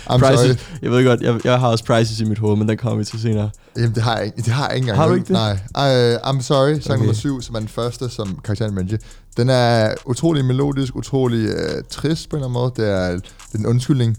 I'm 0.09 0.19
Prices, 0.19 0.39
sorry. 0.39 0.79
jeg 0.81 0.91
ved 0.91 1.05
godt, 1.05 1.21
jeg, 1.21 1.45
jeg 1.45 1.59
har 1.59 1.67
også 1.67 1.83
Prices 1.85 2.19
i 2.19 2.23
mit 2.23 2.37
hoved, 2.39 2.57
men 2.57 2.69
den 2.69 2.77
kommer 2.77 2.97
vi 2.97 3.05
til 3.05 3.21
senere. 3.21 3.49
Jamen, 3.77 3.95
det 3.95 4.03
har 4.03 4.17
jeg 4.17 4.25
ikke, 4.25 4.37
det 4.37 4.47
har 4.47 4.67
jeg 4.67 4.75
ikke 4.75 4.83
engang. 4.85 4.97
Har 4.97 5.07
du 5.07 5.13
ikke 5.13 5.23
det? 5.23 5.31
Nej. 5.31 5.59
Ej, 5.75 6.15
I'm 6.15 6.41
sorry, 6.41 6.79
sang 6.79 6.85
Okay. 6.91 6.97
nummer 6.97 7.13
7, 7.13 7.41
som 7.41 7.55
er 7.55 7.59
den 7.59 7.67
første, 7.67 8.09
som 8.09 8.39
karakteren 8.43 8.77
Renji. 8.79 8.97
Den 9.37 9.49
er 9.49 9.93
utrolig 10.05 10.45
melodisk, 10.45 10.95
utrolig 10.95 11.45
øh, 11.49 11.83
trist 11.89 12.29
på 12.29 12.35
en 12.35 12.43
eller 12.43 12.47
anden 12.47 12.61
måde. 12.61 12.71
Det 12.75 12.89
er, 12.89 13.11
det 13.11 13.53
er 13.53 13.57
en 13.59 13.65
undskyldning. 13.65 14.17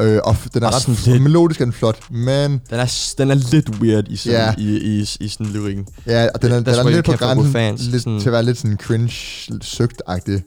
Øh, 0.00 0.20
og 0.24 0.36
den 0.54 0.62
er 0.62 0.66
Og 0.66 0.72
ret 0.74 1.06
lidt- 1.06 1.22
melodisk 1.22 1.60
er 1.60 1.64
den 1.64 1.72
flot, 1.72 2.10
men 2.10 2.50
Den 2.50 2.60
er, 2.70 3.12
den 3.18 3.30
er 3.30 3.34
lidt 3.34 3.68
weird 3.80 4.08
i 4.08 4.16
sådan, 4.16 4.38
Ja. 4.38 4.44
yeah. 4.46 4.58
i, 4.58 4.78
i, 4.78 5.00
i, 5.00 5.06
i 5.20 5.28
sådan 5.28 5.46
lyrikken. 5.46 5.86
ja, 6.06 6.28
og 6.34 6.42
den 6.42 6.52
er, 6.52 6.56
den 6.60 6.68
er 6.68 6.84
why 6.84 6.90
you 6.90 6.96
lidt 6.96 7.04
på 7.06 7.12
grænsen 7.12 7.52
fans. 7.52 7.82
lidt, 7.86 8.02
Sådan- 8.02 8.20
til 8.20 8.28
at 8.28 8.32
være 8.32 8.42
lidt 8.42 8.58
sådan 8.58 8.76
cringe 8.76 9.10
søgt-agtig. 9.62 10.42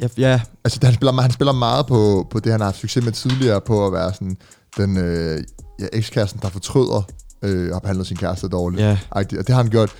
Ja, 0.00 0.08
ja, 0.18 0.40
Altså, 0.64 0.78
han 0.82 0.94
spiller, 0.94 1.20
han 1.22 1.30
spiller 1.30 1.52
meget 1.52 1.86
på, 1.86 2.26
på 2.30 2.40
det, 2.40 2.52
han 2.52 2.60
har 2.60 2.66
haft 2.66 2.78
succes 2.80 3.04
med 3.04 3.12
tidligere, 3.12 3.60
på 3.60 3.86
at 3.86 3.92
være 3.92 4.12
sådan 4.14 4.36
den 4.76 4.96
øh, 4.96 5.38
ja, 5.80 5.86
ekskæresten, 5.92 6.40
der 6.42 6.48
fortryder 6.48 7.02
øh, 7.42 7.72
har 7.72 7.78
behandlet 7.80 8.06
sin 8.06 8.16
kæreste 8.16 8.48
dårligt. 8.48 8.82
ja. 8.82 8.98
Agtigt. 9.12 9.38
Og 9.40 9.46
det 9.46 9.54
har 9.54 9.62
han 9.62 9.70
gjort 9.70 9.90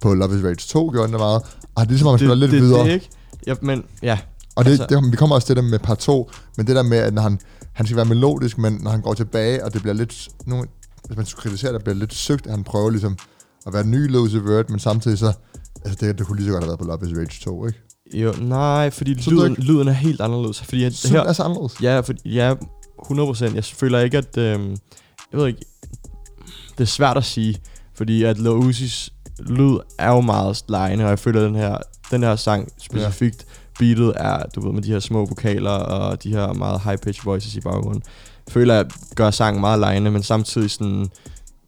på 0.00 0.14
Love 0.14 0.38
is 0.38 0.44
Rage 0.44 0.54
2, 0.56 0.90
gjorde 0.92 1.06
han 1.06 1.12
det 1.12 1.20
meget. 1.20 1.42
Og 1.74 1.80
det 1.82 1.86
er 1.86 1.88
ligesom, 1.88 2.08
at 2.08 2.12
han 2.12 2.18
spiller 2.18 2.34
lidt 2.34 2.50
det, 2.52 2.62
videre. 2.62 2.84
Det, 2.86 2.92
ikke? 2.92 3.08
Ja, 3.46 3.54
men 3.62 3.82
ja. 4.02 4.18
og 4.56 4.64
det, 4.64 4.70
altså- 4.70 4.86
det, 4.86 5.10
vi 5.12 5.16
kommer 5.16 5.36
også 5.36 5.46
til 5.46 5.56
det 5.56 5.64
med 5.64 5.78
par 5.78 5.94
2, 5.94 6.30
men 6.56 6.66
det 6.66 6.76
der 6.76 6.82
med, 6.82 6.98
at 6.98 7.14
når 7.14 7.22
han, 7.22 7.38
han 7.80 7.86
skal 7.86 7.96
være 7.96 8.04
melodisk, 8.04 8.58
men 8.58 8.78
når 8.82 8.90
han 8.90 9.00
går 9.00 9.14
tilbage, 9.14 9.64
og 9.64 9.74
det 9.74 9.82
bliver 9.82 9.94
lidt, 9.94 10.28
nu, 10.46 10.64
hvis 11.06 11.16
man 11.16 11.26
skulle 11.26 11.42
kritisere, 11.42 11.72
det 11.72 11.84
bliver 11.84 11.96
lidt 11.96 12.14
søgt, 12.14 12.46
at 12.46 12.52
han 12.52 12.64
prøver 12.64 12.90
ligesom 12.90 13.18
at 13.66 13.72
være 13.72 13.84
ny 13.84 14.10
Lucy 14.10 14.36
Word, 14.36 14.70
men 14.70 14.78
samtidig 14.78 15.18
så, 15.18 15.32
altså 15.84 16.06
det, 16.06 16.18
det 16.18 16.26
kunne 16.26 16.36
lige 16.36 16.46
så 16.46 16.52
godt 16.52 16.64
have 16.64 16.68
været 16.68 16.78
på 16.78 16.84
Love 16.84 17.10
is 17.10 17.16
Rage 17.16 17.44
2, 17.44 17.66
ikke? 17.66 17.78
Jo, 18.14 18.34
nej, 18.40 18.90
fordi 18.90 19.22
Synes 19.22 19.26
du 19.26 19.30
lyden, 19.30 19.54
lyden 19.54 19.88
er 19.88 19.92
helt 19.92 20.20
anderledes. 20.20 20.62
Fordi 20.62 20.84
at 20.84 20.94
Så 20.94 21.08
her, 21.08 21.20
det 21.20 21.28
er 21.28 21.32
så 21.32 21.42
anderledes. 21.42 21.82
Ja, 21.82 22.00
for, 22.00 22.12
ja, 22.24 22.54
100%. 23.02 23.54
Jeg 23.54 23.64
føler 23.64 24.00
ikke, 24.00 24.18
at... 24.18 24.38
Øhm, 24.38 24.70
jeg 25.32 25.40
ved 25.40 25.46
ikke... 25.46 25.60
Det 26.70 26.80
er 26.80 26.84
svært 26.84 27.16
at 27.16 27.24
sige, 27.24 27.56
fordi 27.94 28.22
at 28.22 28.38
Lil 28.38 28.48
Uzi's 28.48 29.08
lyd 29.38 29.78
er 29.98 30.08
jo 30.08 30.20
meget 30.20 30.64
lejende, 30.68 31.04
og 31.04 31.10
jeg 31.10 31.18
føler, 31.18 31.40
at 31.40 31.46
den 31.46 31.54
her, 31.54 31.76
den 32.10 32.22
her 32.22 32.36
sang 32.36 32.68
specifikt, 32.78 33.46
beatet 33.80 34.12
er, 34.16 34.42
du 34.54 34.60
ved, 34.66 34.72
med 34.72 34.82
de 34.82 34.92
her 34.92 35.00
små 35.00 35.26
vokaler 35.26 35.70
og 35.70 36.22
de 36.22 36.28
her 36.30 36.52
meget 36.52 36.80
high-pitched 36.80 37.24
voices 37.24 37.54
i 37.54 37.60
baggrunden. 37.60 38.02
føler, 38.48 38.80
at 38.80 38.86
gør 39.14 39.30
sangen 39.30 39.60
meget 39.60 39.80
lejende, 39.80 40.10
men 40.10 40.22
samtidig 40.22 40.70
sådan 40.70 41.06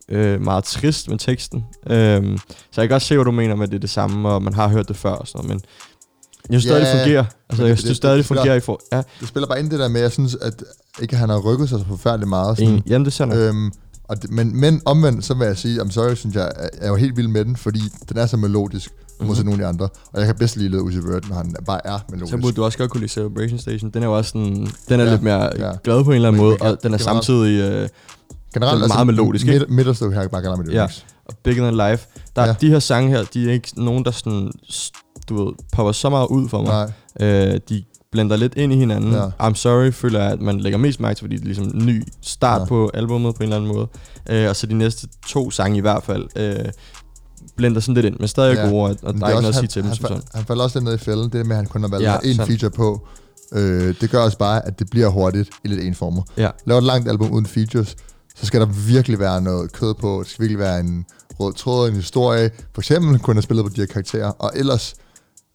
øh, 0.09 0.41
meget 0.41 0.63
trist 0.63 1.09
med 1.09 1.17
teksten. 1.17 1.65
Øhm, 1.89 2.37
så 2.71 2.81
jeg 2.81 2.89
kan 2.89 2.89
godt 2.89 3.01
se, 3.03 3.15
hvad 3.15 3.25
du 3.25 3.31
mener 3.31 3.55
med, 3.55 3.63
at 3.63 3.69
det 3.69 3.75
er 3.75 3.79
det 3.79 3.89
samme, 3.89 4.29
og 4.29 4.41
man 4.43 4.53
har 4.53 4.67
hørt 4.67 4.87
det 4.87 4.95
før 4.95 5.11
og 5.11 5.27
sådan 5.27 5.45
noget, 5.47 5.49
men 5.49 5.61
jeg 6.49 6.61
synes 6.61 6.65
Ja, 6.65 6.79
stadig, 6.83 6.95
det 6.95 7.03
fungerer. 7.03 7.25
Altså, 7.49 7.61
men 7.63 7.67
jeg 7.67 7.69
det- 7.69 7.79
synes 7.79 7.89
det- 7.89 7.97
stadig, 7.97 8.13
det 8.13 8.17
det 8.17 8.25
spiller- 8.25 8.41
fungerer 8.41 8.55
i 8.55 8.59
for... 8.59 8.81
Ja, 8.91 9.01
Det 9.19 9.27
spiller 9.27 9.47
bare 9.47 9.59
ind 9.59 9.69
det 9.69 9.79
der 9.79 9.87
med, 9.87 10.01
jeg 10.01 10.11
synes, 10.11 10.35
at 10.41 10.63
ikke 11.01 11.15
han 11.15 11.29
har 11.29 11.37
rykket 11.39 11.69
sig 11.69 11.79
så 11.79 11.85
forfærdeligt 11.87 12.29
meget. 12.29 12.57
Sådan, 12.57 12.73
en, 12.73 12.83
jamen, 12.87 13.05
det 13.05 13.19
er. 13.19 13.33
Øh, 13.33 13.47
Øhm, 13.47 13.71
og 14.09 14.21
det, 14.21 14.31
men, 14.31 14.59
men 14.59 14.81
omvendt, 14.85 15.25
så 15.25 15.33
vil 15.33 15.45
jeg 15.45 15.57
sige, 15.57 15.81
I'm 15.81 15.91
sorry, 15.91 16.13
synes 16.15 16.35
jeg, 16.35 16.51
er, 16.55 16.69
er 16.81 16.87
jo 16.87 16.95
helt 16.95 17.17
vild 17.17 17.27
med 17.27 17.45
den, 17.45 17.55
fordi 17.55 17.79
den 18.09 18.17
er 18.17 18.25
så 18.25 18.37
melodisk, 18.37 18.91
mm-hmm. 19.23 19.27
modsat 19.29 19.45
nogle 19.45 19.63
af 19.63 19.65
de 19.65 19.69
andre. 19.73 19.89
Og 20.13 20.19
jeg 20.19 20.25
kan 20.25 20.35
bedst 20.35 20.55
lide 20.57 20.81
Uzi 20.83 20.97
Vert, 20.97 21.29
når 21.29 21.35
han 21.35 21.55
bare 21.65 21.87
er 21.87 21.99
melodisk. 22.09 22.31
så 22.31 22.37
burde 22.37 22.55
du 22.55 22.63
også 22.63 22.77
godt 22.77 22.91
kunne 22.91 23.01
lide 23.01 23.11
Celebration 23.11 23.59
Station. 23.59 23.89
Den 23.89 24.03
er 24.03 24.07
jo 24.07 24.17
også 24.17 24.29
sådan, 24.29 24.67
den 24.89 24.99
er 24.99 25.03
Ja, 25.05 25.11
lidt 25.11 25.21
mere 25.21 25.49
ja. 25.67 25.71
glad 25.83 26.03
på 26.03 26.09
en 26.09 26.15
eller 26.15 26.27
anden 26.27 26.41
måde, 26.41 26.57
og 26.61 26.77
den 26.83 26.93
er 26.93 26.97
er 26.97 27.01
samtidig 27.01 27.59
øh, 27.61 27.89
Generelt, 28.53 28.75
den 28.75 28.83
er 28.83 28.87
meget 28.87 29.07
melodisk, 29.07 29.45
ikke? 29.47 29.59
Midt, 29.59 29.69
midterstå 29.69 30.11
her, 30.11 30.27
bare 30.27 30.41
gerne 30.41 30.63
med 30.63 30.71
Ja. 30.73 30.87
og 31.25 31.33
Bigger 31.43 31.71
Than 31.71 31.91
Life. 31.91 32.07
Der, 32.35 32.41
Ja. 32.41 32.47
ja. 32.47 32.55
De 32.61 32.69
her 32.69 32.79
sange 32.79 33.09
her, 33.09 33.23
de 33.33 33.49
er 33.49 33.53
ikke 33.53 33.83
nogen, 33.83 34.05
der 34.05 34.11
sådan, 34.11 34.51
du 35.29 35.45
ved, 35.45 35.53
popper 35.73 35.91
så 35.91 36.09
meget 36.09 36.27
ud 36.27 36.49
for 36.49 36.61
mig. 36.61 36.71
Nej, 36.71 36.91
Øh, 37.53 37.59
de 37.69 37.83
blender 38.11 38.35
lidt 38.35 38.53
ind 38.55 38.73
i 38.73 38.75
hinanden. 38.75 39.13
Ja. 39.13 39.27
I'm 39.41 39.53
Sorry 39.53 39.91
føler 39.91 40.19
jeg, 40.23 40.31
at 40.31 40.41
man 40.41 40.59
lægger 40.59 40.79
mest 40.79 40.99
mærke 40.99 41.17
til, 41.17 41.23
fordi 41.23 41.35
det 41.35 41.41
er 41.41 41.45
ligesom 41.45 41.65
en 41.65 41.85
ny 41.85 42.03
start 42.21 42.61
Ja. 42.61 42.65
på 42.65 42.91
albummet 42.93 43.35
på 43.35 43.43
en 43.43 43.43
eller 43.43 43.55
anden 43.55 43.71
måde. 43.75 43.87
Øh, 44.29 44.49
og 44.49 44.55
så 44.55 44.67
de 44.67 44.73
næste 44.73 45.07
to 45.27 45.51
sange 45.51 45.77
i 45.77 45.81
hvert 45.81 46.03
fald 46.03 46.25
øh, 46.35 46.65
blender 47.57 47.81
sådan 47.81 47.93
lidt 47.93 48.05
ind, 48.05 48.15
men 48.19 48.27
stadig 48.27 48.55
Ja. 48.55 48.69
gode, 48.69 48.83
og, 48.83 48.97
og 49.03 49.13
der 49.13 49.25
er 49.25 49.29
ikke 49.29 49.41
noget 49.41 49.45
at 49.47 49.53
sige 49.53 49.61
han, 49.61 49.67
til 49.69 49.81
dem 49.81 49.87
han, 49.87 49.95
som 49.97 50.05
fa- 50.05 50.07
sådan. 50.07 50.23
han 50.33 50.45
falder 50.45 50.63
også 50.63 50.79
lidt 50.79 50.83
ned 50.85 50.93
i 50.93 50.97
fælden. 50.97 51.29
Det 51.31 51.45
med, 51.45 51.51
at 51.51 51.55
han 51.57 51.65
kun 51.65 51.81
har 51.81 51.89
valgt 51.89 52.03
Ja, 52.05 52.17
en 52.23 52.35
sådan. 52.35 52.47
feature 52.47 52.71
på, 52.71 53.07
øh, 53.53 53.95
det 54.01 54.09
gør 54.09 54.19
også 54.19 54.37
bare, 54.37 54.65
at 54.67 54.79
det 54.79 54.89
bliver 54.89 55.07
hurtigt 55.07 55.49
i 55.63 55.67
lidt 55.67 55.81
enformer. 55.81 56.21
Ja. 56.37 56.49
Laver 56.65 56.77
et 56.77 56.83
langt 56.83 57.09
album 57.09 57.31
uden 57.31 57.45
features, 57.45 57.95
så 58.35 58.45
skal 58.45 58.61
der 58.61 58.65
virkelig 58.65 59.19
være 59.19 59.41
noget 59.41 59.71
kød 59.71 59.93
på. 59.93 60.19
Det 60.23 60.31
skal 60.31 60.41
virkelig 60.43 60.59
være 60.59 60.79
en 60.79 61.05
rød 61.39 61.53
tråd, 61.53 61.89
en 61.89 61.95
historie. 61.95 62.51
For 62.73 62.81
eksempel 62.81 63.19
kunne 63.19 63.31
han 63.33 63.37
have 63.37 63.41
spillet 63.43 63.65
på 63.65 63.69
de 63.75 63.81
her 63.81 63.85
karakterer. 63.85 64.27
Og 64.29 64.51
ellers, 64.55 64.93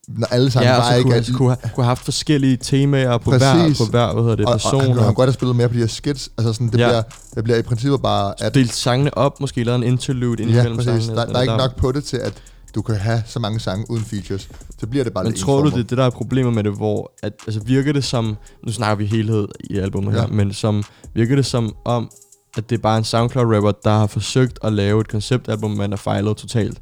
når 0.08 0.26
alle 0.26 0.50
sammen 0.50 0.68
Ja, 0.68 0.76
og 0.76 0.82
bare 0.82 0.92
så 0.92 0.98
ikke 0.98 1.10
kunne, 1.10 1.14
han, 1.24 1.34
kunne, 1.34 1.48
have, 1.48 1.70
kunne 1.74 1.84
have 1.84 1.88
haft 1.90 2.04
forskellige 2.04 2.56
temaer 2.56 3.18
på 3.18 3.30
Præcis. 3.30 3.40
hver, 3.78 3.84
på 3.86 3.90
hver 3.90 4.12
hvad 4.12 4.22
hedder 4.22 4.36
det, 4.36 4.46
og, 4.46 4.52
og, 4.52 4.60
person. 4.60 4.80
han 4.80 4.94
kunne 4.94 5.14
godt 5.14 5.28
have 5.28 5.32
spillet 5.32 5.56
mere 5.56 5.68
på 5.68 5.74
de 5.74 5.78
her 5.78 5.86
skits. 5.86 6.30
Altså 6.38 6.52
sådan, 6.52 6.66
det, 6.68 6.78
Ja. 6.78 6.88
bliver, 6.88 7.02
det 7.34 7.44
bliver 7.44 7.58
i 7.58 7.62
princippet 7.62 8.02
bare... 8.02 8.34
At, 8.42 8.54
delt 8.54 8.74
sangene 8.74 9.18
op, 9.18 9.40
måske 9.40 9.64
lavet 9.64 9.76
en 9.76 9.82
interlude 9.82 10.42
ind 10.42 10.50
ja, 10.50 10.56
imellem 10.60 10.76
præcis. 10.76 10.92
sangene. 11.04 11.16
Der, 11.20 11.26
der 11.26 11.36
er 11.38 11.42
ikke 11.42 11.56
nok 11.56 11.76
på 11.76 11.92
det 11.92 12.04
til, 12.04 12.16
at 12.16 12.32
du 12.74 12.82
kan 12.82 12.94
have 12.94 13.22
så 13.26 13.38
mange 13.38 13.60
sange 13.60 13.90
uden 13.90 14.04
features, 14.04 14.48
så 14.80 14.86
bliver 14.86 15.04
det 15.04 15.12
bare 15.12 15.24
Men 15.24 15.32
lidt 15.32 15.40
tror 15.40 15.62
du, 15.62 15.68
det 15.70 15.74
er 15.78 15.82
det, 15.82 15.98
der 15.98 16.04
er 16.04 16.10
problemet 16.10 16.52
med 16.54 16.64
det, 16.64 16.72
hvor 16.72 17.12
at, 17.22 17.32
altså 17.46 17.60
virker 17.60 17.92
det 17.92 18.04
som, 18.04 18.36
nu 18.66 18.72
snakker 18.72 18.94
vi 18.96 19.06
helhed 19.06 19.48
i 19.70 19.78
albumet 19.78 20.12
her, 20.14 20.20
Ja. 20.20 20.26
men 20.26 20.52
som, 20.52 20.84
virker 21.14 21.36
det 21.36 21.46
som 21.46 21.74
om, 21.84 22.10
at 22.56 22.70
det 22.70 22.78
er 22.78 22.82
bare 22.82 22.98
en 22.98 23.04
SoundCloud-rapper, 23.04 23.72
der 23.84 23.90
har 23.90 24.06
forsøgt 24.06 24.58
at 24.62 24.72
lave 24.72 25.00
et 25.00 25.08
konceptalbum, 25.08 25.70
men 25.70 25.92
er 25.92 25.96
fejlet 25.96 26.36
totalt. 26.36 26.78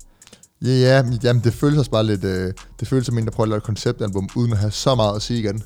Ja, 0.65 0.69
ja, 0.71 1.03
men- 1.03 1.19
jamen, 1.23 1.43
det 1.45 1.53
føles 1.55 1.79
også 1.79 1.91
bare 1.91 2.07
lidt... 2.07 2.25
Øh, 2.25 2.53
det 2.81 2.89
føles 2.89 3.07
som 3.07 3.19
en, 3.19 3.25
der 3.25 3.31
prøver 3.31 3.45
at 3.45 3.49
lave 3.49 3.57
et 3.57 3.63
konceptalbum, 3.63 4.29
uden 4.37 4.53
at 4.53 4.59
have 4.59 4.71
så 4.71 4.95
meget 4.95 5.17
at 5.17 5.23
sige 5.23 5.41
igen. 5.41 5.63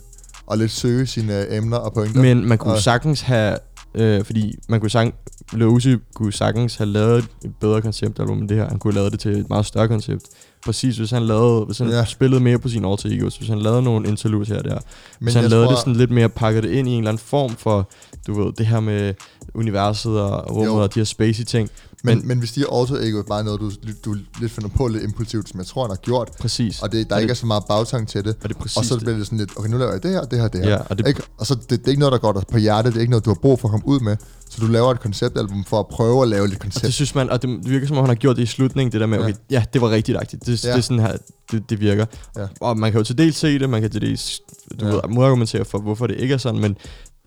Og 0.46 0.58
lidt 0.58 0.70
søge 0.70 1.06
sine 1.06 1.46
øh, 1.46 1.56
emner 1.56 1.76
og 1.76 1.92
pointer. 1.92 2.20
Men 2.22 2.48
man 2.48 2.58
kunne 2.58 2.72
Og- 2.74 2.80
sagtens 2.80 3.20
have, 3.20 3.56
øh, 3.94 4.24
fordi 4.24 4.58
man 4.68 4.80
kunne 4.80 5.12
Lil 5.52 5.66
Uzi 5.66 5.96
kunne 6.14 6.32
sagtens 6.32 6.76
have 6.76 6.86
lavet 6.90 7.18
et- 7.44 7.50
bedre 7.60 7.82
konceptalbum 7.82 8.38
end 8.38 8.48
det 8.48 8.56
her. 8.56 8.68
Han 8.68 8.78
kunne 8.78 8.92
have 8.92 8.98
lavet 9.00 9.12
det 9.12 9.20
til 9.20 9.32
et 9.38 9.48
meget 9.48 9.66
større 9.66 9.88
koncept. 9.88 10.22
Præcis, 10.64 10.96
hvis 10.96 11.10
han 11.10 11.22
lavede, 11.22 11.64
hvis 11.64 11.78
han 11.78 11.88
Ja. 11.88 12.04
spillede 12.04 12.40
mere 12.42 12.58
på 12.58 12.68
sine 12.68 12.88
alter 12.88 13.08
egos, 13.12 13.36
hvis 13.36 13.48
han 13.48 13.58
lavede 13.58 13.82
nogle 13.82 14.08
interludes 14.08 14.48
her 14.48 14.58
og 14.58 14.64
der, 14.64 14.70
Men 14.74 14.80
hvis 15.20 15.34
han 15.34 15.44
lavede 15.44 15.66
tror- 15.66 15.72
det 15.72 15.80
sådan 15.80 15.96
lidt 15.96 16.10
mere, 16.10 16.28
pakket 16.28 16.62
det 16.62 16.70
ind 16.70 16.88
i 16.88 16.90
en 16.92 16.98
eller 16.98 17.08
anden 17.10 17.22
form 17.26 17.56
for, 17.56 17.90
du 18.26 18.42
ved, 18.44 18.52
det 18.58 18.66
her 18.66 18.80
med 18.80 19.14
universet 19.54 20.20
og 20.20 20.50
rummet 20.50 20.66
Jo. 20.66 20.76
og 20.76 20.94
de 20.94 21.00
her 21.00 21.04
spacey 21.04 21.44
ting. 21.44 21.70
Men, 22.04 22.18
Men- 22.18 22.28
men 22.28 22.38
hvis 22.38 22.52
de 22.52 22.60
alter 22.72 22.94
ego 22.96 23.18
er 23.18 23.22
bare 23.22 23.44
noget, 23.44 23.60
du, 23.60 23.70
du 24.04 24.16
lidt 24.40 24.52
finder 24.52 24.68
på 24.76 24.88
lidt 24.88 25.02
impulsivt, 25.02 25.48
som 25.48 25.58
jeg 25.60 25.66
tror, 25.66 25.82
han 25.82 25.90
har 25.90 25.96
gjort, 25.96 26.30
Præcis. 26.40 26.82
og 26.82 26.92
det, 26.92 27.08
der 27.10 27.14
Og 27.14 27.20
ikke 27.20 27.28
det- 27.30 27.36
er 27.36 27.40
så 27.40 27.46
meget 27.46 27.64
bagtang 27.68 28.08
til 28.08 28.24
det, 28.24 28.36
Og 28.42 28.48
det 28.48 28.54
er 28.56 28.60
præcis 28.60 28.76
og 28.76 28.84
så 28.84 28.98
bliver 28.98 29.16
det 29.16 29.26
sådan 29.26 29.38
lidt, 29.38 29.50
okay, 29.56 29.68
nu 29.70 29.78
laver 29.78 29.92
jeg 29.92 30.02
det 30.02 30.10
her, 30.10 30.22
det 30.24 30.40
her, 30.40 30.48
det 30.48 30.60
her. 30.64 30.70
Ja, 30.70 30.76
og 30.90 30.98
det- 30.98 31.08
ikke? 31.08 31.22
og 31.38 31.46
så 31.46 31.54
det, 31.54 31.70
det, 31.70 31.84
er 31.84 31.88
ikke 31.88 32.00
noget, 32.00 32.12
der 32.12 32.18
går 32.18 32.32
dig 32.32 32.42
på 32.52 32.58
hjertet, 32.58 32.92
det 32.92 32.98
er 32.98 33.00
ikke 33.00 33.10
noget, 33.10 33.24
du 33.24 33.30
har 33.30 33.34
brug 33.42 33.60
for 33.60 33.68
at 33.68 33.72
komme 33.72 33.88
ud 33.88 34.00
med, 34.00 34.16
så 34.50 34.60
du 34.60 34.66
laver 34.66 34.90
et 34.90 35.00
konceptalbum 35.00 35.64
for 35.64 35.80
at 35.80 35.86
prøve 35.88 36.22
at 36.22 36.28
lave 36.28 36.46
lidt 36.46 36.58
Og 36.58 36.62
koncept. 36.62 36.84
det 36.84 36.94
synes 36.94 37.14
man, 37.14 37.30
og 37.30 37.42
det 37.42 37.70
virker 37.70 37.86
som 37.86 37.96
om, 37.96 38.02
han 38.02 38.08
har 38.10 38.14
gjort 38.14 38.36
det 38.36 38.42
i 38.42 38.46
slutningen, 38.46 38.92
det 38.92 39.00
der 39.00 39.06
med, 39.06 39.18
Ja. 39.18 39.24
okay, 39.24 39.34
ja, 39.50 39.64
det 39.72 39.80
var 39.80 39.90
rigtigt 39.90 40.18
agtigt. 40.18 40.46
Det, 40.46 40.64
Ja. 40.64 40.68
ja. 40.68 40.74
det 40.74 40.78
er 40.78 40.82
sådan 40.82 41.00
her, 41.02 41.16
det, 41.50 41.70
det 41.70 41.80
virker. 41.80 42.06
Ja. 42.36 42.46
Og 42.60 42.78
man 42.78 42.92
kan 42.92 43.00
jo 43.00 43.04
til 43.04 43.18
dels 43.18 43.36
se 43.36 43.58
det, 43.58 43.70
man 43.70 43.80
kan 43.80 43.90
til 43.90 44.00
dels 44.00 44.40
du 44.80 44.86
Ja. 44.86 44.86
ja. 44.86 44.94
ved, 44.94 45.00
modargumentere 45.08 45.64
for, 45.64 45.78
hvorfor 45.78 46.06
det 46.06 46.16
ikke 46.16 46.34
er 46.34 46.38
sådan, 46.38 46.60
men 46.60 46.76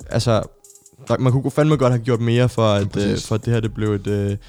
altså, 0.09 0.41
der, 1.07 1.17
man 1.17 1.31
kunne 1.31 1.51
fandme 1.51 1.75
godt 1.77 1.93
have 1.93 2.03
gjort 2.03 2.21
mere 2.21 2.49
for, 2.49 2.65
at, 2.73 2.89
præcis. 2.91 3.11
øh, 3.11 3.17
for 3.27 3.35
at 3.35 3.45
det 3.45 3.53
her 3.53 3.59
det 3.59 3.73
blev 3.73 3.93
et, 3.93 4.07
øh, 4.07 4.31
et 4.31 4.39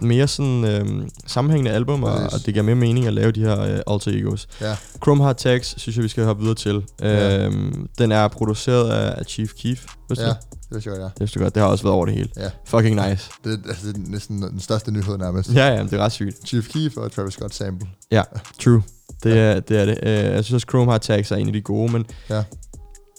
mere 0.00 0.28
sådan 0.28 0.64
øh, 0.64 1.08
sammenhængende 1.26 1.70
album, 1.70 2.02
og, 2.02 2.12
og 2.12 2.46
det 2.46 2.54
giver 2.54 2.62
mere 2.62 2.74
mening 2.74 3.06
at 3.06 3.12
lave 3.14 3.32
de 3.32 3.40
her 3.40 3.60
øh, 3.60 3.80
alter 3.86 4.10
egos. 4.14 4.48
Ja. 4.60 4.76
Chrome 5.02 5.22
Heart 5.24 5.36
Tags, 5.36 5.74
synes 5.80 5.96
jeg, 5.96 6.02
vi 6.02 6.08
skal 6.08 6.24
hoppe 6.24 6.40
videre 6.42 6.54
til. 6.56 6.82
Ja. 7.00 7.46
Øhm, 7.46 7.88
den 7.98 8.12
er 8.12 8.28
produceret 8.28 8.90
af, 8.90 9.14
af 9.18 9.24
Chief 9.26 9.52
Keef. 9.62 9.84
Vidste 10.08 10.24
ja, 10.24 10.30
du? 10.30 10.34
det 10.50 10.74
vidste 10.74 10.90
jeg 10.90 10.98
godt, 10.98 11.12
Det 11.14 11.20
vidste 11.20 11.38
du 11.38 11.44
godt. 11.44 11.54
Det 11.54 11.62
har 11.62 11.70
også 11.70 11.84
været 11.84 11.94
over 11.94 12.06
det 12.06 12.14
hele. 12.14 12.28
ja. 12.36 12.42
ja. 12.42 12.50
Fucking 12.64 13.08
nice. 13.08 13.30
Det, 13.44 13.52
er- 13.64 13.68
altså, 13.68 13.86
det 13.88 13.96
er 13.96 14.00
næsten 14.10 14.42
den 14.42 14.60
største 14.60 14.90
nyhed 14.92 15.18
nærmest. 15.18 15.54
Ja, 15.54 15.66
ja, 15.68 15.82
det 15.82 15.92
er 15.92 15.98
ret 15.98 16.12
sygt. 16.12 16.48
Chief 16.48 16.68
Keef 16.68 16.96
og 16.96 17.12
Travis 17.12 17.32
Scott 17.34 17.54
sample. 17.54 17.88
Ja, 18.10 18.22
true. 18.64 18.82
Det, 19.22 19.38
er, 19.38 19.60
det 19.60 19.80
er 19.80 19.84
det. 19.84 19.98
Uh, 20.02 20.08
jeg 20.34 20.44
synes 20.44 20.52
også, 20.54 20.66
Chrome 20.70 20.90
Heart 20.90 21.00
Tags 21.00 21.30
er 21.30 21.36
en 21.36 21.46
af 21.46 21.52
de 21.52 21.60
gode, 21.60 21.92
men 21.92 22.06
Ja. 22.30 22.42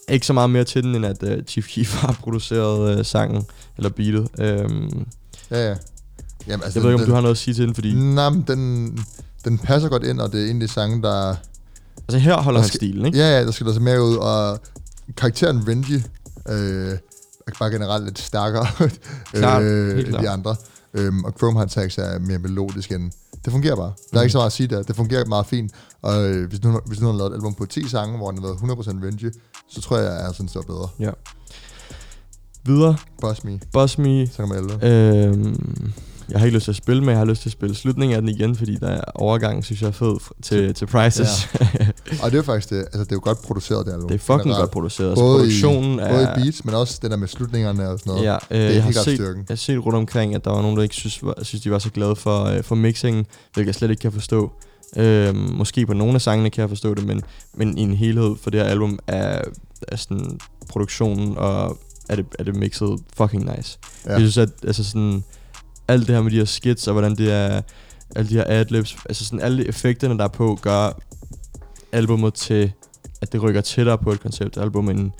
ikke 0.10 0.26
så 0.26 0.34
meget 0.34 0.50
mere 0.50 0.64
til 0.64 0.84
den, 0.84 0.96
end 0.96 1.06
at 1.06 1.24
uh, 1.24 1.44
Chief 1.48 1.68
Keef 1.68 1.94
har 2.02 2.18
produceret 2.24 3.00
uh, 3.00 3.06
sangen, 3.06 3.44
eller 3.78 3.90
beatet. 3.90 4.28
Um, 4.66 5.06
Ja, 5.52 5.70
ja. 5.70 5.76
Jamen, 6.48 6.64
altså, 6.64 6.80
jeg 6.80 6.84
ved 6.84 6.92
ikke, 6.92 6.96
om 6.96 7.00
den, 7.00 7.10
du 7.10 7.14
har 7.16 7.22
noget 7.22 7.36
at 7.36 7.38
sige 7.38 7.54
til 7.54 7.68
den, 7.68 7.76
fordi 7.76 7.94
Nej, 7.94 8.30
men 8.30 8.44
den, 8.48 9.00
den 9.46 9.58
passer 9.58 9.90
godt 9.90 10.04
ind, 10.04 10.20
og 10.20 10.32
det 10.32 10.46
er 10.46 10.50
en 10.52 10.62
af 10.62 10.68
de 10.68 10.74
sange, 10.74 11.02
der... 11.02 11.36
altså 11.98 12.18
her 12.18 12.36
holder 12.36 12.58
der 12.58 12.62
han 12.62 12.68
skal- 12.68 12.78
stilen, 12.78 13.06
ikke? 13.06 13.18
Ja, 13.18 13.38
ja, 13.40 13.46
der 13.46 13.52
skal 13.52 13.68
der 13.68 13.74
så 13.74 13.80
mere 13.80 14.04
ud, 14.04 14.16
og 14.16 14.60
karakteren 15.18 15.68
Renji 15.68 15.96
øh, 16.50 16.98
er 17.48 17.52
bare 17.60 17.70
generelt 17.72 18.06
lidt 18.06 18.20
stærkere 18.20 18.68
Klart, 19.34 19.64
øh, 19.64 20.00
end 20.00 20.14
de 20.14 20.30
andre. 20.30 20.56
Øhm, 20.94 21.24
og 21.24 21.34
Chrome 21.38 21.58
Heart 21.60 21.70
Tags 21.72 21.98
er 21.98 22.20
mere 22.20 22.40
melodisk 22.40 22.92
end... 22.92 23.12
Det 23.46 23.52
fungerer 23.54 23.76
bare. 23.76 23.94
Der 24.14 24.18
er 24.20 24.22
ikke 24.22 24.32
så 24.32 24.38
meget 24.38 24.46
at 24.46 24.54
sige 24.54 24.68
der. 24.68 24.84
Det 24.84 24.96
fungerer 24.96 25.26
meget 25.26 25.46
fint. 25.46 25.72
Og 26.02 26.30
øh, 26.30 26.50
hvis, 26.50 26.64
nu, 26.64 26.80
hvis 26.86 27.00
nu 27.02 27.08
har 27.08 27.14
lavet 27.18 27.30
et 27.32 27.36
album 27.36 27.54
på 27.54 27.66
10 27.66 27.88
sange, 27.90 28.18
hvor 28.18 28.32
han 28.32 28.38
har 28.44 28.48
været 28.48 28.58
100% 29.02 29.06
Renji, 29.08 29.30
så 29.70 29.82
tror 29.82 29.98
jeg, 29.98 30.18
at 30.18 30.26
jeg 30.26 30.34
synes, 30.34 30.52
det 30.52 30.62
var 30.68 30.74
bedre. 30.74 30.90
Ja. 31.00 31.12
Videre, 32.66 32.96
Boss 33.22 33.44
Me, 33.44 33.60
Boss 33.74 33.98
Me. 33.98 34.28
så 34.28 34.38
kan 34.38 34.48
man 34.50 34.58
11. 34.58 34.88
Øhm, 34.88 35.94
jeg 36.30 36.40
har 36.40 36.46
ikke 36.46 36.56
lyst 36.56 36.64
til 36.64 36.72
at 36.72 36.76
spille, 36.76 37.02
men 37.02 37.10
jeg 37.10 37.18
har 37.18 37.26
lyst 37.26 37.42
til 37.42 37.50
at 37.50 37.54
spille 37.54 37.76
slutningen 37.76 38.16
af 38.16 38.22
den 38.22 38.30
igen, 38.30 38.56
fordi 38.56 38.76
der 38.76 38.88
er 38.88 39.02
overgangen, 39.16 39.64
synes 39.64 39.82
jeg, 39.82 39.88
er 39.88 39.92
fed 39.92 40.16
til, 40.42 40.74
til 40.74 40.86
Prices. 40.86 41.50
Og 42.24 42.32
det 42.32 42.38
er 42.38 42.44
faktisk 42.44 42.70
det. 42.70 42.78
Altså, 42.80 43.00
det 43.00 43.12
er 43.12 43.16
jo 43.16 43.22
godt 43.24 43.42
produceret, 43.42 43.86
det 43.86 43.94
album. 43.94 44.08
det 44.08 44.16
er 44.16 44.20
fucking 44.20 44.42
Generelt. 44.42 44.62
godt 44.62 44.72
produceret. 44.72 45.10
Altså, 45.10 45.24
Både, 45.24 45.38
produktionen 45.40 46.00
i, 46.00 46.02
er... 46.02 46.10
både 46.10 46.24
i 46.24 46.42
beats, 46.42 46.66
men 46.66 46.76
også 46.76 47.00
det 47.02 47.12
der 47.12 47.18
med 47.18 47.28
slutningerne 47.28 47.90
og 47.90 48.00
sådan 48.00 48.12
noget. 48.12 48.26
Ja, 48.26 48.36
øh, 48.36 48.60
er 48.60 48.70
jeg, 48.70 48.84
har 48.84 48.92
set, 48.92 49.16
styrken. 49.16 49.38
jeg 49.38 49.46
har 49.50 49.56
set 49.56 49.86
rundt 49.86 49.98
omkring, 49.98 50.36
at 50.36 50.46
der 50.46 50.52
var 50.52 50.62
nogen, 50.62 50.78
der 50.78 50.84
ikke 50.84 50.96
synes, 50.96 51.24
var, 51.24 51.36
synes 51.42 51.62
de 51.64 51.72
var 51.72 51.80
så 51.80 51.90
glade 51.90 52.16
for, 52.16 52.44
øh, 52.44 52.64
for 52.64 52.76
mixingen, 52.76 53.26
hvilket 53.54 53.68
jeg 53.68 53.76
slet 53.76 53.90
ikke 53.90 54.02
kan 54.02 54.12
forstå. 54.12 54.52
Øh, 54.98 55.36
måske 55.36 55.86
på 55.86 55.94
nogle 55.94 56.14
af 56.14 56.22
sangene 56.22 56.50
kan 56.50 56.62
jeg 56.62 56.70
forstå 56.70 56.94
det, 56.94 57.06
men, 57.06 57.22
men 57.54 57.78
i 57.78 57.82
en 57.82 57.94
helhed 57.94 58.36
for 58.42 58.50
det 58.50 58.60
her 58.60 58.68
album 58.68 59.00
er, 59.08 59.42
er 59.88 59.96
sådan 59.96 60.40
produktionen 60.70 61.38
og 61.38 61.78
er 62.10 62.16
det, 62.16 62.26
er 62.40 62.44
det 62.44 62.56
mixet 62.56 63.00
fucking 63.18 63.56
nice. 63.58 63.78
Ja. 64.06 64.12
Ja. 64.12 64.18
Jeg 64.18 64.20
synes, 64.20 64.38
at 64.38 64.50
altså 64.68 64.84
sådan, 64.84 65.24
alt 65.94 66.08
det 66.08 66.16
her 66.16 66.22
med 66.22 66.32
de 66.32 66.38
her 66.38 66.46
skits 66.46 66.88
og 66.88 66.94
hvordan 66.94 67.16
det 67.16 67.32
er, 67.32 67.62
alle 68.16 68.30
de 68.30 68.34
her 68.34 68.44
adlibs, 68.48 68.98
altså 69.10 69.26
sådan 69.26 69.40
alle 69.40 69.68
effekterne, 69.68 70.18
der 70.18 70.24
er 70.24 70.28
på, 70.28 70.60
gør 70.62 71.00
albummet 71.92 72.34
til, 72.34 72.72
at 73.22 73.34
det 73.34 73.44
rykker 73.44 73.62
tættere 73.62 73.98
på 73.98 74.12
et 74.12 74.20
konceptalbum, 74.20 74.90
end, 74.90 75.12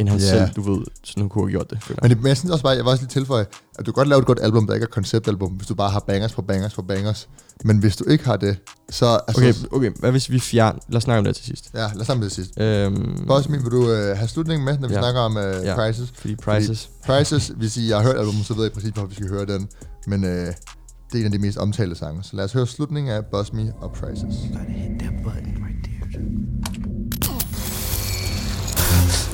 end 0.00 0.08
han 0.08 0.18
Ja. 0.18 0.24
selv, 0.28 0.48
du 0.56 0.74
ved, 0.74 0.84
sådan 1.04 1.28
kunne 1.28 1.44
have 1.44 1.50
gjort 1.50 1.70
det. 1.70 1.78
føler. 1.82 1.98
Men, 2.02 2.10
det, 2.10 2.18
men 2.18 2.26
jeg 2.26 2.36
synes 2.36 2.50
også 2.52 2.62
bare, 2.62 2.72
jeg 2.76 2.84
vil 2.84 2.90
også 2.90 3.02
lige 3.02 3.10
tilføje, 3.10 3.46
at 3.78 3.86
du 3.86 3.92
kan 3.92 3.92
godt 3.92 4.08
lave 4.08 4.18
et 4.20 4.26
godt 4.26 4.38
album, 4.42 4.66
der 4.66 4.74
ikke 4.74 4.84
er 4.84 4.88
konceptalbum, 4.88 5.52
hvis 5.52 5.66
du 5.68 5.74
bare 5.74 5.90
har 5.90 6.00
bangers 6.06 6.32
på 6.32 6.42
bangers 6.42 6.74
på 6.74 6.82
bangers. 6.82 7.28
Men 7.64 7.78
hvis 7.78 7.96
du 7.96 8.04
ikke 8.04 8.24
har 8.24 8.36
det, 8.36 8.56
så... 8.90 9.20
Altså, 9.28 9.42
Okay, 9.42 9.54
okay, 9.76 9.90
hvad 10.00 10.10
hvis 10.10 10.30
vi 10.30 10.38
fjerner... 10.40 10.78
Lad 10.88 10.96
os 10.96 11.02
snakke 11.02 11.18
om 11.18 11.24
det 11.24 11.36
til 11.36 11.44
sidst. 11.44 11.70
Ja, 11.74 11.78
lad 11.80 12.00
os 12.00 12.06
sammen 12.06 12.22
det 12.24 12.32
sidst. 12.32 12.60
Øhm, 12.60 13.24
Boss 13.26 13.48
Me, 13.48 13.56
vil 13.62 13.70
du 13.70 13.90
øh, 13.90 14.16
have 14.16 14.28
slutningen 14.28 14.64
med, 14.64 14.78
når 14.78 14.88
vi 14.88 14.94
Ja. 14.94 15.00
snakker 15.00 15.20
om 15.20 15.36
øh, 15.36 15.64
Ja. 15.64 15.74
prices? 15.74 16.12
fordi 16.14 16.36
prices... 16.36 16.90
Prices, 17.06 17.52
hvis 17.56 17.76
I 17.76 17.88
har 17.88 18.02
hørt 18.02 18.16
albumet, 18.16 18.46
så 18.46 18.54
ved 18.54 18.62
jeg 18.62 18.72
præcis, 18.72 18.90
hvorfor 18.90 19.08
vi 19.08 19.14
skal 19.14 19.28
høre 19.28 19.46
den. 19.46 19.68
Men 20.06 20.24
øh, 20.24 20.30
det 20.30 21.14
er 21.14 21.18
en 21.18 21.24
af 21.24 21.32
de 21.32 21.38
mest 21.38 21.58
omtalte 21.58 21.96
sange. 21.96 22.22
Så 22.22 22.36
lad 22.36 22.44
os 22.44 22.52
høre 22.52 22.66
slutningen 22.66 23.12
af 23.12 23.24
Boss 23.26 23.52
Me 23.52 23.72
og 23.80 23.92
Prices. 23.92 24.34
Gotta 24.52 24.72
hit 24.72 24.98
that 25.00 25.12
button 25.24 25.64
right 25.66 25.79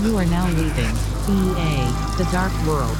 You 0.02 0.18
are 0.18 0.26
now 0.26 0.46
leaving 0.48 0.94
EA, 1.26 1.88
the 2.18 2.28
dark 2.30 2.52
world. 2.66 2.96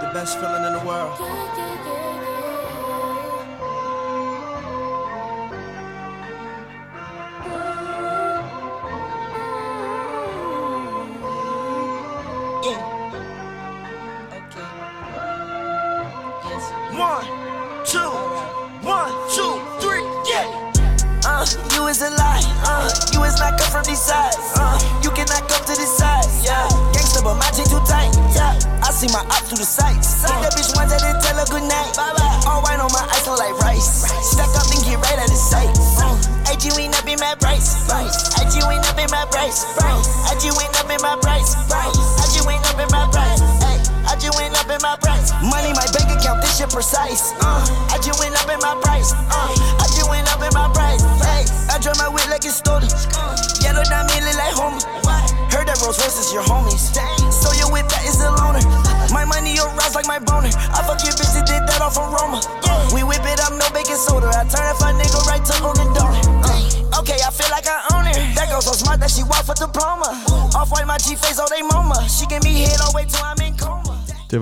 The 0.00 0.10
best 0.12 0.38
feeling 0.40 0.64
in 0.64 0.72
the 0.72 0.82
world. 0.84 2.05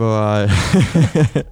Var... 0.04 0.38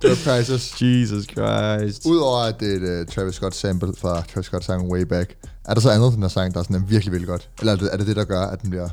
Det 0.03 0.11
var 0.11 0.17
Prices. 0.25 0.83
Jesus 0.83 1.25
Christ. 1.25 2.07
Udover 2.07 2.39
at 2.39 2.61
det 2.61 2.73
er 2.89 3.01
et 3.01 3.01
uh, 3.09 3.15
Travis 3.15 3.35
Scott 3.35 3.55
sample 3.55 3.93
fra 3.99 4.23
Travis 4.35 4.47
Scott 4.47 4.65
sangen 4.65 4.93
Way 4.93 5.01
Back, 5.03 5.35
er 5.65 5.75
der 5.75 5.81
så 5.81 5.91
andet 5.91 6.13
den 6.13 6.23
her 6.23 6.29
sang, 6.29 6.55
der 6.55 6.61
er 6.61 6.65
sådan 6.65 6.77
er 6.77 6.87
virkelig, 6.87 7.13
virkelig 7.13 7.29
godt? 7.29 7.49
Eller 7.61 7.73
er 7.73 7.77
det, 7.77 7.89
er 7.93 7.97
det 7.97 8.07
det, 8.07 8.17
der 8.17 8.25
gør, 8.25 8.41
at 8.41 8.63
den 8.63 8.71
bliver... 8.71 8.89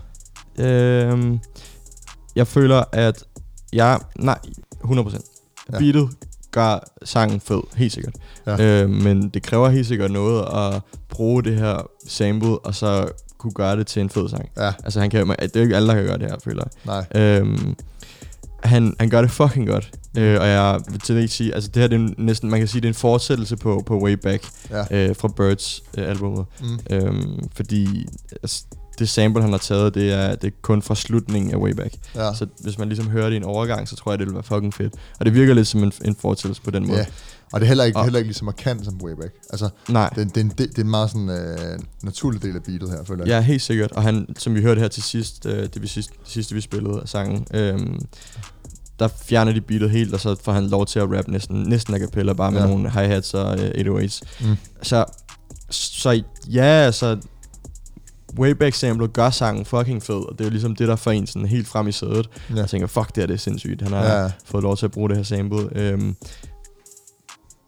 Øhm, 0.60 1.40
jeg 2.36 2.48
føler, 2.48 2.84
at 2.92 3.24
jeg... 3.74 4.00
Nej, 4.20 4.40
100%. 4.84 4.90
Ja. 4.94 5.18
Ja. 5.74 5.80
Beatet 5.80 6.10
gør 6.52 6.80
sangen 7.04 7.40
fed, 7.40 7.62
helt 7.76 7.94
sikkert. 7.94 8.14
Ja. 8.48 8.82
Øh, 8.84 8.90
men 8.90 9.30
det 9.30 9.44
kræver 9.44 9.70
helt 9.70 9.88
sikkert 9.88 10.12
noget 10.12 10.46
at 10.56 10.82
bruge 11.10 11.44
det 11.44 11.56
her 11.56 11.88
sample, 12.08 12.60
og 12.60 12.76
så 12.76 13.08
kunne 13.38 13.54
gøre 13.54 13.76
det 13.78 13.88
til 13.88 14.02
en 14.02 14.10
fed 14.10 14.30
sang. 14.30 14.50
Ja, 14.58 14.74
Altså, 14.84 15.00
han 15.00 15.10
kan, 15.10 15.28
det 15.28 15.40
er 15.42 15.50
jo 15.56 15.62
ikke 15.62 15.76
alle, 15.76 15.88
der 15.88 15.96
kan 15.96 16.06
gøre 16.06 16.18
det 16.18 16.30
her, 16.30 16.36
føler 16.44 16.64
jeg. 16.86 17.06
nej. 17.14 17.22
Øhm, 17.24 17.76
han, 18.64 18.96
han 19.00 19.10
gør 19.10 19.22
det 19.22 19.32
fucking 19.32 19.68
godt. 19.68 19.92
Øh, 20.18 20.42
og 20.42 20.48
jeg 20.48 20.80
vil 20.92 21.00
til 21.00 21.14
at 21.24 21.30
sige, 21.30 21.56
altså 21.56 21.70
det 21.74 21.82
her 21.82 21.88
det 21.88 21.96
er 21.96 22.00
en- 22.00 22.16
næsten, 22.18 22.50
man 22.50 22.60
kan 22.60 22.68
sige, 22.68 22.82
det 22.82 22.88
er 22.88 22.92
en 22.92 22.96
fortsættelse 22.96 23.58
på, 23.58 23.84
på 23.86 24.00
Way 24.04 24.14
Back 24.14 24.48
Ja. 24.70 25.08
øh, 25.10 25.16
fra 25.16 25.28
Birds 25.28 25.84
øh, 25.98 26.10
albumet. 26.10 26.46
Mm. 26.62 26.80
Øhm, 26.96 27.40
fordi 27.56 28.08
altså, 28.44 28.64
det 29.00 29.10
sample, 29.10 29.42
han 29.44 29.52
har 29.52 29.58
taget, 29.60 29.96
det 29.96 30.14
er, 30.14 30.36
det 30.36 30.48
er 30.48 30.52
kun 30.62 30.82
fra 30.82 30.96
slutningen 30.96 31.52
af 31.54 31.58
Way 31.58 31.72
Back. 31.72 31.94
Ja. 32.16 32.34
Så 32.34 32.46
hvis 32.64 32.78
man 32.78 32.88
ligesom 32.88 33.10
hører 33.10 33.26
det 33.26 33.34
i 33.34 33.38
en 33.38 33.44
overgang, 33.44 33.88
så 33.88 33.96
tror 33.96 34.12
jeg, 34.12 34.20
det 34.20 34.28
vil 34.28 34.34
være 34.34 34.44
fucking 34.44 34.74
fedt. 34.74 34.94
Og 35.20 35.26
det 35.26 35.34
virker 35.34 35.54
lidt 35.54 35.68
som 35.68 35.84
en, 35.84 35.92
en 36.06 36.16
fortsættelse 36.22 36.62
på 36.62 36.72
den 36.72 36.88
måde. 36.88 37.00
Ja. 37.00 37.06
Og 37.54 37.60
det 37.60 37.66
er 37.66 37.68
heller 37.68 37.84
ikke, 37.84 37.98
Og- 37.98 38.04
heller 38.04 38.20
ikke 38.20 38.28
lige 38.28 38.38
så 38.38 38.46
markant 38.46 38.86
som 38.86 39.00
Wayback. 39.04 39.34
Altså, 39.50 39.70
Nej, 39.90 40.10
det, 40.10 40.22
er 40.22 40.26
det, 40.26 40.38
er 40.38 40.42
en, 40.42 40.50
det, 40.50 40.58
det 40.58 40.78
er 40.78 40.82
en 40.84 40.90
meget 40.90 41.10
sådan, 41.12 41.30
øh, 41.30 41.80
naturlig 42.04 42.42
del 42.44 42.56
af 42.56 42.64
beatet 42.64 42.90
her, 42.90 43.04
føler 43.04 43.24
jeg. 43.26 43.32
ja, 43.32 43.42
helt 43.42 43.62
sikkert. 43.62 43.92
Og 43.92 44.04
han, 44.04 44.28
som 44.38 44.56
vi 44.56 44.62
hørte 44.62 44.82
her 44.82 44.88
til 44.88 45.04
sidst, 45.04 45.46
øh, 45.46 45.64
det, 45.74 45.82
vi 45.82 45.88
sidste, 45.88 46.14
det 46.24 46.32
sidste, 46.32 46.56
vi 46.56 46.62
spillede 46.62 47.02
af 47.02 47.08
sangen, 47.10 47.46
øhm, 47.54 48.00
der 49.00 49.08
fjerner 49.08 49.52
de 49.52 49.62
beatet 49.62 49.90
helt, 49.92 50.14
og 50.14 50.20
så 50.20 50.36
får 50.44 50.52
han 50.52 50.68
lov 50.68 50.86
til 50.86 51.00
at 51.00 51.18
rappe 51.18 51.32
næsten, 51.32 51.64
næsten 51.64 51.94
a 51.94 52.00
cappella, 52.00 52.34
bare 52.34 52.52
med 52.52 52.62
Ja. 52.62 52.68
nogle 52.68 52.90
hi-hats 52.92 53.34
og 53.34 53.60
øh, 53.60 53.70
808's. 54.04 54.22
Mm. 54.42 54.56
Så, 54.82 55.06
så 55.70 56.24
ja, 56.48 56.62
altså, 56.64 57.18
Wayback 58.40 58.76
Sample 58.76 59.08
gør 59.08 59.30
sangen 59.30 59.66
fucking 59.66 60.04
fed, 60.04 60.16
og 60.16 60.32
det 60.32 60.42
er 60.42 60.46
jo 60.46 60.50
ligesom 60.52 60.76
det, 60.76 60.88
der 60.88 60.96
får 60.96 61.12
en 61.12 61.28
sådan 61.28 61.48
helt 61.48 61.68
frem 61.68 61.88
i 61.88 61.92
sædet. 61.92 62.30
Ja. 62.50 62.56
Jeg 62.56 62.70
tænker, 62.70 62.88
fuck, 62.88 63.08
det 63.08 63.18
her 63.18 63.26
det 63.28 63.34
er 63.34 63.38
sindssygt. 63.38 63.82
Han 63.82 63.92
har 63.92 64.04
ja. 64.22 64.32
fået 64.46 64.64
lov 64.64 64.78
til 64.78 64.86
at 64.86 64.92
bruge 64.92 65.10
det 65.10 65.18
her 65.18 65.24
sample. 65.24 65.70
Øhm, 65.72 66.16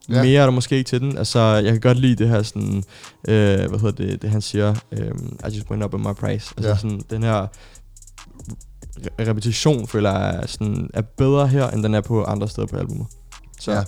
Ja. 0.10 0.24
Mere 0.24 0.42
er 0.42 0.46
der 0.46 0.52
måske 0.52 0.78
ikke 0.78 0.88
til 0.88 1.02
den. 1.02 1.18
Altså, 1.18 1.40
jeg 1.40 1.72
kan 1.72 1.82
godt 1.82 1.98
lide 2.00 2.16
det 2.16 2.30
her 2.30 2.44
sådan, 2.44 2.84
øh, 3.28 3.70
hvad 3.70 3.80
hedder 3.80 3.92
det, 4.06 4.22
det 4.22 4.30
han 4.30 4.42
siger, 4.42 4.76
øhm, 4.92 5.38
I 5.50 5.56
just 5.56 5.70
went 5.72 5.84
up 5.84 5.94
in 5.94 6.00
my 6.00 6.14
price. 6.14 6.54
Altså 6.58 6.70
Ja. 6.70 6.76
sådan, 6.76 7.02
den 7.10 7.24
her 7.24 7.48
re- 9.00 9.28
repetition, 9.28 9.88
føler 9.88 10.20
jeg, 10.20 10.44
sådan, 10.48 10.90
er 10.94 11.02
bedre 11.02 11.48
her, 11.48 11.70
end 11.70 11.84
den 11.84 11.96
er 11.96 12.02
på 12.02 12.24
andre 12.24 12.48
steder 12.50 12.68
på 12.68 12.78
albumet. 12.78 13.08
Så 13.60 13.72
Ja. 13.72 13.84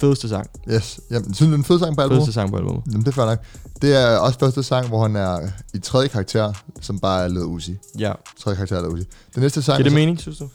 fedeste 0.00 0.28
sang. 0.28 0.50
Yes. 0.70 1.00
Jamen, 1.10 1.34
synes 1.34 1.38
du, 1.38 1.44
det 1.46 1.52
er 1.52 1.56
en 1.58 1.64
fed 1.64 1.78
sang 1.78 1.96
på 1.96 2.02
albumet? 2.02 2.18
Fedeste 2.20 2.32
sang 2.32 2.50
på 2.50 2.56
albumet. 2.56 2.82
Jamen, 2.86 3.00
det 3.00 3.08
er 3.08 3.12
fair 3.12 3.24
nok. 3.26 3.38
Det 3.82 3.96
er 4.02 4.16
også 4.16 4.38
første 4.38 4.62
sang, 4.62 4.88
hvor 4.88 5.02
han 5.02 5.16
er 5.16 5.48
i 5.74 5.78
tredje 5.78 6.08
karakter, 6.08 6.52
som 6.80 6.98
bare 6.98 7.24
er 7.24 7.28
Led 7.28 7.42
Uzi. 7.44 7.76
Ja. 7.98 8.12
Tredje 8.40 8.56
karakter 8.56 8.76
er 8.76 8.82
Led 8.82 8.88
Uzi. 8.90 9.04
Den 9.34 9.42
næste 9.42 9.62
sang... 9.62 9.76
Giver 9.76 9.82
det 9.84 9.92
så- 9.92 9.94
mening, 9.94 10.20
synes 10.20 10.38
du? 10.38 10.48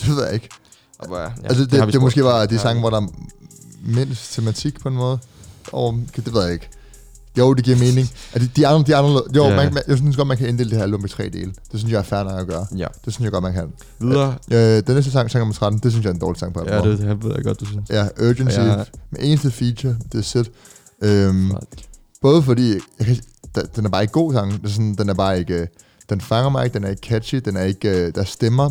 Det 0.00 0.08
ved 0.16 0.24
jeg 0.24 0.34
ikke. 0.34 0.48
Og, 0.98 1.16
ja, 1.16 1.28
altså, 1.44 1.64
det, 1.64 1.72
det, 1.72 1.92
det 1.92 2.00
måske 2.00 2.24
var 2.24 2.46
de 2.46 2.58
sange, 2.58 2.80
hvor 2.80 2.90
der 2.90 3.00
mindst 3.84 4.34
tematik 4.34 4.80
på 4.80 4.88
en 4.88 4.94
måde. 4.94 5.18
Og, 5.72 5.98
det 6.16 6.34
ved 6.34 6.42
jeg 6.44 6.52
ikke. 6.52 6.68
Jo, 7.38 7.54
det 7.54 7.64
giver 7.64 7.76
mening. 7.78 8.08
Er 8.32 8.38
de, 8.38 8.46
de 8.56 8.66
andre, 8.66 8.84
de 8.86 8.96
andre, 8.96 9.22
jo, 9.36 9.44
Ja. 9.44 9.56
man, 9.56 9.74
man, 9.74 9.82
jeg 9.88 9.96
synes 9.96 10.16
godt, 10.16 10.28
man 10.28 10.36
kan 10.36 10.48
inddele 10.48 10.70
det 10.70 10.76
her 10.78 10.82
album 10.82 11.04
i 11.04 11.08
tre 11.08 11.28
dele. 11.28 11.52
Det 11.72 11.80
synes 11.80 11.92
jeg 11.92 11.98
er 11.98 12.02
fair 12.02 12.22
nok 12.22 12.40
at 12.40 12.46
gøre. 12.46 12.66
Ja. 12.76 12.86
Det 13.04 13.12
synes 13.12 13.24
jeg 13.24 13.32
godt, 13.32 13.42
man 13.44 13.52
kan. 13.52 13.72
Videre. 14.00 14.34
Øh, 14.52 14.82
den 14.86 14.94
næste 14.94 15.10
sang, 15.10 15.30
sang 15.30 15.40
nummer 15.40 15.54
13, 15.54 15.80
det 15.82 15.92
synes 15.92 16.04
jeg 16.04 16.10
er 16.10 16.14
en 16.14 16.20
dårlig 16.20 16.40
sang 16.40 16.54
på 16.54 16.64
Ja, 16.66 16.70
albumet. 16.74 16.98
det, 16.98 17.08
det 17.08 17.24
ved 17.24 17.32
jeg 17.34 17.44
godt, 17.44 17.60
du 17.60 17.64
synes. 17.64 17.90
Ja, 17.90 18.08
Urgency. 18.20 18.58
Ja. 18.58 18.76
Med 19.10 19.20
eneste 19.22 19.50
feature, 19.50 19.96
det 20.12 20.18
er 20.18 20.22
sæt. 20.22 20.50
Øhm, 21.02 21.50
Fuck. 21.50 21.84
både 22.22 22.42
fordi, 22.42 22.72
jeg 22.98 23.06
kan, 23.06 23.16
da, 23.56 23.60
den 23.76 23.84
er 23.84 23.88
bare 23.90 24.02
ikke 24.02 24.12
god 24.12 24.32
sang. 24.32 24.52
Det 24.52 24.64
er 24.64 24.68
sådan, 24.68 24.94
den 24.94 25.08
er 25.08 25.14
bare 25.14 25.38
ikke... 25.38 25.54
øh, 25.54 25.66
Den 26.10 26.20
fanger 26.20 26.50
mig 26.50 26.64
ikke, 26.64 26.74
den 26.74 26.84
er 26.84 26.88
ikke 26.88 27.02
catchy, 27.08 27.36
den 27.44 27.56
er 27.56 27.62
ikke... 27.62 27.88
øh, 27.88 28.14
Der 28.14 28.24
stemmer 28.24 28.70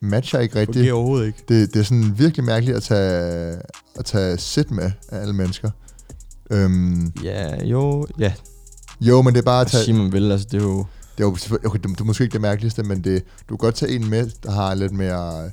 matcher 0.00 0.38
ikke 0.38 0.54
rigtigt. 0.60 0.76
Fungerer 0.76 0.94
overhovedet 0.94 1.26
ikke. 1.26 1.38
Det, 1.48 1.74
det 1.74 1.80
er 1.80 1.84
sådan 1.84 2.14
virkelig 2.18 2.44
mærkeligt 2.44 2.76
at 2.76 2.82
tage, 2.82 3.56
at 3.98 4.04
tage 4.04 4.38
sit 4.38 4.70
med 4.70 4.90
af 5.08 5.20
alle 5.20 5.32
mennesker. 5.34 5.70
Øhm, 6.50 7.12
Ja, 7.22 7.64
jo, 7.64 8.06
ja. 8.18 8.32
jo, 9.00 9.22
men 9.22 9.34
det 9.34 9.40
er 9.40 9.44
bare 9.44 9.60
at 9.60 9.66
At 9.66 9.70
tage... 9.70 9.84
sige, 9.84 9.94
man 9.94 10.12
vil, 10.12 10.32
altså 10.32 10.46
det 10.50 10.58
er 10.60 10.64
jo... 10.64 10.84
Det 11.18 11.24
er, 11.24 11.28
jo, 11.28 11.36
okay, 11.66 11.78
det, 11.78 11.88
det 11.90 12.00
er 12.00 12.04
måske 12.04 12.24
ikke 12.24 12.32
det 12.32 12.40
mærkeligste, 12.40 12.82
men 12.82 13.04
det, 13.04 13.22
du 13.48 13.56
kan 13.56 13.66
godt 13.66 13.74
tage 13.74 13.92
en 13.92 14.10
med, 14.10 14.30
der 14.42 14.50
har 14.50 14.74
lidt 14.74 14.92
mere 14.92 15.44
øh, 15.44 15.50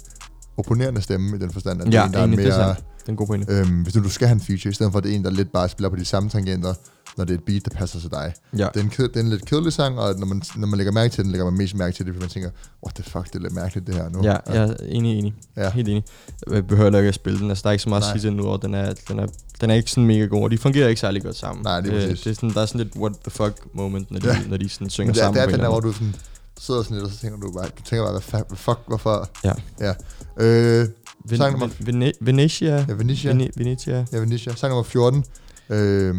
opponerende 0.57 1.01
stemme 1.01 1.35
i 1.35 1.39
den 1.39 1.51
forstand. 1.51 1.81
At 1.81 1.87
det 1.87 1.95
er 1.95 1.99
Ja, 1.99 2.05
en, 2.07 2.13
der 2.13 2.19
er 2.19 2.21
egentlig, 2.23 2.45
det 2.45 2.53
er 2.53 2.57
mere, 2.57 2.75
sandt. 2.75 2.87
Det 2.99 3.05
er 3.07 3.09
en 3.11 3.15
god 3.15 3.27
pointe. 3.27 3.53
øhm, 3.53 3.81
hvis 3.81 3.95
nu 3.95 4.03
du 4.03 4.09
skal 4.09 4.27
have 4.27 4.35
en 4.35 4.41
feature, 4.41 4.69
i 4.71 4.73
stedet 4.73 4.91
for 4.91 4.97
at 4.97 5.03
det 5.03 5.11
er 5.11 5.15
en, 5.15 5.23
der 5.23 5.29
lidt 5.31 5.51
bare 5.51 5.69
spiller 5.69 5.89
på 5.89 5.95
de 5.95 6.05
samme 6.05 6.29
tangenter, 6.29 6.73
når 7.17 7.25
det 7.25 7.33
er 7.33 7.37
et 7.37 7.43
beat, 7.43 7.65
der 7.65 7.75
passer 7.77 7.99
til 7.99 8.11
dig. 8.11 8.33
Ja. 8.57 8.67
Det 8.73 8.79
er 8.79 8.83
en, 8.83 8.89
ked, 8.89 9.07
det 9.07 9.15
er 9.15 9.19
en 9.19 9.29
lidt 9.29 9.45
kedelig 9.45 9.73
sang, 9.73 9.99
og 9.99 10.19
når 10.19 10.25
man, 10.27 10.41
når 10.55 10.67
man 10.67 10.77
lægger 10.77 10.93
mærke 10.93 11.11
til 11.13 11.23
den, 11.23 11.31
lægger 11.31 11.45
man 11.45 11.57
mest 11.57 11.75
mærke 11.75 11.95
til 11.95 12.05
det, 12.05 12.13
fordi 12.13 12.23
man 12.23 12.29
tænker, 12.29 12.49
what 12.85 12.95
the 12.95 13.03
fuck, 13.03 13.25
det 13.27 13.35
er 13.35 13.39
lidt 13.39 13.53
mærkeligt 13.53 13.87
det 13.87 13.95
her 13.95 14.09
nu. 14.09 14.23
Ja, 14.23 14.35
jeg 14.47 14.63
er 14.63 14.75
enig, 14.85 15.17
enig. 15.19 15.33
Ja. 15.57 15.61
Ja. 15.63 15.69
Helt 15.71 15.87
enig. 15.89 16.03
Jeg 16.51 16.67
behøver 16.67 16.85
heller 16.85 16.99
ikke 16.99 17.07
at 17.09 17.15
spille 17.15 17.39
den. 17.39 17.49
Altså, 17.49 17.61
der 17.61 17.67
er 17.69 17.71
ikke 17.71 17.83
så 17.83 17.89
meget 17.89 18.01
Nej. 18.01 18.09
at 18.09 18.13
sige 18.13 18.21
til 18.21 18.31
den, 18.31 18.39
udover, 18.41 18.57
den 18.57 18.73
er, 18.73 18.93
den, 19.07 19.19
er, 19.19 19.27
den 19.61 19.69
er 19.69 19.73
ikke 19.75 19.91
sådan 19.91 20.05
mega 20.07 20.25
god, 20.25 20.43
og 20.43 20.51
de 20.51 20.57
fungerer 20.57 20.87
ikke 20.87 21.01
særlig 21.01 21.23
godt 21.23 21.35
sammen. 21.35 21.63
Nej, 21.63 21.79
lige 21.81 21.93
Øh, 21.93 22.01
præcis. 22.01 22.21
det 22.23 22.29
er 22.31 22.33
sådan, 22.35 22.49
der 22.49 22.61
er 22.61 22.65
sådan 22.65 22.81
lidt 22.81 22.95
what 22.95 23.11
the 23.23 23.31
fuck 23.31 23.53
moment, 23.73 24.11
når 24.11 24.19
de, 24.19 24.27
Ja. 24.27 24.37
når 24.49 24.57
de 24.57 24.69
sådan 24.69 24.89
synger 24.89 25.07
Men 25.07 25.13
det 25.15 25.19
er, 25.21 25.25
sammen. 25.25 25.35
det 25.41 25.47
er 25.47 25.51
den 25.51 25.59
der, 25.59 25.69
hvor 25.69 25.79
du 25.79 25.91
sådan, 25.93 26.15
sidder 26.59 26.83
sådan 26.83 26.97
lidt, 26.97 27.05
og 27.05 27.11
så 27.11 27.17
tænker 27.19 27.37
du 27.37 27.51
bare, 27.51 27.65
du 27.65 27.83
tænker 27.85 28.03
bare, 28.05 28.43
hvad 28.47 28.57
fuck, 28.57 28.79
hvorfor? 28.87 29.29
Ja. 29.43 29.53
Ja. 29.79 29.93
Øh, 30.37 30.87
måde. 31.25 31.37
sang 31.37 31.53
Ven- 31.53 31.59
nummer- 31.59 31.75
Ven- 31.79 31.85
Vene- 32.03 32.11
Venetia. 32.21 32.85
ja, 32.87 32.93
Venetia. 32.93 33.31
Vene- 33.31 33.49
Venetia. 33.57 34.05
Ja, 34.13 34.17
Venetia. 34.17 34.55
Sang 34.55 34.71
nummer 34.71 34.83
14. 34.83 35.23
Øh, 35.69 36.15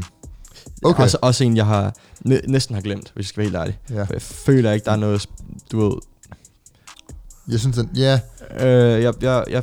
okay. 0.85 1.03
Også, 1.03 1.18
også 1.23 1.45
en, 1.45 1.57
jeg 1.57 1.66
har 1.66 1.95
næ- 2.25 2.40
næsten 2.49 2.75
har 2.75 2.83
glemt, 2.83 3.12
hvis 3.14 3.25
jeg 3.25 3.29
skal 3.29 3.38
være 3.40 3.47
helt 3.47 3.57
ærlig. 3.57 3.79
ja. 3.99 4.05
For 4.05 4.12
jeg 4.12 4.23
føler 4.23 4.73
ikke, 4.73 4.85
der 4.85 4.92
er 4.92 4.97
noget, 4.97 5.27
du 5.73 5.81
ved... 5.88 5.92
Jeg 7.49 7.61
synes, 7.61 7.77
den, 7.77 7.90
ja, 7.97 8.21
Øh, 8.61 9.03
jeg, 9.03 9.14
jeg, 9.23 9.45
jeg, 9.51 9.62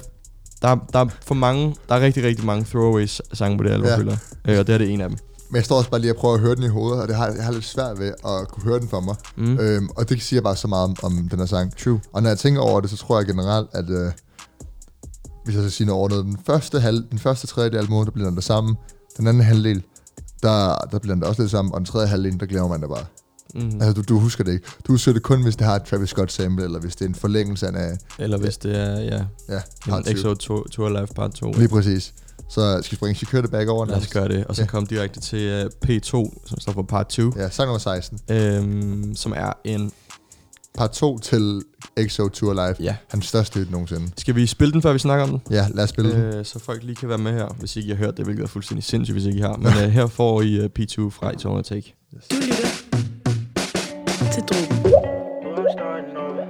der, 0.62 0.78
der 0.94 1.00
er 1.00 1.06
for 1.26 1.36
mange, 1.36 1.76
der 1.90 1.96
er 1.96 2.00
rigtig, 2.02 2.24
rigtig 2.24 2.46
mange 2.46 2.64
throwaways 2.66 3.22
sange 3.34 3.58
på 3.58 3.64
det 3.64 3.70
album, 3.72 3.88
Ja. 3.88 3.98
føler. 3.98 4.12
Øh, 4.48 4.60
og 4.60 4.68
det 4.68 4.70
her 4.70 4.78
det 4.78 4.90
er 4.90 4.94
en 4.94 5.02
af 5.02 5.10
dem. 5.10 5.18
men 5.50 5.56
jeg 5.56 5.66
står 5.66 5.78
også 5.78 5.90
bare 5.90 6.02
lige 6.02 6.12
og 6.12 6.18
prøver 6.18 6.36
at 6.36 6.42
høre 6.42 6.56
den 6.56 6.64
i 6.64 6.68
hovedet, 6.68 7.02
og 7.02 7.08
det 7.08 7.16
har, 7.16 7.28
jeg 7.28 7.44
har 7.46 7.52
lidt 7.52 7.66
svært 7.66 8.00
ved 8.00 8.08
at 8.08 8.48
kunne 8.48 8.64
høre 8.64 8.80
den 8.80 8.90
for 8.90 9.00
mig. 9.00 9.16
Mm. 9.38 9.60
Øhm, 9.60 9.90
og 9.96 10.10
det 10.10 10.22
siger 10.22 10.42
bare 10.42 10.56
så 10.56 10.68
meget 10.68 10.84
om, 10.84 10.96
om 11.04 11.28
den 11.30 11.40
her 11.40 11.46
sang. 11.46 11.78
True. 11.78 12.00
Og 12.14 12.22
når 12.24 12.30
jeg 12.30 12.38
tænker 12.40 12.62
over 12.62 12.82
det, 12.82 12.90
så 12.90 12.98
tror 12.98 13.20
jeg 13.20 13.28
generelt, 13.28 13.68
at 13.74 13.90
øh, 13.90 14.12
hvis 15.46 15.56
jeg 15.56 15.64
skal 15.64 15.72
sige 15.72 15.88
noget 15.88 16.00
over 16.00 16.10
noget, 16.10 16.26
den 16.26 16.38
første, 16.46 16.80
halv, 16.80 17.04
den 17.12 17.20
første 17.20 17.48
tredjedel 17.48 17.78
af 17.78 17.82
albumet, 17.82 18.06
der 18.06 18.12
bliver 18.12 18.28
den 18.28 18.36
der 18.36 18.42
sammen. 18.42 18.76
Den 19.18 19.28
anden 19.28 19.44
halvdel, 19.44 19.84
der, 20.44 20.76
der 20.92 21.00
bliver 21.00 21.14
den 21.16 21.22
der 21.22 21.28
også 21.28 21.42
lidt 21.42 21.52
sammen. 21.52 21.74
Og 21.74 21.80
den 21.80 21.86
tredje 21.86 22.08
halvdel, 22.08 22.40
der 22.40 22.46
glemmer 22.46 22.68
man 22.70 22.82
det 22.82 22.90
bare. 22.90 23.06
Mm. 23.56 23.82
Altså, 23.82 23.94
du, 23.94 24.02
du 24.02 24.20
husker 24.20 24.44
det 24.44 24.52
ikke. 24.54 24.68
Du 24.88 24.92
husker 24.94 25.14
det 25.14 25.24
kun, 25.24 25.44
hvis 25.44 25.56
det 25.56 25.68
har 25.68 25.76
et 25.76 25.84
Travis 25.84 26.10
Scott 26.10 26.32
sample, 26.32 26.64
eller 26.66 26.80
hvis 26.80 26.96
det 26.96 27.06
er 27.06 27.10
en 27.10 27.16
forlængelse 27.16 27.68
af, 27.68 27.98
Eller 28.20 28.38
hvis 28.38 28.58
det 28.58 28.76
er, 28.78 29.00
ja, 29.00 29.24
ja, 29.50 29.62
part 29.90 30.08
en 30.08 30.16
2. 30.16 30.22
XO 30.22 30.34
Tour, 30.34 30.68
Tour 30.72 30.90
Live 30.90 31.08
Part 31.16 31.32
2. 31.32 31.52
Lige 31.52 31.68
præcis. 31.70 32.14
Så 32.50 32.80
skal 32.82 32.92
vi 32.92 32.96
springe 32.96 33.16
Secure 33.16 33.42
the 33.42 33.48
Back 33.52 33.70
over? 33.70 33.86
Lad 33.86 33.98
os 33.98 34.08
gøre 34.08 34.28
det. 34.28 34.46
Og 34.46 34.56
så 34.56 34.62
Ja. 34.62 34.68
kom 34.68 34.86
direkte 34.86 35.20
til 35.20 35.66
uh, 35.66 35.90
P2, 35.90 36.12
som 36.46 36.60
står 36.60 36.72
for 36.74 36.82
Part 36.82 37.08
2. 37.08 37.32
Ja, 37.38 37.50
sang 37.50 37.68
nummer 37.68 37.80
16. 37.80 38.20
Øhm, 38.30 39.16
som 39.16 39.34
er 39.36 39.54
en... 39.64 39.92
Part 40.78 40.92
2 40.92 41.20
til 41.20 41.62
EXO 41.98 42.30
Tour 42.30 42.54
Live. 42.54 42.76
Ja. 42.80 42.96
Hans 43.08 43.26
største 43.26 43.60
hit 43.60 43.72
nogensinde. 43.72 44.12
Skal 44.18 44.36
vi 44.36 44.46
spille 44.46 44.72
den, 44.72 44.82
før 44.82 44.94
vi 44.94 45.00
snakker 45.00 45.24
om 45.24 45.30
den? 45.30 45.42
Ja, 45.52 45.66
lad 45.74 45.84
os 45.84 45.90
spille 45.90 46.12
den. 46.12 46.22
Øh, 46.22 46.46
så 46.46 46.60
folk 46.60 46.84
lige 46.84 46.96
kan 46.96 47.10
være 47.10 47.18
med 47.18 47.34
her, 47.34 47.48
hvis 47.60 47.76
ikke 47.76 47.88
I 47.88 47.90
har 47.90 47.98
hørt 47.98 48.18
det, 48.18 48.26
hvilket 48.26 48.44
er 48.44 48.48
fuldstændig 48.48 48.84
sindssygt, 48.84 49.16
hvis 49.16 49.26
ikke 49.26 49.38
I 49.38 49.42
har. 49.42 49.58
Men 49.58 49.68
uh, 49.68 49.74
her 49.74 50.08
får 50.08 50.42
I 50.42 50.60
uh, 50.60 50.66
P2 50.80 51.10
fra 51.10 51.34
Eternal 51.34 51.64
Take. 51.64 51.96
Du 52.12 52.36
lytter 55.50 55.74
til 55.76 56.18
over. 56.18 56.46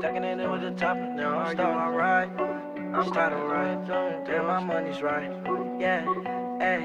Stacking 0.00 0.24
in 0.24 0.40
it 0.40 0.50
with 0.52 0.62
the 0.62 0.74
top. 0.84 0.96
Now 0.96 1.38
I'm 1.38 1.52
starting 1.56 1.80
alright. 1.86 2.28
I'm 2.94 3.06
starting 3.14 3.44
right. 3.56 3.78
Damn, 4.26 4.46
my 4.46 4.60
money's 4.72 5.00
right. 5.02 5.30
Yeah, 5.80 6.00
hey, 6.58 6.80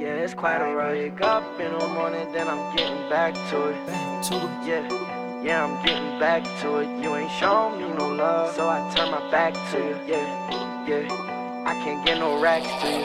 yeah, 0.00 0.24
it's 0.24 0.34
quite 0.34 0.60
alright. 0.60 1.12
Wake 1.12 1.20
up 1.22 1.44
in 1.60 1.70
the 1.78 1.88
morning, 1.88 2.32
then 2.32 2.46
I'm 2.48 2.76
getting 2.76 3.08
back 3.08 3.34
to 3.50 3.68
it. 3.70 3.86
Back 3.86 4.22
to 4.28 4.34
it, 4.36 4.66
yeah. 4.68 5.13
Yeah, 5.44 5.62
I'm 5.62 5.84
getting 5.84 6.18
back 6.18 6.42
to 6.62 6.78
it. 6.78 6.88
You 7.02 7.16
ain't 7.16 7.30
showing 7.32 7.78
me 7.78 7.92
no 7.98 8.08
love, 8.08 8.54
so 8.54 8.66
I 8.66 8.90
turn 8.96 9.10
my 9.10 9.30
back 9.30 9.52
to 9.72 9.76
you. 9.76 9.98
Yeah, 10.08 10.88
yeah. 10.88 11.64
I 11.66 11.74
can't 11.84 12.02
get 12.06 12.16
no 12.18 12.40
racks 12.40 12.64
to 12.80 12.88
you. 12.88 13.04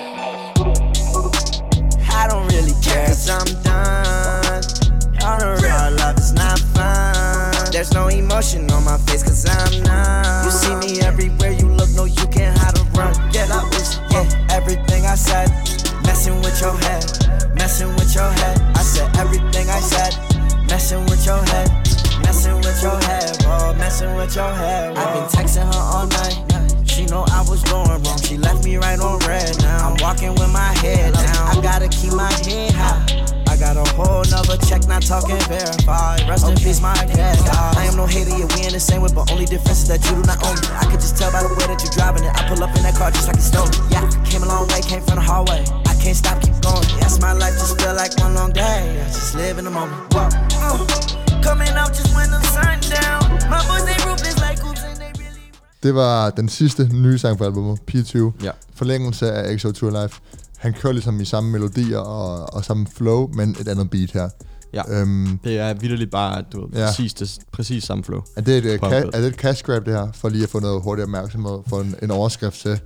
I 2.09 2.27
don't 2.29 2.47
really 2.47 2.71
care, 2.81 3.07
cause 3.07 3.29
I'm 3.29 3.43
done. 3.63 4.63
All 5.21 5.37
the 5.37 5.95
love 5.99 6.17
is 6.17 6.31
not 6.31 6.59
fun. 6.71 7.73
There's 7.73 7.91
no 7.93 8.07
emotion 8.07 8.71
on 8.71 8.85
my 8.85 8.97
face, 8.99 9.21
cause 9.21 9.45
I'm 9.45 9.83
numb. 9.83 10.45
You 10.45 10.51
see 10.51 10.75
me 10.75 11.01
everywhere 11.01 11.51
you 11.51 11.67
look, 11.67 11.89
no, 11.89 12.05
you 12.05 12.25
can't 12.27 12.57
hide 12.57 12.79
or 12.79 12.85
run. 12.95 13.13
Yeah, 13.33 13.47
that 13.47 13.65
was, 13.65 13.99
yeah, 14.11 14.55
everything 14.55 15.05
I 15.05 15.15
said. 15.15 15.49
Messing 16.05 16.39
with 16.39 16.61
your 16.61 16.77
head, 16.87 17.03
messing 17.55 17.93
with 17.95 18.15
your 18.15 18.31
head. 18.31 18.61
I 18.77 18.81
said 18.81 19.13
everything 19.17 19.69
I 19.69 19.81
said. 19.81 20.15
Messing 20.69 21.03
with 21.07 21.25
your 21.25 21.41
head, 21.49 21.67
messing 22.21 22.57
with 22.57 22.81
your 22.81 22.99
head, 23.03 23.37
bro. 23.43 23.73
Messing 23.75 24.15
with 24.15 24.35
your 24.35 24.51
head, 24.51 24.95
bro. 24.95 25.03
I've 25.03 25.13
been 25.13 25.39
texting 25.39 25.65
her 25.65 25.79
all 25.79 26.07
night. 26.07 26.89
She 26.89 27.05
know 27.05 27.23
I 27.31 27.41
was 27.47 27.63
doing 27.63 27.87
wrong. 27.87 28.21
She 28.21 28.37
left 28.37 28.65
me 28.65 28.77
right 28.77 28.99
on 28.99 29.19
red 29.19 29.57
now. 29.59 29.89
I'm 29.89 29.97
walking 30.01 30.31
with 30.31 30.51
my 30.51 30.73
head 30.83 31.13
down. 31.13 31.57
I 31.57 31.61
gotta 31.61 31.87
keep 31.87 32.13
my 32.13 32.31
head 32.43 32.73
high. 32.73 33.29
I 33.47 33.57
got 33.57 33.77
a 33.77 33.83
Pull 33.95 34.21
another 34.21 34.57
check, 34.67 34.87
not 34.87 35.01
talking 35.01 35.39
verified. 35.49 36.27
Rest 36.29 36.47
in 36.47 36.55
peace, 36.55 36.81
my 36.81 36.93
cat. 36.93 37.39
I 37.75 37.85
am 37.85 37.97
no 37.97 38.05
hater, 38.05 38.29
yeah, 38.31 38.47
we 38.55 38.63
in 38.63 38.73
the 38.73 38.79
same 38.79 39.01
way, 39.01 39.09
but 39.13 39.31
only 39.31 39.45
difference 39.45 39.81
is 39.83 39.87
that 39.89 40.03
you 40.05 40.15
do 40.15 40.23
not 40.23 40.39
own 40.45 40.55
me. 40.55 40.67
I 40.75 40.85
could 40.85 41.01
just 41.01 41.17
tell 41.17 41.31
by 41.31 41.41
the 41.41 41.49
way 41.49 41.67
that 41.67 41.81
you're 41.83 41.91
driving 41.91 42.23
it. 42.23 42.31
I 42.35 42.47
pull 42.47 42.63
up 42.63 42.75
in 42.75 42.83
that 42.83 42.95
car 42.95 43.11
just 43.11 43.27
like 43.27 43.35
it's 43.35 43.47
stolen. 43.47 43.73
Yeah, 43.89 44.07
came 44.23 44.43
a 44.43 44.47
long 44.47 44.67
way, 44.69 44.81
came 44.81 45.01
from 45.01 45.15
the 45.15 45.25
hallway. 45.25 45.65
I 45.87 45.95
can't 45.99 46.15
stop, 46.15 46.41
keep 46.41 46.55
going. 46.61 46.87
Yes, 47.01 47.19
my 47.19 47.33
life 47.33 47.53
just 47.59 47.81
feel 47.81 47.93
like 47.95 48.15
one 48.19 48.35
long 48.35 48.51
day. 48.53 49.01
I 49.01 49.07
just 49.07 49.35
live 49.35 49.57
in 49.57 49.65
the 49.65 49.71
moment. 49.71 50.13
Whoa. 50.13 50.29
Uh, 50.31 51.18
coming 51.47 51.73
out 51.81 51.91
just 51.99 52.11
when 52.17 52.29
the 52.35 52.41
sun 52.55 52.77
down. 52.97 53.21
My 53.53 53.61
boys, 53.69 53.83
they 53.89 53.97
ruthless 54.09 54.37
like 54.49 54.59
hoops 54.65 54.83
and 54.89 54.95
they 55.01 55.11
really. 55.23 55.45
Det 55.83 55.95
var 55.95 56.29
den 56.29 56.49
sidste 56.49 56.89
nye 56.93 57.17
sang 57.17 57.37
på 57.37 57.43
albumet, 57.43 57.79
P20. 57.91 58.17
Ja. 58.43 58.51
Forlængelse 58.75 59.31
af 59.31 59.53
EXO 59.53 59.71
Tour 59.71 60.01
Life. 60.01 60.19
Han 60.57 60.73
kører 60.73 60.93
ligesom 60.93 61.21
i 61.21 61.25
samme 61.25 61.51
melodier 61.51 61.97
og, 61.99 62.53
og 62.53 62.65
samme 62.65 62.87
flow, 62.95 63.27
men 63.33 63.55
et 63.59 63.67
andet 63.67 63.89
beat 63.89 64.11
her. 64.11 64.29
Ja. 64.73 64.81
Øhm, 64.89 65.37
Det 65.43 65.59
er 65.59 65.73
vidderligt 65.73 66.11
bare, 66.11 66.43
du 66.53 66.61
ved, 66.61 66.79
Ja. 66.79 66.85
præcis, 66.85 67.13
det, 67.13 67.37
præcis 67.51 67.83
samme 67.83 68.03
flow. 68.03 68.21
er, 68.37 68.41
det 68.41 68.57
et, 68.57 68.65
øh, 68.65 68.79
ca- 68.83 68.95
er 69.13 69.19
det 69.21 69.25
et 69.27 69.35
cash 69.35 69.63
grab, 69.63 69.85
det 69.85 69.93
her? 69.93 70.07
For 70.13 70.29
lige 70.29 70.43
at 70.43 70.49
få 70.49 70.59
noget 70.59 70.81
hurtig 70.83 71.03
opmærksomhed. 71.03 71.57
For 71.67 71.81
en, 71.81 71.95
en 72.03 72.11
overskrift 72.11 72.59
til 72.61 72.79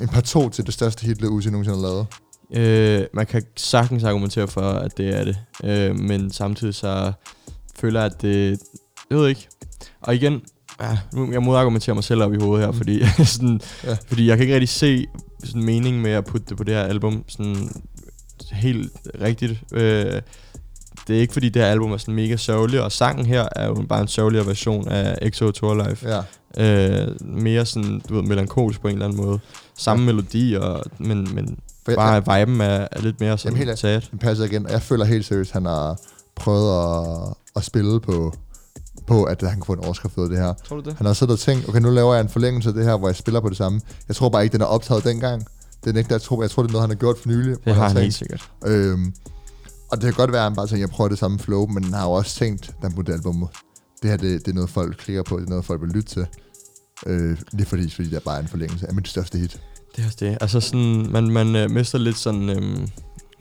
en 0.00 0.08
par 0.08 0.20
to 0.20 0.48
til 0.48 0.66
det 0.66 0.74
største 0.74 1.06
hit, 1.06 1.24
Uzi 1.24 1.50
nogensinde 1.50 1.78
har 1.78 1.86
lavet. 1.86 2.06
Øh, 2.54 3.06
man 3.14 3.26
kan 3.26 3.42
sagtens 3.56 4.04
argumentere 4.04 4.48
for, 4.48 4.60
at 4.60 4.96
det 4.96 5.08
er 5.20 5.24
det. 5.24 5.36
Øh, 5.64 5.98
men 5.98 6.30
samtidig 6.32 6.74
så 6.74 7.12
føler 7.78 8.02
at 8.02 8.22
det... 8.22 8.58
Jeg 9.10 9.18
ved 9.18 9.28
ikke. 9.28 9.48
Og 10.00 10.14
igen, 10.14 10.40
ja, 10.80 10.98
nu 11.12 11.32
jeg 11.32 11.42
modargumenterer 11.42 11.94
mig 11.94 12.04
selv 12.04 12.22
op 12.22 12.34
i 12.34 12.36
hovedet 12.40 12.64
her, 12.66 12.72
Mm. 12.72 12.76
fordi, 12.78 13.02
sådan, 13.34 13.60
Ja. 13.84 13.96
fordi 14.06 14.26
jeg 14.28 14.36
kan 14.36 14.42
ikke 14.44 14.54
rigtig 14.54 14.68
se 14.68 15.06
sådan 15.44 15.64
mening 15.64 16.00
med 16.00 16.10
at 16.10 16.24
putte 16.24 16.46
det 16.48 16.56
på 16.56 16.64
det 16.64 16.74
her 16.74 16.82
album 16.82 17.24
sådan 17.28 17.70
helt 18.52 18.92
rigtigt. 19.22 19.52
Øh, 19.72 20.20
det 21.08 21.16
er 21.16 21.20
ikke 21.20 21.32
fordi 21.32 21.48
det 21.48 21.62
her 21.62 21.68
album 21.68 21.92
er 21.92 21.96
sådan 21.96 22.14
mega 22.14 22.36
sørgeligt, 22.36 22.82
og 22.82 22.92
sangen 22.92 23.26
her 23.26 23.48
er 23.56 23.66
jo 23.66 23.74
bare 23.88 24.00
en 24.00 24.08
sørgeligere 24.08 24.46
version 24.46 24.88
af 24.88 25.18
EXO 25.22 25.50
Tour 25.50 25.88
Life. 25.88 26.08
Ja. 26.08 26.22
Øh, 26.58 27.08
mere 27.20 27.66
sådan, 27.66 28.02
du 28.08 28.14
ved, 28.14 28.22
melankolsk 28.22 28.80
på 28.80 28.88
en 28.88 28.92
eller 28.94 29.06
anden 29.06 29.24
måde. 29.24 29.38
Samme 29.78 30.02
ja. 30.02 30.06
melodi, 30.12 30.54
og, 30.54 30.84
men, 30.98 31.34
men 31.34 31.58
For 31.84 31.92
jeg, 32.12 32.24
bare 32.24 32.40
viben 32.46 32.60
er, 32.60 32.88
er 32.92 33.00
lidt 33.02 33.20
mere 33.20 33.38
sådan 33.38 33.56
Jamen, 33.56 33.66
helt 33.66 33.78
sad. 33.78 34.00
Den 34.10 34.18
passer 34.18 34.44
igen. 34.44 34.66
Og 34.66 34.72
Jeg 34.72 34.82
føler 34.82 35.04
helt 35.04 35.24
seriøst, 35.26 35.52
han 35.52 35.64
har 35.64 36.00
prøvet 36.36 36.96
at, 36.96 37.34
at 37.56 37.64
spille 37.64 38.00
på, 38.00 38.32
på, 39.06 39.24
at 39.24 39.42
han 39.42 39.54
kan 39.54 39.64
få 39.64 39.72
en 39.72 39.84
overskrift 39.84 40.18
ud 40.18 40.24
af 40.24 40.30
det 40.30 40.38
her. 40.38 40.54
Tror 40.68 40.76
du 40.76 40.82
det? 40.90 40.96
Han 40.96 41.06
har 41.06 41.12
siddet 41.12 41.32
og 41.32 41.38
tænkt, 41.38 41.68
okay, 41.68 41.80
nu 41.80 41.90
laver 41.90 42.14
jeg 42.14 42.20
en 42.20 42.28
forlængelse 42.28 42.68
af 42.68 42.74
det 42.74 42.84
her, 42.84 42.96
hvor 42.96 43.08
jeg 43.08 43.16
spiller 43.16 43.40
på 43.40 43.48
det 43.48 43.56
samme. 43.56 43.80
Jeg 44.08 44.16
tror 44.16 44.28
bare 44.28 44.44
ikke, 44.44 44.52
den 44.52 44.60
er 44.60 44.66
optaget 44.66 45.04
dengang. 45.04 45.46
Den 45.84 45.94
er 45.94 45.98
ikke, 45.98 46.08
der, 46.08 46.14
jeg, 46.14 46.22
tror, 46.22 46.42
jeg 46.42 46.50
tror, 46.50 46.62
det 46.62 46.68
er 46.68 46.72
noget, 46.72 46.82
han 46.82 46.90
har 46.90 46.96
gjort 46.96 47.18
for 47.18 47.28
nylig. 47.28 47.56
Det 47.64 47.74
har 47.74 47.82
han 47.82 47.90
tænkt, 47.90 48.02
helt 48.02 48.14
sikkert. 48.14 48.50
Øhm, 48.66 49.14
og 49.90 49.96
det 49.96 50.02
kan 50.02 50.12
godt 50.12 50.32
være, 50.32 50.40
at 50.40 50.50
han 50.50 50.56
bare 50.56 50.66
tænker, 50.66 50.82
jeg 50.82 50.90
prøver 50.90 51.08
det 51.08 51.18
samme 51.18 51.38
flow, 51.38 51.66
men 51.66 51.84
han 51.84 51.92
har 51.92 52.04
jo 52.04 52.12
også 52.12 52.36
tænkt, 52.36 52.70
han 52.82 52.92
på 52.92 53.02
det 53.02 53.12
album, 53.12 53.48
det 54.02 54.10
her, 54.10 54.16
det, 54.16 54.46
det 54.46 54.50
er 54.50 54.54
noget, 54.54 54.70
folk 54.70 54.96
klikker 54.96 55.22
på, 55.22 55.36
det 55.36 55.44
er 55.44 55.50
noget, 55.50 55.64
folk 55.64 55.80
vil 55.80 55.90
lytte 55.90 56.08
til. 56.08 56.26
Øh, 57.06 57.38
lige 57.52 57.66
fordi, 57.66 57.90
fordi 57.90 58.08
det 58.08 58.16
er 58.16 58.20
bare 58.20 58.40
en 58.40 58.48
forlængelse 58.48 58.86
af 58.88 58.94
mit 58.94 59.08
største 59.08 59.38
hit. 59.38 59.60
Det 59.96 60.02
er 60.02 60.06
også 60.06 60.16
det. 60.20 60.38
Altså 60.40 60.60
sådan, 60.60 61.06
man, 61.10 61.30
man 61.30 61.56
øh, 61.56 61.70
mister 61.70 61.98
lidt 61.98 62.16
sådan, 62.16 62.48
øhm, 62.48 62.88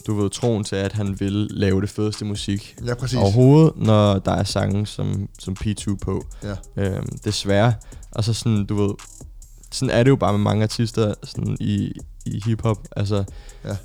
du 0.07 0.15
ved, 0.21 0.29
troen 0.29 0.63
til, 0.63 0.75
at 0.75 0.93
han 0.93 1.19
vil 1.19 1.31
lave 1.51 1.81
det 1.81 1.89
fedeste 1.89 2.25
musik 2.25 2.75
Ja, 2.85 2.93
præcis. 2.95 3.17
overhovedet, 3.17 3.71
når 3.75 4.19
der 4.19 4.31
er 4.31 4.43
sange 4.43 4.85
som, 4.85 5.27
som 5.39 5.55
P2 5.65 5.95
på. 6.01 6.25
Ja. 6.43 6.83
Øhm, 6.83 7.07
desværre. 7.23 7.73
Og 8.11 8.23
så 8.23 8.33
sådan, 8.33 8.65
du 8.65 8.75
ved, 8.87 8.93
sådan 9.71 9.89
er 9.95 10.03
det 10.03 10.09
jo 10.09 10.15
bare 10.15 10.33
med 10.33 10.39
mange 10.41 10.63
artister 10.63 11.13
sådan 11.23 11.57
i, 11.59 11.91
i 12.25 12.41
hiphop. 12.45 12.77
Altså, 12.95 13.23
Ja. 13.65 13.75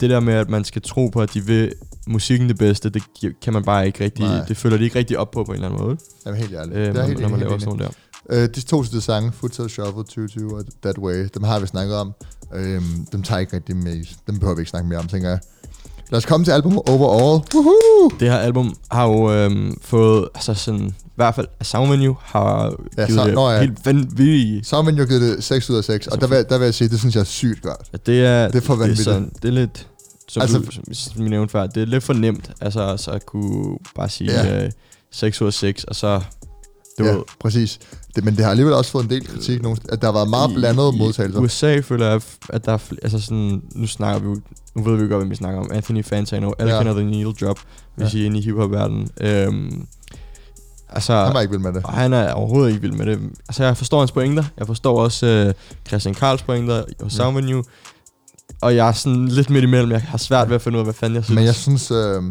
det 0.00 0.10
der 0.10 0.20
med, 0.20 0.34
at 0.34 0.48
man 0.50 0.64
skal 0.64 0.82
tro 0.82 1.06
på, 1.08 1.20
at 1.22 1.34
de 1.34 1.44
vil 1.46 1.72
musikken 2.06 2.48
det 2.48 2.58
bedste, 2.58 2.90
det 2.90 3.02
kan 3.42 3.52
man 3.52 3.64
bare 3.64 3.86
ikke 3.86 4.04
rigtig, 4.04 4.24
Nej. 4.24 4.44
det 4.48 4.56
føler 4.56 4.76
de 4.76 4.84
ikke 4.84 4.98
rigtig 4.98 5.18
op 5.18 5.30
på 5.30 5.44
på 5.44 5.52
en 5.52 5.54
eller 5.56 5.68
anden 5.68 5.82
måde. 5.84 5.96
Jamen 6.26 6.40
helt 6.40 6.54
ærligt. 6.54 6.76
Øh, 6.76 6.82
det 6.82 6.88
er 6.88 6.92
når, 6.94 7.02
helt, 7.02 7.20
når 7.20 7.28
man 7.28 7.38
helt 7.38 7.40
laver 7.40 7.54
enig. 7.54 7.62
sådan 7.64 7.78
der. 7.78 7.88
Øh, 8.30 8.48
de 8.54 8.60
to 8.60 8.82
sidste 8.84 9.00
sange, 9.00 9.32
Footside 9.32 9.68
Shuffle 9.68 9.92
2020 10.04 10.56
og 10.56 10.64
That 10.82 10.98
Way, 10.98 11.28
dem 11.34 11.42
har 11.42 11.58
vi 11.58 11.66
snakket 11.66 11.96
om. 11.96 12.12
Øhm, 12.54 13.06
dem 13.12 13.22
tager 13.22 13.38
jeg 13.38 13.40
ikke 13.42 13.56
rigtig 13.56 13.76
med. 13.76 14.04
Dem 14.26 14.38
behøver 14.38 14.56
vi 14.56 14.60
ikke 14.60 14.70
snakke 14.70 14.88
mere 14.88 14.98
om, 14.98 15.08
tænker 15.08 15.28
jeg. 15.28 15.38
Lad 16.10 16.18
os 16.18 16.26
komme 16.26 16.44
til 16.44 16.52
album 16.52 16.78
overall. 16.78 17.44
Woohoo! 17.54 18.10
Det 18.20 18.30
her 18.30 18.38
album 18.38 18.74
har 18.90 19.06
jo 19.08 19.32
øhm, 19.32 19.78
fået, 19.82 20.28
altså 20.34 20.54
sådan, 20.54 20.86
i 20.88 20.92
hvert 21.16 21.34
fald 21.34 21.46
Soundvenue 21.62 22.16
har 22.20 22.64
Ja, 22.96 23.06
givet 23.06 23.20
så- 23.20 23.26
det 23.26 23.34
nå 23.34 23.50
ja. 23.50 23.60
helt 23.60 23.86
vanvittige. 23.86 24.64
Så 24.64 24.82
har 24.82 24.92
givet 24.92 25.20
det 25.36 25.44
6 25.44 25.70
ud 25.70 25.76
af 25.76 25.84
6, 25.84 26.06
og 26.06 26.20
der 26.20 26.26
vil, 26.26 26.44
der 26.48 26.58
vil 26.58 26.64
jeg 26.64 26.74
sige, 26.74 26.88
det 26.88 26.98
synes 26.98 27.14
jeg 27.14 27.20
er 27.20 27.24
sygt 27.24 27.62
godt. 27.62 27.88
at 27.92 28.06
Det 28.06 28.24
er, 28.24 28.48
Det 28.48 28.56
er 28.56 28.60
for 28.60 28.72
det 28.74 28.78
er, 28.80 28.82
vanvittigt. 28.82 29.04
sådan, 29.04 29.32
det 29.42 29.48
er 29.48 29.52
lidt, 29.52 29.88
som, 30.28 30.40
Altså- 30.42 30.56
altså, 30.56 30.80
du, 30.88 30.94
som 30.94 31.24
vi 31.24 31.28
nævnte 31.30 31.52
før, 31.52 31.66
det 31.66 31.82
er 31.82 31.86
lidt 31.86 32.04
for 32.04 32.12
nemt, 32.12 32.50
altså 32.60 32.96
så 32.96 33.10
at 33.10 33.26
kunne 33.26 33.78
bare 33.94 34.08
sige 34.08 34.32
Ja. 34.32 34.46
ja. 34.46 34.64
øh, 34.64 34.70
6 35.12 35.42
ud 35.42 35.46
af 35.46 35.52
6, 35.52 35.84
og 35.84 35.96
så, 35.96 36.20
du 36.98 37.04
ja, 37.04 37.10
ved, 37.12 37.22
præcis. 37.40 37.78
Det, 38.18 38.24
men 38.24 38.36
det 38.36 38.44
har 38.44 38.50
alligevel 38.50 38.74
også 38.74 38.90
fået 38.90 39.04
en 39.04 39.10
del 39.10 39.26
kritik. 39.26 39.62
Nogle, 39.62 39.78
at 39.88 40.00
der 40.02 40.06
har 40.06 40.12
været 40.12 40.30
meget 40.30 40.50
blandet 40.54 40.94
i, 40.94 40.98
modtagelser. 40.98 41.40
I 41.40 41.44
USA 41.44 41.80
føler 41.80 42.06
jeg, 42.06 42.20
at 42.48 42.64
der 42.64 42.72
er, 42.72 42.78
altså 43.02 43.20
sådan, 43.20 43.62
nu 43.74 43.86
snakker 43.86 44.20
vi 44.20 44.28
jo, 44.28 44.36
nu 44.74 44.82
ved 44.82 44.96
vi 44.96 45.02
jo 45.02 45.08
godt, 45.08 45.20
hvad 45.20 45.28
vi 45.28 45.34
snakker 45.34 45.60
om. 45.60 45.70
Anthony 45.72 46.04
Fantano, 46.04 46.52
alle 46.58 46.72
Ja. 46.72 46.78
kender 46.78 46.94
The 46.94 47.04
Needle 47.04 47.32
Drop, 47.32 47.58
hvis 47.96 48.14
Ja. 48.14 48.18
I 48.18 48.22
er 48.22 48.26
inde 48.26 48.38
i 48.38 48.42
hiphop-verdenen. 48.42 49.08
Øhm, 49.20 49.86
altså, 50.88 51.12
Han 51.24 51.34
var 51.34 51.40
ikke 51.40 51.50
vild 51.50 51.62
med 51.62 51.72
det. 51.72 51.82
Og 51.84 51.92
han 51.92 52.12
er 52.12 52.32
overhovedet 52.32 52.68
ikke 52.68 52.80
vild 52.82 52.92
med 52.92 53.06
det. 53.06 53.18
Altså, 53.48 53.64
jeg 53.64 53.76
forstår 53.76 53.98
hans 53.98 54.12
pointer. 54.12 54.44
Jeg 54.58 54.66
forstår 54.66 55.00
også 55.00 55.26
øh, 55.26 55.54
Christian 55.88 56.14
Karls 56.14 56.42
pointer 56.42 56.82
og 57.00 57.10
Soundvenue. 57.12 57.64
Og 58.60 58.76
jeg 58.76 58.88
er 58.88 58.92
sådan 58.92 59.28
lidt 59.28 59.50
midt 59.50 59.64
imellem. 59.64 59.90
Jeg 59.90 60.02
har 60.02 60.18
svært 60.18 60.48
ved 60.48 60.54
at 60.54 60.62
finde 60.62 60.76
ud 60.76 60.80
af, 60.80 60.86
hvad 60.86 60.94
fanden 60.94 61.14
jeg 61.16 61.24
synes. 61.24 61.34
Men 61.34 61.44
jeg 61.44 61.54
synes, 61.54 61.90
øh, 61.90 62.22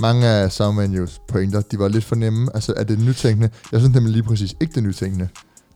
mange 0.00 0.26
af 0.26 0.52
Soundvenues 0.52 1.20
pointer, 1.28 1.60
de 1.60 1.78
var 1.78 1.88
lidt 1.88 2.04
for 2.04 2.16
nemme. 2.16 2.48
Altså, 2.54 2.74
er 2.76 2.84
det 2.84 2.98
nytænkende? 2.98 3.50
Jeg 3.72 3.80
synes 3.80 3.94
nemlig 3.94 4.12
lige 4.12 4.22
præcis 4.22 4.54
ikke 4.60 4.74
det 4.74 4.82
nytænkende. 4.82 5.28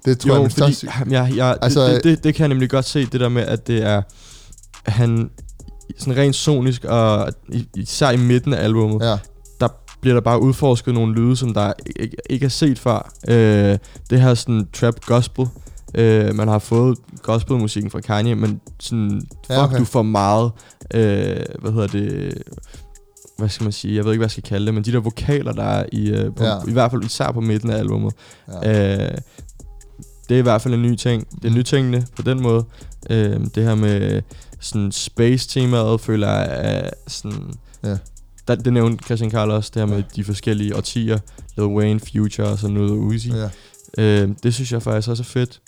Det 0.05 0.19
tror 0.19 0.35
jo, 0.37 0.43
jeg, 0.43 0.53
fordi, 0.53 0.73
største... 0.73 1.05
jeg, 1.11 1.33
jeg, 1.37 1.57
Altså, 1.63 1.81
altså, 1.81 1.95
det, 1.95 2.05
det, 2.05 2.25
det, 2.25 2.35
kan 2.35 2.43
jeg 2.43 2.49
nemlig 2.49 2.71
godt 2.71 2.85
se, 2.85 3.07
det 3.07 3.21
der 3.21 3.29
med, 3.29 3.43
at 3.43 3.67
det 3.67 3.83
er, 3.83 4.03
han 4.87 5.31
sådan 5.99 6.17
rent 6.17 6.37
sonisk, 6.37 6.85
og 6.85 7.33
især 7.75 8.11
i 8.11 8.17
midten 8.17 8.55
af 8.55 8.65
albummet, 8.65 9.03
Ja, 9.03 9.19
der 9.61 9.69
bliver 10.01 10.15
der 10.15 10.21
bare 10.21 10.41
udforsket 10.43 10.95
nogle 10.95 11.15
lyde, 11.15 11.37
som 11.37 11.55
der 11.55 11.73
ikke, 11.97 12.17
ikke 12.31 12.45
er 12.45 12.51
set 12.51 12.79
før. 12.79 13.13
Øh, 13.29 13.79
det 14.11 14.21
her 14.21 14.35
sådan 14.35 14.69
trap 14.73 15.01
gospel, 15.01 15.47
øh, 15.95 16.35
man 16.35 16.49
har 16.49 16.59
fået 16.59 16.99
gospelmusikken 17.23 17.91
fra 17.91 18.01
Kanye, 18.01 18.35
men 18.35 18.61
sådan, 18.81 19.21
fuck, 19.21 19.51
Ja, 19.51 19.55
ja, 19.55 19.65
okay. 19.65 19.79
du 19.79 19.85
får 19.85 20.03
meget, 20.03 20.53
øh, 20.95 21.37
hvad 21.61 21.73
hedder 21.73 21.87
det, 21.87 22.43
hvad 23.39 23.49
skal 23.49 23.65
man 23.65 23.73
sige, 23.73 23.97
jeg 23.97 24.05
ved 24.05 24.13
ikke, 24.13 24.19
hvad 24.19 24.27
jeg 24.27 24.31
skal 24.31 24.43
kalde 24.43 24.67
det, 24.67 24.75
men 24.75 24.85
de 24.85 24.93
der 24.93 25.01
vokaler, 25.01 25.53
der 25.53 25.63
er 25.65 25.87
i, 25.93 26.11
øh, 26.11 26.35
på, 26.37 26.45
Ja. 26.45 26.57
i 26.69 26.73
hvert 26.73 26.91
fald 26.91 27.05
især 27.05 27.33
på 27.33 27.41
midten 27.41 27.71
af 27.71 27.79
albummet, 27.79 28.13
ja. 28.63 29.05
Øh, 29.13 29.19
det 30.29 30.35
er 30.35 30.39
i 30.39 30.43
hvert 30.43 30.63
fald 30.63 30.75
en 30.75 30.83
ny 30.83 30.95
ting. 30.97 31.27
Det 31.43 31.51
er 31.51 31.55
nytænkende 31.55 32.07
på 32.17 32.23
den 32.23 32.43
måde. 32.43 32.65
Øh, 33.11 33.41
det 33.55 33.63
her 33.65 33.75
med 33.75 34.23
sådan 34.61 34.93
space-temaet, 34.93 36.01
føler 36.01 36.29
jeg 36.29 36.49
er 36.51 36.91
sådan... 37.07 37.53
Ja. 37.85 37.97
Der, 38.49 38.55
det 38.55 38.73
nævnte 38.73 39.05
Christian 39.05 39.31
Karl 39.31 39.51
også, 39.51 39.71
det 39.75 39.81
her 39.83 39.87
med 39.97 40.03
de 40.17 40.25
forskellige 40.25 40.77
årtier. 40.77 41.19
Lil 41.57 41.67
Wayne, 41.67 42.01
Future 42.01 42.49
og 42.49 42.59
sådan 42.59 42.75
noget 42.75 42.91
Uzi. 42.91 43.33
ja, 43.33 43.49
Øh, 43.99 44.29
det 44.43 44.55
synes 44.55 44.73
jeg 44.73 44.83
faktisk 44.83 45.09
også 45.09 45.23
er 45.23 45.25
fedt. 45.25 45.61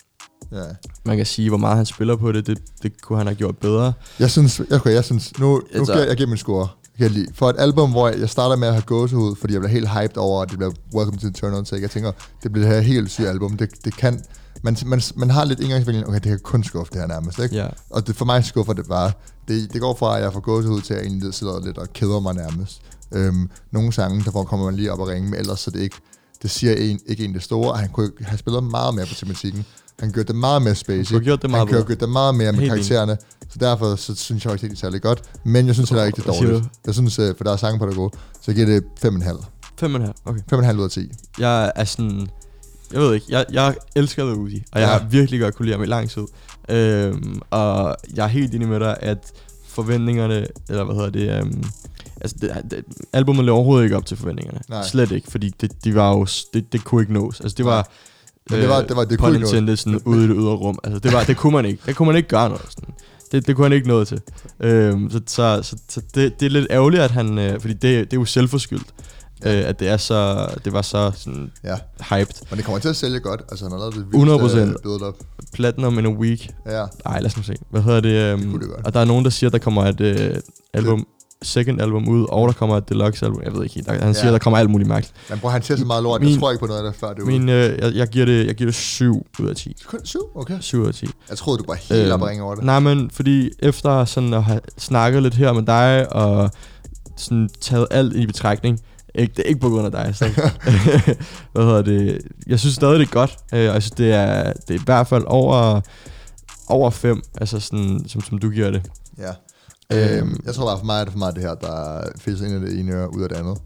ja. 0.52 0.62
Man 1.04 1.16
kan 1.16 1.26
sige, 1.26 1.48
hvor 1.48 1.58
meget 1.58 1.76
han 1.76 1.86
spiller 1.86 2.16
på 2.16 2.32
det, 2.32 2.46
det, 2.46 2.58
det 2.82 3.02
kunne 3.02 3.18
han 3.18 3.26
have 3.26 3.34
gjort 3.36 3.58
bedre. 3.58 3.92
Jeg 4.20 4.30
synes, 4.30 4.60
okay, 4.72 4.92
jeg 4.92 5.04
synes, 5.04 5.38
nu, 5.38 5.46
nu 5.46 5.62
Altså- 5.74 5.92
giver, 5.92 6.04
jeg 6.06 6.16
giver 6.16 6.28
min 6.28 6.36
score. 6.38 6.68
Kan 6.96 7.02
jeg 7.04 7.10
lide. 7.10 7.26
For 7.34 7.50
et 7.50 7.56
album, 7.58 7.90
hvor 7.90 8.08
jeg 8.08 8.30
starter 8.30 8.56
med 8.56 8.68
at 8.68 8.74
have 8.74 8.82
gåsehud, 8.82 9.36
fordi 9.36 9.52
jeg 9.52 9.60
bliver 9.60 9.72
helt 9.72 9.88
hyped 9.88 10.16
over, 10.16 10.42
at 10.42 10.50
det 10.50 10.58
bliver 10.58 10.72
Welcome 10.94 11.18
to 11.18 11.26
the 11.26 11.32
Turn 11.32 11.54
On 11.54 11.64
Take. 11.64 11.82
Jeg 11.82 11.90
tænker, 11.90 12.12
det 12.42 12.52
bliver 12.52 12.66
det 12.66 12.76
her 12.76 12.82
helt 12.82 13.10
syge 13.10 13.28
album. 13.28 13.56
Det, 13.56 13.84
det 13.84 13.96
kan, 13.96 14.22
man, 14.62 14.76
man, 14.86 15.00
man 15.16 15.30
har 15.30 15.44
lidt 15.44 15.60
indgangsvinkling, 15.60 16.08
okay, 16.08 16.20
det 16.20 16.28
kan 16.28 16.38
kun 16.38 16.64
skuffe 16.64 16.92
det 16.92 17.00
her 17.00 17.08
nærmest, 17.08 17.38
ikke? 17.38 17.56
Ja. 17.56 17.68
Og 17.90 18.06
det, 18.06 18.16
for 18.16 18.24
mig 18.24 18.44
skuffer 18.44 18.72
det 18.72 18.86
bare. 18.88 19.12
Det, 19.48 19.72
det 19.72 19.80
går 19.80 19.94
fra, 19.94 20.16
at 20.16 20.22
jeg 20.22 20.32
får 20.32 20.40
gåsehud 20.40 20.80
til, 20.80 20.94
at 20.94 21.00
jeg 21.00 21.06
egentlig 21.06 21.34
sidder 21.34 21.64
lidt 21.64 21.78
og 21.78 21.92
keder 21.92 22.20
mig 22.20 22.34
nærmest. 22.34 22.82
Øhm, 23.12 23.50
nogle 23.70 23.92
sange, 23.92 24.24
der 24.24 24.30
får, 24.30 24.44
kommer 24.44 24.66
man 24.66 24.74
lige 24.76 24.92
op 24.92 25.00
og 25.00 25.08
ringe, 25.08 25.30
men 25.30 25.40
ellers 25.40 25.60
så 25.60 25.70
det 25.70 25.80
ikke, 25.80 25.96
det 26.42 26.50
siger 26.50 26.74
en, 26.74 27.00
ikke 27.06 27.24
en 27.24 27.34
det 27.34 27.42
store, 27.42 27.72
og 27.72 27.78
han 27.78 27.88
kunne 27.88 28.10
have 28.20 28.38
spillet 28.38 28.64
meget 28.64 28.94
mere 28.94 29.06
på 29.06 29.14
tematikken. 29.14 29.66
Han 30.00 30.12
gjorde 30.12 30.26
det 30.26 30.36
meget 30.36 30.62
mere 30.62 30.74
spacey. 30.74 31.12
have 31.14 31.24
gjort 31.24 31.42
det 31.42 31.50
meget 31.50 31.68
han 31.68 31.84
gjort 31.86 32.00
det 32.00 32.08
meget 32.08 32.34
mere 32.34 32.52
med 32.52 32.60
Helt 32.60 32.72
enig. 32.72 32.86
karaktererne. 32.88 33.16
Så 33.48 33.58
derfor 33.60 33.96
så 33.96 34.14
synes 34.14 34.44
jeg 34.44 34.52
ikke, 34.52 34.66
det 34.66 34.72
er 34.72 34.76
særlig 34.76 35.02
godt. 35.02 35.22
Men 35.44 35.66
jeg 35.66 35.74
synes 35.74 35.90
heller 35.90 36.04
ikke, 36.04 36.16
det 36.22 36.26
er 36.28 36.32
dårligt. 36.32 36.64
Jeg 36.86 36.94
synes, 36.94 37.18
øh, 37.18 37.34
for 37.36 37.44
der 37.44 37.52
er 37.52 37.56
sange 37.56 37.78
på, 37.78 37.86
der 37.86 37.92
er 37.92 37.96
gode. 37.96 38.10
Så 38.32 38.40
jeg 38.46 38.54
giver 38.54 38.66
det 38.66 38.84
5,5. 39.04 39.44
Fem 39.80 39.94
og 39.94 40.00
en 40.00 40.06
halv. 40.06 40.14
Okay. 40.24 40.40
5,5 40.72 40.78
ud 40.78 40.84
af 40.84 40.90
10. 40.90 41.10
Jeg 41.38 41.72
er 41.76 41.84
sådan... 41.84 42.28
Jeg 42.92 43.00
ved 43.00 43.14
ikke, 43.14 43.26
jeg, 43.28 43.44
jeg 43.52 43.74
elsker 43.96 44.24
The 44.24 44.36
Uzi, 44.36 44.64
og 44.72 44.80
jeg 44.80 44.88
Ja. 44.88 44.98
har 44.98 45.06
virkelig 45.08 45.40
godt 45.40 45.54
kunne 45.54 45.66
lide 45.66 45.76
ham 45.76 45.82
i 45.82 45.86
lang 45.86 46.10
tid. 46.10 46.22
Øhm, 46.68 47.40
og 47.50 47.96
jeg 48.14 48.24
er 48.24 48.28
helt 48.28 48.54
enig 48.54 48.68
med 48.68 48.80
dig, 48.80 48.96
at 49.00 49.32
forventningerne, 49.68 50.46
eller 50.68 50.84
hvad 50.84 50.94
hedder 50.94 51.10
det, 51.10 51.38
øhm, 51.38 51.64
altså 52.20 52.36
det, 52.40 52.52
det, 52.70 52.84
albumet 53.12 53.44
lever 53.44 53.56
overhovedet 53.56 53.84
ikke 53.84 53.96
op 53.96 54.06
til 54.06 54.16
forventningerne. 54.16 54.60
Nej. 54.68 54.86
Slet 54.86 55.10
ikke, 55.12 55.30
fordi 55.30 55.48
det, 55.60 55.84
de 55.84 55.94
var 55.94 56.10
jo, 56.12 56.26
det, 56.54 56.72
det 56.72 56.84
kunne 56.84 57.02
ikke 57.02 57.12
nås. 57.12 57.40
Altså 57.40 57.54
det 57.56 57.64
var, 57.64 57.88
Men 58.50 58.60
det 58.60 58.68
var- 58.68 58.82
det 58.82 58.96
var- 58.96 59.04
det 59.04 59.18
kunne 59.18 59.34
ikke 59.34 59.46
intended, 59.46 59.76
sådan 59.76 60.00
ude 60.04 60.24
i 60.24 60.28
det 60.28 60.36
ydre 60.38 60.54
rum. 60.56 60.78
Altså 60.84 60.98
det, 60.98 61.12
var, 61.12 61.24
det 61.24 61.36
kunne 61.36 61.52
man 61.52 61.64
ikke. 61.64 61.82
Det 61.86 61.96
kunne 61.96 62.06
man 62.06 62.16
ikke 62.16 62.28
gøre 62.28 62.48
noget. 62.48 62.64
Sådan. 62.68 62.94
det, 63.32 63.46
det 63.46 63.56
kunne 63.56 63.64
han 63.64 63.72
ikke 63.72 63.88
nå 63.88 64.04
til. 64.04 64.20
Øhm, 64.60 65.10
så 65.10 65.20
så, 65.26 65.60
så, 65.62 65.76
så 65.88 66.00
det, 66.14 66.40
det 66.40 66.46
er 66.46 66.50
lidt 66.50 66.66
ærgerligt, 66.70 67.02
at 67.02 67.10
han... 67.10 67.38
Øh, 67.38 67.60
fordi 67.60 67.72
det, 67.74 67.82
det 67.82 68.12
er 68.16 68.20
jo 68.20 68.24
selvforskyldt, 68.24 68.86
øh, 69.46 69.52
at 69.68 69.80
det, 69.80 69.88
er 69.88 69.96
så, 69.96 70.48
det 70.64 70.72
var 70.72 70.82
så 70.82 71.12
sådan 71.16 71.50
Ja, 71.64 71.74
hyped. 72.10 72.34
men 72.50 72.56
det 72.56 72.64
kommer 72.64 72.78
til 72.78 72.88
at 72.88 72.96
sælge 72.96 73.20
godt. 73.20 73.42
Altså, 73.50 73.64
han 73.64 73.72
har 73.72 73.78
lavet 73.78 73.94
det 73.94 74.06
vildeste 74.12 74.62
100%. 74.74 74.82
build-up. 74.82 75.14
Platinum 75.52 75.98
in 75.98 76.06
a 76.06 76.10
week. 76.10 76.50
Ja, 76.66 76.84
Ej, 77.06 77.20
lad 77.20 77.26
os 77.26 77.36
nu 77.36 77.42
se. 77.42 77.54
Hvad 77.70 77.82
hedder 77.82 78.00
det? 78.00 78.34
Um, 78.34 78.40
kunne 78.50 78.60
det 78.60 78.68
godt. 78.68 78.86
og 78.86 78.94
der 78.94 79.00
er 79.00 79.04
nogen, 79.04 79.24
der 79.24 79.30
siger, 79.30 79.50
der 79.50 79.58
kommer 79.58 79.82
et 79.84 80.00
øh, 80.00 80.34
album, 80.74 81.06
second 81.42 81.80
album 81.80 82.08
ud, 82.08 82.26
og 82.28 82.48
der 82.48 82.52
kommer 82.54 82.76
et 82.76 82.88
deluxe 82.88 83.24
album. 83.26 83.42
Jeg 83.44 83.52
ved 83.54 83.62
ikke 83.62 83.74
helt. 83.74 83.90
Han 83.90 84.14
siger, 84.14 84.26
Ja. 84.26 84.32
der 84.32 84.38
kommer 84.38 84.58
alt 84.58 84.70
muligt 84.70 84.88
mærkeligt. 84.88 85.14
men 85.30 85.38
bror, 85.38 85.48
han 85.50 85.62
ser 85.62 85.76
så 85.76 85.84
meget 85.84 86.02
lort. 86.02 86.20
Jeg 86.20 86.28
Min- 86.30 86.40
tror 86.40 86.50
ikke 86.50 86.60
på 86.60 86.66
noget 86.66 86.86
af 86.86 86.92
det, 86.92 87.00
før 87.00 87.12
det 87.12 87.22
er. 87.22 87.26
Min, 87.26 87.48
øh, 87.48 87.78
jeg, 87.78 87.94
jeg, 87.94 88.08
giver 88.08 88.26
det, 88.26 88.46
jeg 88.46 88.54
giver 88.54 88.68
det 88.68 88.74
7 88.74 89.26
ud 89.38 89.46
af 89.48 89.56
10. 89.56 89.76
Kun 89.86 90.00
syv? 90.04 90.20
Okay. 90.34 90.56
7 90.60 90.80
ud 90.82 90.86
af 90.86 90.94
10. 90.94 91.06
Jeg 91.28 91.38
troede, 91.38 91.58
du 91.58 91.64
var 91.68 91.74
helt 91.74 92.02
Øhm, 92.04 92.12
op 92.12 92.22
at 92.22 92.28
ringe 92.28 92.44
over 92.44 92.54
det. 92.54 92.64
Nej, 92.64 92.78
men 92.80 93.10
fordi 93.10 93.50
efter 93.58 94.04
sådan 94.04 94.34
at 94.34 94.44
have 94.44 94.60
snakket 94.78 95.22
lidt 95.22 95.34
her 95.34 95.52
med 95.52 95.62
dig, 95.62 96.12
og 96.12 96.50
sådan 97.16 97.48
taget 97.60 97.86
alt 97.90 98.16
i 98.16 98.26
betragtning, 98.26 98.80
ikke, 99.14 99.32
det 99.36 99.42
er 99.44 99.48
ikke 99.48 99.60
på 99.60 99.68
grund 99.68 99.86
af 99.86 99.92
dig, 99.92 100.14
så. 100.16 100.24
Hvad 101.52 101.64
hedder 101.64 101.82
det? 101.82 102.18
Jeg 102.46 102.60
synes 102.60 102.74
stadig, 102.74 102.98
det 103.00 103.06
er 103.06 103.10
godt, 103.10 103.36
øh, 103.52 103.60
jeg 103.64 103.82
synes, 103.82 103.90
det 103.90 104.12
er, 104.12 104.52
det 104.52 104.70
er 104.76 104.80
i 104.80 104.82
hvert 104.84 105.06
fald 105.06 105.24
over, 105.26 105.80
over 106.68 106.90
5, 106.90 107.22
altså 107.40 107.60
sådan, 107.60 108.04
som, 108.08 108.20
som 108.20 108.38
du 108.38 108.50
giver 108.50 108.70
det. 108.70 108.82
Ja. 109.18 109.30
Øhm, 109.92 110.36
jeg 110.46 110.54
tror 110.54 110.66
bare 110.66 110.78
for 110.78 110.86
mig 110.86 111.00
er 111.00 111.04
det 111.04 111.12
for 111.12 111.18
meget 111.18 111.34
det 111.34 111.42
her, 111.42 111.54
der 111.54 112.02
fisker 112.18 112.46
ind 112.46 112.64
i 112.64 112.70
det 112.70 112.80
ene 112.80 112.92
øre 112.92 113.16
ud 113.16 113.22
af 113.22 113.28
det 113.28 113.36
andet. 113.36 113.58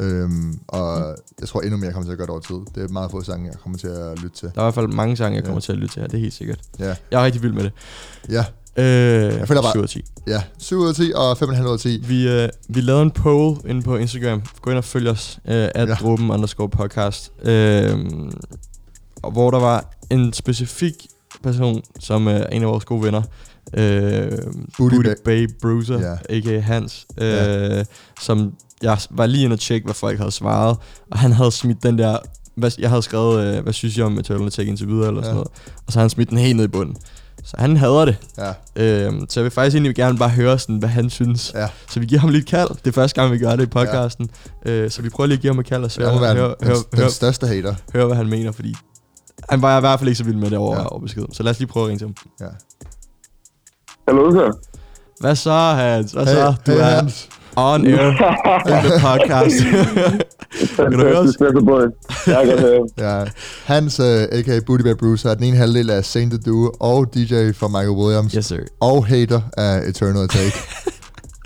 Øhm, 0.00 0.58
og 0.68 1.16
jeg 1.40 1.48
tror 1.48 1.60
endnu 1.60 1.76
mere, 1.76 1.86
jeg 1.86 1.92
kommer 1.94 2.06
til 2.06 2.12
at 2.12 2.18
gøre 2.18 2.26
det 2.26 2.30
over 2.30 2.40
tid. 2.64 2.74
Det 2.82 2.88
er 2.90 2.92
meget 2.92 3.10
få 3.10 3.22
sange, 3.22 3.46
jeg 3.50 3.58
kommer 3.62 3.78
til 3.78 3.86
at 3.88 4.18
lytte 4.22 4.36
til. 4.36 4.50
Der 4.54 4.60
er 4.60 4.64
i 4.64 4.64
hvert 4.64 4.74
fald 4.74 4.86
mange 4.88 5.16
sange, 5.16 5.36
jeg 5.36 5.42
Ja. 5.42 5.46
kommer 5.46 5.60
til 5.60 5.72
at 5.72 5.78
lytte 5.78 5.94
til 5.94 6.00
her, 6.00 6.08
det 6.08 6.16
er 6.16 6.20
helt 6.20 6.34
sikkert. 6.34 6.58
Ja, 6.78 6.94
Jeg 7.10 7.20
er 7.20 7.24
rigtig 7.24 7.42
vild 7.42 7.52
med 7.52 7.62
det. 7.64 7.72
ja, 8.30 8.44
Øh, 8.76 8.84
Jeg 8.84 9.48
føler 9.48 9.62
bare- 9.62 9.70
7 9.72 9.78
ud 9.78 9.82
af 9.82 9.88
10. 9.88 10.04
ja. 10.26 10.42
7 10.58 10.78
ud 10.78 10.88
af 10.88 10.94
10 10.94 11.12
og 11.14 11.36
5,5 11.38 11.66
ud 11.68 11.72
af 11.72 11.78
10. 11.78 12.04
Vi, 12.08 12.28
øh, 12.28 12.48
vi 12.68 12.80
lavede 12.80 13.02
en 13.02 13.10
poll 13.10 13.56
inde 13.66 13.82
på 13.82 13.96
Instagram. 13.96 14.42
Gå 14.62 14.70
ind 14.70 14.78
og 14.78 14.84
følg 14.84 15.08
os. 15.08 15.38
Øh, 15.48 15.68
at 15.74 15.88
Ja. 15.88 15.94
Dråben 15.94 16.30
underscore 16.30 16.68
podcast. 16.68 17.32
Øh, 17.42 18.06
og 19.22 19.30
hvor 19.32 19.50
der 19.50 19.58
var 19.60 19.90
en 20.10 20.32
specifik 20.32 21.06
person, 21.42 21.82
som 22.00 22.28
øh, 22.28 22.40
en 22.52 22.62
af 22.62 22.68
vores 22.68 22.84
gode 22.84 23.02
venner. 23.02 23.22
Øh, 23.74 24.32
Booty 24.78 24.94
Booty 24.94 25.08
Ba- 25.08 25.22
Bay 25.24 25.48
Bruiser, 25.62 26.00
ja. 26.00 26.36
a.k.a. 26.36 26.60
Hans. 26.60 27.06
Øh, 27.18 27.26
Ja. 27.28 27.84
Som 28.20 28.52
jeg 28.82 28.98
var 29.10 29.26
lige 29.26 29.44
inde 29.44 29.54
og 29.54 29.60
tjekke, 29.60 29.84
hvad 29.84 29.94
folk 29.94 30.18
havde 30.18 30.30
svaret. 30.30 30.76
Og 31.10 31.18
han 31.18 31.32
havde 31.32 31.50
smidt 31.52 31.82
den 31.82 31.98
der... 31.98 32.18
Hvad, 32.56 32.70
jeg 32.78 32.88
havde 32.88 33.02
skrevet, 33.02 33.56
øh, 33.56 33.62
hvad 33.62 33.72
synes 33.72 33.98
jeg 33.98 34.06
om 34.06 34.18
Eternal 34.18 34.46
Attack 34.46 34.68
indtil 34.68 34.88
videre, 34.88 35.08
eller 35.08 35.20
Ja. 35.20 35.24
sådan 35.24 35.34
noget. 35.34 35.48
Og 35.86 35.92
så 35.92 35.98
har 35.98 36.02
han 36.02 36.10
smidt 36.10 36.30
den 36.30 36.38
helt 36.38 36.56
ned 36.56 36.64
i 36.64 36.68
bunden. 36.68 36.96
Så 37.44 37.54
han 37.58 37.76
hader 37.76 38.04
det. 38.04 38.16
Ja, 38.38 38.52
Øhm, 38.76 39.26
så 39.28 39.40
jeg 39.40 39.44
vil 39.44 39.50
faktisk 39.50 39.74
egentlig 39.74 39.94
gerne 39.94 40.18
bare 40.18 40.28
høre, 40.28 40.58
sådan, 40.58 40.76
hvad 40.76 40.88
han 40.88 41.10
synes. 41.10 41.52
ja. 41.54 41.68
Så 41.90 42.00
vi 42.00 42.06
giver 42.06 42.20
ham 42.20 42.30
lidt 42.30 42.46
kald. 42.46 42.68
Det 42.68 42.86
er 42.86 42.92
første 42.92 43.20
gang, 43.20 43.32
vi 43.32 43.38
gør 43.38 43.56
det 43.56 43.62
i 43.62 43.66
podcasten. 43.66 44.30
Ja. 44.66 44.70
Øh, 44.70 44.90
så 44.90 45.02
vi 45.02 45.08
prøver 45.08 45.26
lige 45.28 45.36
at 45.36 45.42
give 45.42 45.52
ham 45.52 45.58
et 45.60 45.66
kald 45.66 45.84
og 45.84 45.90
må 45.98 46.04
høre, 46.06 46.18
høre, 46.18 46.28
den, 46.30 46.36
høre, 46.36 46.54
den, 46.60 46.66
høre, 46.94 47.04
den 47.04 47.10
største 47.10 47.46
hater. 47.46 47.74
høre, 47.94 48.06
hvad 48.06 48.16
han 48.16 48.26
mener, 48.28 48.52
fordi 48.52 48.74
han 49.50 49.62
var 49.62 49.76
i 49.76 49.80
hvert 49.80 49.98
fald 49.98 50.08
ikke 50.08 50.18
så 50.18 50.24
vild 50.24 50.36
med 50.36 50.50
det 50.50 50.58
over, 50.58 50.76
ja. 50.76 50.86
over 50.86 51.00
beskeden. 51.00 51.34
Så 51.34 51.42
lad 51.42 51.50
os 51.50 51.58
lige 51.58 51.68
prøve 51.68 51.84
at 51.84 51.88
ringe 51.88 51.98
til 51.98 52.06
ham. 52.06 52.14
Ja. 52.40 52.46
Hallo 54.08 54.32
så. 54.32 54.52
Hvad 55.20 55.36
så, 55.36 55.50
Hans? 55.52 56.12
Hvad 56.12 56.26
så? 56.26 56.54
Du 56.66 56.72
hey, 56.72 56.78
er 56.78 56.84
Hans. 56.84 57.28
on 57.56 57.86
air 57.86 57.98
on 58.66 58.82
the 58.84 59.00
podcast. 59.00 59.56
kan 60.76 60.92
du 60.92 60.98
høre 60.98 61.18
os? 61.18 61.36
Jeg 62.26 62.46
kan 62.46 62.58
høre. 62.58 62.88
Ja. 62.98 63.24
Hans, 63.64 64.00
uh, 64.00 64.06
a.k.a. 64.06 64.60
Booty 64.66 64.82
Bear 64.82 64.94
Bruce, 64.94 65.28
er 65.28 65.34
den 65.34 65.44
ene 65.44 65.56
halvdel 65.56 65.90
af 65.90 66.04
Saint 66.04 66.32
the 66.32 66.40
Duo 66.46 66.72
og 66.80 67.14
DJ 67.14 67.52
for 67.52 67.68
Michael 67.68 67.90
Williams. 67.90 68.32
Yes, 68.32 68.46
sir. 68.46 68.58
Og 68.80 69.06
hater 69.06 69.40
af 69.56 69.88
Eternal 69.88 70.24
Attack. 70.24 70.54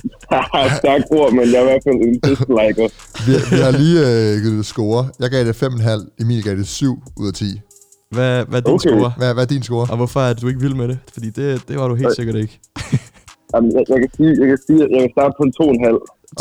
tak 0.87 1.03
ord, 1.11 1.33
men 1.33 1.53
jeg 1.53 1.59
er 1.59 1.61
i 1.61 1.65
hvert 1.65 1.83
fald 1.85 1.95
en 1.95 2.21
disliker. 2.21 2.89
vi, 3.27 3.57
vi 3.57 3.63
har 3.63 3.71
lige 3.71 4.01
uh, 4.01 4.43
givet 4.43 4.59
det 4.59 4.67
score. 4.67 5.09
Jeg 5.21 5.31
gav 5.31 5.45
det 5.45 5.63
5,5. 5.63 6.17
Emil 6.21 6.43
gav 6.45 6.57
det 6.57 6.67
7 6.69 7.03
ud 7.17 7.27
af 7.27 7.35
10. 7.35 7.61
Hvad, 8.17 8.35
hvad 8.51 8.59
er 8.61 8.65
din 8.71 8.75
Okay. 8.75 8.91
score? 8.91 9.11
Hvad, 9.19 9.31
hvad 9.35 9.43
er 9.47 9.51
din 9.55 9.63
score? 9.69 9.87
Og 9.93 9.97
hvorfor 10.01 10.21
er 10.29 10.35
du 10.41 10.49
ikke 10.51 10.61
vild 10.61 10.75
med 10.83 10.89
det? 10.93 10.99
Fordi 11.15 11.29
det, 11.39 11.47
det 11.69 11.75
var 11.81 11.87
du 11.89 11.95
helt 12.03 12.15
sikkert 12.21 12.37
ikke. 12.43 12.55
Jamen, 13.55 13.71
jeg, 13.77 13.83
jeg, 13.93 13.99
kan 14.03 14.11
sige, 14.17 14.33
jeg 14.41 14.49
kan 14.53 14.59
sige, 14.67 14.81
at 14.85 14.91
jeg 14.95 15.01
kan 15.05 15.13
starte 15.17 15.33
på 15.39 15.43
en 15.49 15.53
2,5. 15.61 15.61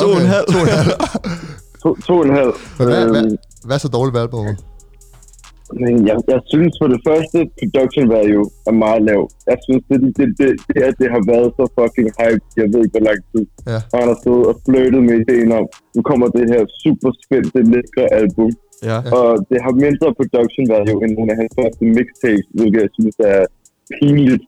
To 0.01 0.05
og 0.15 0.19
en 0.23 0.29
halv. 0.35 0.45
To 0.53 0.57
og 0.63 0.65
en 0.67 0.73
halv. 0.79 0.91
To, 1.83 1.89
to 2.07 2.13
og 2.19 2.25
en 2.29 2.35
halv. 2.39 2.53
Men 2.77 2.85
hvad, 2.89 3.01
hvad, 3.13 3.23
Øhm, 3.25 3.35
hvad 3.67 3.75
er 3.77 3.81
så 3.85 3.91
dårligt 3.97 4.13
ved 4.15 4.21
albumet? 4.25 4.57
Men 5.83 5.93
jeg, 6.09 6.17
jeg 6.33 6.41
synes 6.53 6.73
for 6.81 6.87
det 6.93 6.99
første, 7.07 7.37
production 7.59 8.05
value 8.17 8.45
er 8.69 8.75
meget 8.85 9.01
lav. 9.09 9.21
Jeg 9.51 9.57
synes, 9.65 9.81
det, 9.89 9.97
det, 10.03 10.11
det, 10.19 10.27
det, 10.39 10.49
det, 10.67 10.81
at 10.89 10.95
det 11.01 11.07
har 11.15 11.21
været 11.33 11.49
så 11.57 11.63
fucking 11.77 12.09
hype, 12.19 12.45
jeg 12.61 12.67
ved 12.73 12.79
ikke, 12.85 12.95
hvor 12.97 13.05
lang 13.09 13.19
tid. 13.31 13.43
Ja. 13.71 13.79
Og 13.91 13.95
han 14.01 14.07
har 14.11 14.17
stået 14.23 14.43
og 14.51 14.55
flirtet 14.65 15.01
med 15.07 15.15
ideen 15.23 15.49
om, 15.59 15.65
nu 15.95 16.01
kommer 16.09 16.27
det 16.37 16.45
her 16.53 16.63
super 16.83 17.11
spændte, 17.23 17.59
lækre 17.73 18.05
album. 18.21 18.51
Ja. 18.83 18.97
Og 19.11 19.45
det 19.49 19.57
har 19.65 19.71
mindre 19.85 20.07
production 20.19 20.63
value 20.69 21.03
end 21.05 21.11
nogle 21.17 21.31
af 21.31 21.37
hans 21.41 21.51
første 21.59 21.83
mixtapes, 21.85 22.45
hvilket 22.53 22.81
jeg 22.81 22.89
synes 22.99 23.15
er 23.19 23.41
pinligt. 24.01 24.43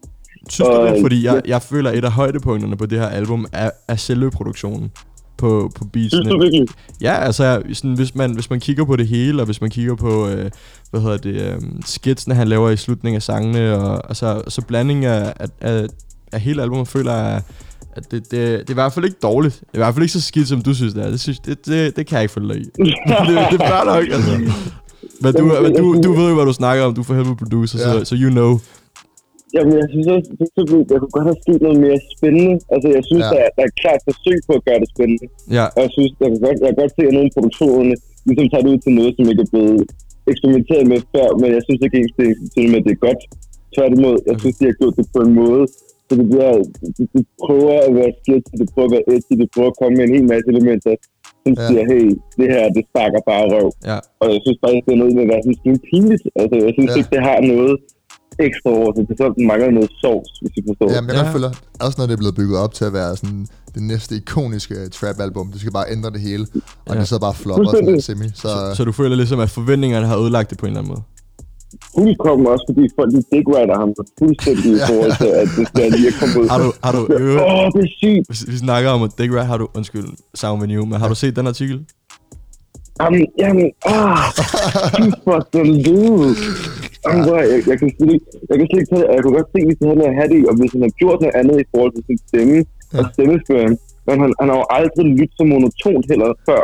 Synes 0.49 0.67
du 0.69 0.73
det? 0.73 0.91
Og- 0.91 0.97
Fordi 1.01 1.25
jeg, 1.25 1.41
jeg 1.47 1.61
føler, 1.61 1.89
at 1.89 1.97
et 1.97 2.05
af 2.05 2.11
højdepunkterne 2.11 2.77
på 2.77 2.85
det 2.85 2.99
her 2.99 3.07
album 3.07 3.45
er, 3.53 3.69
er 3.87 3.95
selve 3.95 4.31
produktionen 4.31 4.91
på, 5.37 5.71
på 5.75 5.85
beatsene. 5.93 6.29
du? 6.29 6.65
Ja, 7.01 7.13
altså 7.13 7.61
sådan, 7.73 7.93
hvis, 7.93 8.15
man, 8.15 8.33
hvis 8.33 8.49
man 8.49 8.59
kigger 8.59 8.85
på 8.85 8.95
det 8.95 9.07
hele, 9.07 9.41
og 9.41 9.45
hvis 9.45 9.61
man 9.61 9.69
kigger 9.69 9.95
på, 9.95 10.27
øh, 10.29 10.51
hvad 10.91 11.01
hedder 11.01 11.17
det, 11.17 11.41
øh, 11.53 11.61
skitsene, 11.85 12.35
han 12.35 12.47
laver 12.47 12.69
i 12.69 12.77
slutningen 12.77 13.15
af 13.15 13.21
sangene, 13.21 13.75
og 13.77 14.09
altså, 14.09 14.41
så 14.47 14.61
blandingen 14.67 15.05
af, 15.05 15.33
af, 15.39 15.47
af, 15.61 15.87
af 16.33 16.39
hele 16.39 16.61
albumet, 16.61 16.87
føler 16.87 17.13
jeg, 17.15 17.41
det, 18.11 18.19
det, 18.31 18.31
det 18.65 18.69
er 18.69 18.75
i 18.77 18.79
hvert 18.81 18.93
fald 18.93 19.05
ikke 19.09 19.17
dårligt. 19.29 19.55
Det 19.59 19.73
er 19.73 19.79
i 19.79 19.83
hvert 19.83 19.93
fald 19.95 20.03
ikke 20.05 20.17
så 20.19 20.25
skidt, 20.31 20.47
som 20.53 20.59
du 20.67 20.71
synes, 20.79 20.93
det 20.95 21.01
er. 21.05 21.09
Det, 21.15 21.19
synes, 21.25 21.39
det, 21.47 21.55
det, 21.69 21.79
det 21.97 22.03
kan 22.07 22.13
jeg 22.17 22.23
ikke 22.25 22.35
følge 22.37 22.49
dig 22.53 22.57
i. 22.61 22.65
det, 23.29 23.35
det 23.51 23.59
er 23.79 23.83
nok, 23.93 24.03
altså. 24.17 24.31
Men 25.23 25.31
du, 25.39 25.43
men 25.65 25.71
du, 25.81 25.85
du 26.05 26.09
ved 26.19 26.27
jo, 26.31 26.35
hvad 26.37 26.47
du 26.51 26.55
snakker 26.61 26.81
om. 26.85 26.91
Du 26.97 27.01
er 27.03 27.07
for 27.09 27.15
helvede 27.19 27.39
producer, 27.43 27.75
Ja. 27.79 27.85
så, 27.91 27.95
så 28.09 28.15
you 28.23 28.29
know. 28.39 28.51
Jamen, 29.55 29.73
jeg 29.81 29.87
synes 29.93 30.07
også, 30.15 30.27
det, 30.39 30.47
det, 30.55 30.63
det, 30.71 30.77
jeg 30.93 30.99
kunne 31.01 31.15
godt 31.17 31.27
have 31.31 31.39
sket 31.45 31.59
noget 31.67 31.79
mere 31.85 31.97
spændende. 32.15 32.53
Altså, 32.73 32.87
jeg 32.97 33.03
synes, 33.09 33.23
Ja. 33.25 33.31
der, 33.33 33.41
er- 33.45 33.53
der 33.57 33.63
er 33.69 33.73
klart 33.81 33.99
forsøg 34.09 34.37
på 34.47 34.53
at 34.59 34.63
gøre 34.67 34.79
det 34.83 34.89
spændende. 34.95 35.25
Ja, 35.57 35.65
Og 35.75 35.79
jeg 35.85 35.91
synes, 35.95 36.09
jeg 36.21 36.27
kan 36.31 36.39
godt, 36.47 36.57
jeg 36.63 36.69
kan 36.71 36.77
godt 36.83 36.93
se, 36.97 37.03
at 37.09 37.13
nogle 37.17 37.31
produktionerne 37.35 37.95
ligesom 38.27 38.47
tager 38.51 38.63
det 38.65 38.71
ud 38.73 38.79
til 38.85 38.91
noget, 38.99 39.11
som 39.17 39.25
ikke 39.31 39.43
er 39.47 39.51
blevet 39.53 39.81
eksperimenteret 40.31 40.83
med 40.91 40.99
før, 41.13 41.27
men 41.41 41.49
jeg 41.57 41.61
synes 41.67 41.79
ikke 41.85 41.97
ens, 42.01 42.13
det 42.55 42.61
er 42.65 42.71
med, 42.73 42.79
at 42.81 42.85
det 42.87 42.93
er 42.97 43.03
godt. 43.07 43.21
Tværtimod, 43.75 44.15
jeg 44.29 44.35
synes, 44.41 44.55
de 44.59 44.65
har 44.69 44.75
gjort 44.81 44.95
det 44.99 45.05
på 45.15 45.19
en 45.27 45.33
måde, 45.41 45.63
så 46.09 46.13
det 46.19 46.25
bliver, 46.31 46.51
de, 46.97 47.01
de 47.15 47.21
prøver 47.43 47.75
at 47.87 47.91
være 47.99 48.11
sketchy, 48.21 48.53
de 48.61 48.65
prøver 48.73 48.87
at 48.89 48.93
være 48.95 49.05
edgy, 49.13 49.33
de 49.41 49.47
prøver 49.53 49.69
at 49.73 49.77
komme 49.79 49.93
med 49.97 50.03
en 50.07 50.13
hel 50.15 50.25
masse 50.33 50.47
elementer, 50.53 50.93
som 51.43 51.51
Ja. 51.53 51.61
ja. 51.61 51.67
siger, 51.69 51.83
hey, 51.91 52.05
det 52.39 52.47
her, 52.53 52.63
det 52.75 52.83
sparker 52.91 53.21
bare 53.31 53.43
røv. 53.53 53.67
ja. 53.91 53.97
Og 54.21 54.25
jeg 54.33 54.39
synes 54.45 54.57
faktisk, 54.63 54.83
det 54.87 54.93
er 54.95 55.01
noget 55.03 55.13
med 55.17 55.23
at 55.25 55.29
være 55.33 55.41
sådan 55.43 55.53
en 55.55 55.59
smule 55.61 55.79
pinligt. 55.89 56.23
Altså, 56.41 56.55
jeg 56.65 56.71
synes 56.75 56.89
Ja. 56.89 56.93
ja. 56.95 56.99
ikke, 56.99 57.11
det 57.15 57.21
har 57.29 57.37
noget 57.53 57.75
ekstra 58.47 58.69
over 58.79 58.89
sig. 58.95 59.01
Det 59.07 59.13
er 59.15 59.19
sådan, 59.21 59.35
den 59.39 59.45
mangler 59.51 59.71
noget 59.79 59.91
sovs, 60.01 60.31
hvis 60.41 60.53
I 60.59 60.61
forstår. 60.69 60.87
Jamen, 60.95 61.09
jeg 61.17 61.21
Ja. 61.21 61.27
ja. 61.29 61.33
føler 61.35 61.51
også, 61.85 61.95
når 61.99 62.05
det 62.07 62.13
er 62.17 62.21
blevet 62.23 62.37
bygget 62.41 62.57
op 62.65 62.73
til 62.79 62.85
at 62.89 62.93
være 62.99 63.11
sådan 63.21 63.41
det 63.75 63.83
næste 63.91 64.11
ikoniske 64.21 64.75
trap-album. 64.97 65.45
Det 65.53 65.59
skal 65.61 65.73
bare 65.79 65.87
ændre 65.95 66.09
det 66.15 66.21
hele. 66.29 66.45
Og 66.89 66.93
Ja. 66.93 66.99
det 66.99 67.07
så 67.13 67.17
bare 67.25 67.35
flopper 67.43 67.69
sådan 67.75 67.91
lidt 67.95 68.03
semi. 68.09 68.27
Så, 68.43 68.47
Så, 68.53 68.75
så 68.77 68.81
du 68.89 68.91
føler 69.01 69.15
ligesom, 69.21 69.39
at 69.45 69.49
forventningerne 69.59 70.05
har 70.11 70.17
ødelagt 70.23 70.47
det 70.51 70.57
på 70.61 70.65
en 70.65 70.69
eller 70.71 70.81
anden 70.81 70.91
måde? 70.93 71.03
Fuldkommen 71.95 72.45
også, 72.53 72.65
fordi 72.69 72.83
folk 72.97 73.09
de 73.15 73.21
digwriter 73.31 73.75
ham 73.81 73.89
fuldstændig 74.19 74.69
i 74.77 74.81
forhold 74.89 75.13
til, 75.23 75.31
at 75.41 75.47
det 75.57 75.63
skal 75.67 75.85
lige 75.91 76.13
komme 76.19 76.33
ud. 76.41 76.47
Har 76.53 76.59
du, 76.63 76.69
har 76.85 76.91
du 76.97 77.01
Åh, 77.13 77.21
øvet, 77.21 77.41
oh, 77.51 77.65
det 77.75 77.81
er 77.87 77.93
sygt. 78.01 78.23
hvis 78.29 78.41
vi 78.51 78.57
snakker 78.65 78.89
om 78.95 79.01
at 79.07 79.11
Dick 79.17 79.31
Rat, 79.35 79.47
har 79.51 79.57
du, 79.61 79.65
undskyld, 79.77 80.07
Sound 80.41 80.57
Venue, 80.61 80.85
men 80.91 80.97
har 81.01 81.07
du 81.13 81.15
set 81.23 81.33
den 81.39 81.47
artikel? 81.53 81.77
Jamen, 83.01 83.23
jamen, 83.43 83.67
ah, 83.85 84.17
fucking 85.27 85.75
dude. 85.85 86.29
Jamen, 87.03 87.21
bror, 87.25 87.39
jeg, 87.51 87.59
jeg, 87.69 87.77
kan 87.79 87.87
slet 87.95 88.11
ikke, 88.15 88.27
jeg 88.49 88.55
kan 88.57 88.65
slet 88.69 88.79
ikke 88.81 88.91
tage 88.91 89.01
det. 89.03 89.09
Jeg 89.15 89.21
kunne 89.23 89.37
godt 89.39 89.49
se, 89.53 89.59
hvis 89.67 89.77
han 89.81 89.99
havde 90.01 90.15
have 90.19 90.29
det, 90.33 90.39
og 90.49 90.53
hvis 90.59 90.71
han 90.75 90.81
har 90.87 90.93
gjort 91.01 91.17
noget 91.23 91.35
andet 91.39 91.57
i 91.63 91.67
forhold 91.71 91.91
til 91.95 92.03
sin 92.07 92.19
stemme 92.27 92.57
og 92.99 93.03
stemmeføring. 93.13 93.73
Men 94.07 94.15
han, 94.23 94.29
han 94.39 94.47
har 94.51 94.57
jo 94.61 94.65
aldrig 94.79 95.05
lyttet 95.19 95.37
så 95.39 95.43
monotont 95.53 96.05
heller 96.11 96.29
før. 96.47 96.63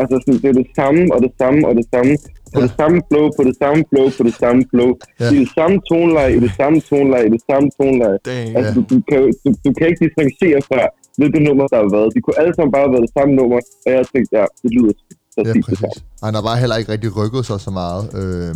Altså, 0.00 0.14
sådan, 0.22 0.40
det 0.42 0.48
er 0.52 0.56
det 0.62 0.68
samme, 0.80 1.02
og 1.14 1.18
det 1.24 1.32
samme, 1.40 1.60
og 1.68 1.72
det 1.80 1.86
samme. 1.94 2.12
På 2.54 2.58
Ja. 2.60 2.64
det 2.66 2.72
samme 2.80 2.98
flow, 3.08 3.24
på 3.38 3.42
det 3.48 3.56
samme 3.62 3.80
flow, 3.90 4.06
på 4.18 4.22
det 4.28 4.36
samme 4.42 4.60
flow. 4.70 4.90
Ja. 5.20 5.28
I 5.34 5.36
det 5.44 5.50
samme 5.58 5.76
toneleje, 5.90 6.30
i 6.38 6.40
det 6.46 6.52
samme 6.60 6.78
toneleje, 6.90 7.24
i 7.30 7.32
det 7.36 7.42
samme 7.50 7.66
toneleje. 7.78 8.18
Dang. 8.30 8.46
Altså, 8.58 8.70
du, 8.76 8.80
du, 8.92 8.96
kan, 9.10 9.18
du, 9.44 9.48
du 9.64 9.70
kan 9.78 9.84
ikke 9.90 10.00
differentiere 10.06 10.60
fra, 10.70 10.80
hvilket 11.20 11.40
nummer 11.48 11.64
der 11.72 11.78
har 11.84 11.90
været. 11.96 12.08
De 12.14 12.18
kunne 12.24 12.38
alle 12.42 12.54
sammen 12.56 12.72
bare 12.76 12.84
have 12.86 12.94
været 12.94 13.04
det 13.08 13.14
samme 13.18 13.32
nummer, 13.40 13.58
og 13.86 13.90
jeg 13.96 14.02
tænkte, 14.12 14.30
ja, 14.38 14.44
det 14.62 14.70
lyder 14.76 14.92
ja, 15.36 15.42
præcis 15.42 15.64
det 15.72 15.78
samme. 15.84 15.98
han 16.26 16.32
har 16.38 16.42
bare 16.48 16.58
heller 16.62 16.76
ikke 16.80 16.90
rigtig 16.94 17.10
rykket 17.20 17.42
sig 17.50 17.58
så 17.66 17.70
meget 17.82 18.02
øh, 18.20 18.52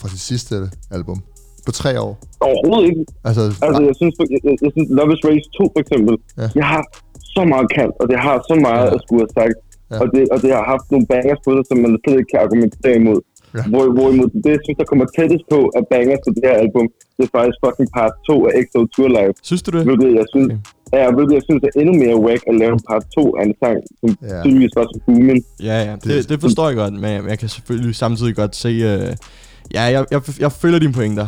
fra 0.00 0.06
sit 0.12 0.22
sidste 0.30 0.54
album. 0.96 1.18
På 1.66 1.72
tre 1.82 1.92
år. 2.06 2.12
Overhovedet 2.48 2.84
ikke. 2.90 3.02
Altså, 3.28 3.42
Altså, 3.66 3.80
jeg 3.88 3.94
synes, 4.00 4.14
jeg, 4.20 4.26
jeg, 4.46 4.54
jeg 4.64 4.70
synes 4.74 4.88
Love 4.98 5.10
is 5.16 5.20
Race 5.28 5.46
2 5.58 5.60
for 5.74 5.80
eksempel, 5.84 6.14
Ja. 6.40 6.46
jeg 6.60 6.66
har 6.74 6.82
så 7.36 7.42
meget 7.52 7.66
kant, 7.76 7.94
og 8.00 8.06
det 8.10 8.18
har 8.26 8.36
så 8.50 8.54
meget 8.68 8.84
Ja. 8.88 8.94
at 8.94 9.00
skulle 9.04 9.22
have 9.24 9.34
sagt. 9.40 9.56
Ja. 9.92 9.96
Og, 10.02 10.06
det, 10.14 10.22
og 10.34 10.38
det 10.44 10.50
har 10.58 10.64
haft 10.74 10.86
nogle 10.94 11.06
bangers 11.12 11.40
på 11.44 11.50
sig, 11.56 11.64
som 11.68 11.76
man 11.84 11.90
slet 12.02 12.16
ikke 12.20 12.30
kan 12.34 12.40
argumentere 12.46 12.94
imod. 13.02 13.18
Ja. 13.56 13.62
Hvor, 13.72 13.84
hvorimod 13.96 14.28
det, 14.44 14.50
jeg 14.56 14.62
synes, 14.66 14.78
der 14.82 14.86
kommer 14.90 15.06
tættest 15.18 15.44
på 15.54 15.58
at 15.78 15.82
banger 15.92 16.16
på 16.24 16.28
det 16.36 16.42
her 16.48 16.56
album, 16.64 16.86
det 17.16 17.22
er 17.28 17.32
faktisk 17.38 17.58
fucking 17.64 17.88
part 17.98 18.14
2 18.30 18.46
af 18.48 18.52
XO 18.68 18.80
Tour 18.94 19.08
Live. 19.18 19.32
Synes 19.48 19.62
du 19.66 19.70
det? 19.76 19.82
Hvilket 19.88 20.10
jeg 20.20 20.26
synes, 20.34 20.48
Okay. 20.92 20.98
ja, 21.00 21.06
hvilket 21.16 21.34
jeg 21.38 21.44
synes 21.48 21.60
er 21.68 21.72
endnu 21.80 21.94
mere 22.04 22.16
wack 22.26 22.42
at 22.50 22.54
lave 22.62 22.72
en 22.78 22.82
part 22.90 23.04
2 23.18 23.36
af 23.38 23.42
en 23.48 23.54
sang, 23.62 23.78
som 24.00 24.08
Ja. 24.22 24.36
ja. 24.36 24.42
tydeligvis 24.42 24.72
var 24.78 24.84
så 24.92 24.96
booming. 25.06 25.40
Ja, 25.68 25.76
ja, 25.88 25.92
det, 26.04 26.28
det 26.30 26.38
forstår 26.40 26.66
jeg 26.70 26.76
godt, 26.82 26.94
men 27.04 27.10
jeg, 27.32 27.38
kan 27.38 27.48
selvfølgelig 27.48 27.94
samtidig 28.04 28.34
godt 28.42 28.56
se... 28.64 28.68
Øh, 28.68 29.12
ja, 29.76 29.82
jeg, 29.82 30.04
jeg, 30.14 30.20
jeg 30.44 30.52
følger 30.52 30.78
dine 30.78 30.92
pointer, 30.92 31.26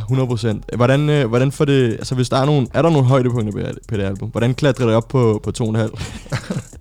100%. 0.72 0.76
Hvordan, 0.76 1.10
øh, 1.10 1.28
hvordan 1.28 1.52
får 1.52 1.64
det... 1.64 1.92
Altså, 1.92 2.14
hvis 2.14 2.28
der 2.28 2.36
er 2.36 2.46
nogle... 2.46 2.66
Er 2.74 2.82
der 2.82 2.90
nogle 2.90 3.06
højdepunkter 3.06 3.52
på, 3.52 3.60
på 3.88 3.96
det 3.96 4.02
album? 4.02 4.28
Hvordan 4.28 4.54
klatrer 4.54 4.86
det 4.86 4.94
op 4.94 5.08
på, 5.08 5.40
på 5.42 5.50
2,5? 5.62 5.62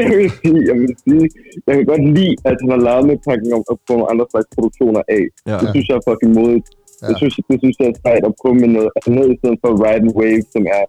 jeg, 0.00 0.10
vil 0.20 0.30
sige, 0.40 0.60
jeg 0.70 0.76
vil 0.82 0.92
sige, 1.04 1.24
jeg 1.66 1.74
kan 1.76 1.86
godt 1.92 2.04
lide, 2.18 2.34
at 2.48 2.56
han 2.62 2.68
har 2.74 2.80
lavet 2.88 3.04
med 3.10 3.16
tanken 3.28 3.50
om 3.58 3.62
at 3.72 3.76
få 3.86 3.92
nogle 3.98 4.10
andre 4.12 4.26
slags 4.32 4.48
produktioner 4.56 5.02
af. 5.16 5.24
Ja. 5.50 5.56
Det 5.62 5.66
synes 5.74 5.86
jeg 5.88 5.96
er 6.00 6.04
fucking 6.10 6.32
modigt. 6.40 6.68
Ja. 7.02 7.06
Det, 7.08 7.14
synes, 7.20 7.34
det 7.50 7.56
synes 7.62 7.76
jeg 7.80 7.86
er 7.92 7.96
sejt 8.06 8.24
at 8.30 8.34
prøve 8.40 8.56
med 8.62 8.70
noget 8.76 8.90
andet, 9.06 9.26
i 9.34 9.36
stedet 9.40 9.58
for 9.62 9.70
Ride 9.84 10.02
and 10.06 10.14
Wave, 10.20 10.42
som 10.54 10.62
er... 10.78 10.82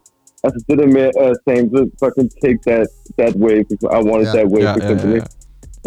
Altså 0.46 0.60
det 0.68 0.76
der 0.82 0.90
med 0.98 1.06
at 1.26 1.34
uh, 1.36 1.42
sample, 1.46 1.84
fucking 2.02 2.30
take 2.44 2.60
that, 2.68 2.86
that 3.20 3.34
wave, 3.44 3.64
because 3.72 3.92
I 3.98 4.02
want 4.10 4.20
it 4.24 4.30
Ja. 4.30 4.34
that 4.38 4.48
way, 4.54 4.62
Ja, 4.66 4.72
for 4.76 4.80
ja, 4.80 4.84
eksempel. 4.86 5.10
ja, 5.12 5.16
ikke? 5.20 5.30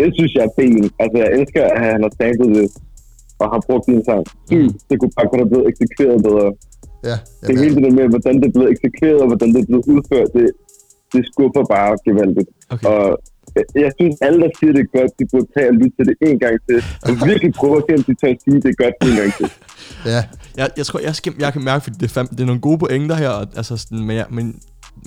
Det 0.00 0.08
synes 0.18 0.30
jeg 0.36 0.42
er 0.48 0.52
ben. 0.58 0.82
Altså 1.02 1.16
jeg 1.22 1.28
elsker, 1.38 1.62
at 1.74 1.80
han 1.92 2.00
har 2.06 2.12
samlet 2.20 2.50
det, 2.58 2.66
og 3.40 3.46
har 3.52 3.60
brugt 3.68 3.84
din 3.90 4.02
sang. 4.08 4.22
Sygt, 4.50 4.74
det 4.88 4.94
kunne 5.00 5.14
bare 5.16 5.26
kunne 5.28 5.42
have 5.44 5.52
blevet 5.52 5.66
eksekveret 5.70 6.18
bedre. 6.28 6.48
Ja, 7.10 7.16
Det 7.46 7.50
er 7.54 7.60
hele 7.64 7.74
det 7.78 7.84
der 7.86 7.94
med, 8.00 8.06
hvordan 8.14 8.34
det 8.42 8.48
blevet 8.56 8.70
eksekveret, 8.74 9.18
og 9.24 9.28
hvordan 9.30 9.48
det 9.56 9.60
blevet 9.70 9.84
udført, 9.94 10.28
det, 10.36 10.44
det 11.12 11.22
skuffer 11.32 11.64
bare 11.74 11.92
gevaldigt. 12.06 12.48
Okay. 12.70 12.86
Og 12.88 13.04
jeg, 13.84 13.90
synes, 13.98 14.16
alle, 14.26 14.38
der 14.44 14.50
siger, 14.58 14.72
det 14.72 14.82
er 14.86 14.98
godt, 14.98 15.12
de 15.18 15.24
burde 15.32 15.48
tage 15.56 15.68
og 15.72 15.74
lytte 15.80 15.94
til 15.98 16.04
det 16.08 16.16
en 16.28 16.38
gang 16.44 16.56
til. 16.68 16.78
Og 17.06 17.12
virkelig 17.28 17.52
prøve 17.60 17.76
at 17.76 17.84
se, 17.88 17.92
om 17.98 18.02
de 18.08 18.14
tør 18.20 18.32
at 18.36 18.40
sige, 18.44 18.56
det 18.64 18.70
er 18.74 18.78
godt 18.84 18.94
en 19.08 19.16
gang 19.20 19.30
til. 19.38 19.48
ja, 20.14 20.20
Jeg, 20.60 20.68
jeg 20.78 20.86
tror, 20.86 21.00
jeg, 21.08 21.14
skal, 21.20 21.32
jeg 21.38 21.52
kan 21.52 21.62
mærke, 21.70 21.82
fordi 21.84 21.96
det 22.00 22.16
er, 22.16 22.22
det 22.22 22.40
er 22.40 22.50
nogle 22.52 22.60
gode 22.60 22.78
pointer 22.78 23.16
her, 23.22 23.28
og, 23.28 23.46
altså 23.56 23.76
sådan, 23.76 24.04
men, 24.08 24.16
jeg, 24.16 24.26
men 24.30 24.46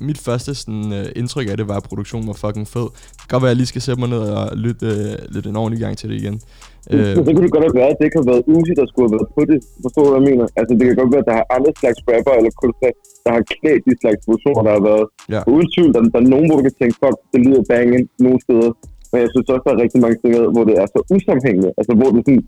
mit 0.07 0.19
første 0.27 0.49
sådan, 0.55 0.85
uh, 0.99 1.19
indtryk 1.19 1.47
af 1.51 1.57
det 1.57 1.67
var, 1.71 1.77
at 1.81 1.85
produktionen 1.91 2.27
var 2.31 2.37
fucking 2.43 2.67
fed. 2.75 2.87
Det 3.17 3.23
kan 3.25 3.33
godt 3.33 3.43
være, 3.43 3.51
at 3.51 3.55
jeg 3.55 3.61
lige 3.61 3.73
skal 3.73 3.83
sætte 3.87 3.99
mig 4.03 4.09
ned 4.15 4.23
og 4.39 4.43
lytte, 4.65 4.87
uh, 4.87 5.35
lytte 5.35 5.49
en 5.53 5.59
ordentlig 5.61 5.81
gang 5.85 5.93
til 5.99 6.07
det 6.09 6.17
igen. 6.23 6.37
Øh. 6.93 6.99
Uh, 6.99 7.25
Så 7.27 7.31
kunne 7.33 7.45
det 7.47 7.55
godt 7.57 7.67
have 7.69 7.79
været, 7.81 7.91
at 7.93 7.97
det 7.99 8.05
ikke 8.07 8.19
har 8.21 8.29
været 8.31 8.43
Uzi, 8.53 8.73
der 8.79 8.85
skulle 8.89 9.05
have 9.07 9.15
været 9.17 9.29
på 9.37 9.41
det. 9.51 9.57
Forstår 9.85 10.01
du, 10.03 10.09
hvad 10.11 10.19
jeg 10.21 10.27
mener? 10.29 10.45
Altså, 10.59 10.71
det 10.77 10.83
kan 10.87 10.95
godt 11.01 11.11
være, 11.13 11.23
at 11.25 11.29
der 11.29 11.35
har 11.39 11.45
andre 11.55 11.71
slags 11.81 11.99
rapper 12.09 12.33
eller 12.39 12.51
kunstnere, 12.61 12.93
der 13.25 13.31
har 13.35 13.43
klædt 13.53 13.81
de 13.87 13.93
slags 14.03 14.19
produktioner, 14.25 14.61
der 14.67 14.73
har 14.77 14.83
været. 14.91 15.05
Ja. 15.33 15.41
Uden 15.53 15.67
tvivl, 15.73 15.89
der, 15.95 16.01
der 16.13 16.19
er 16.23 16.29
nogen, 16.33 16.47
hvor 16.47 16.57
du 16.59 16.63
kan 16.67 16.75
tænke, 16.79 16.95
fuck, 17.01 17.17
det 17.31 17.39
lyder 17.45 17.63
banging 17.71 18.03
nogle 18.25 18.39
steder. 18.45 18.71
Men 19.11 19.17
jeg 19.23 19.29
synes 19.33 19.47
også, 19.53 19.63
der 19.67 19.73
er 19.75 19.83
rigtig 19.85 19.99
mange 20.05 20.17
steder, 20.21 20.43
hvor 20.53 20.63
det 20.69 20.75
er 20.81 20.87
så 20.93 20.99
usammenhængende. 21.15 21.69
Altså, 21.79 21.91
hvor 21.99 22.09
det 22.15 22.21
sådan, 22.27 22.43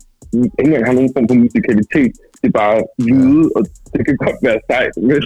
ikke 0.60 0.68
engang 0.68 0.84
har 0.88 0.96
nogen 0.98 1.12
form 1.14 1.26
for 1.30 1.36
musikalitet. 1.44 2.12
Det 2.42 2.48
er 2.54 2.56
bare 2.64 2.78
lyde, 3.08 3.44
og 3.56 3.60
det 3.94 4.02
kan 4.08 4.16
godt 4.24 4.38
være 4.46 4.58
sejt, 4.70 4.94
men 5.08 5.20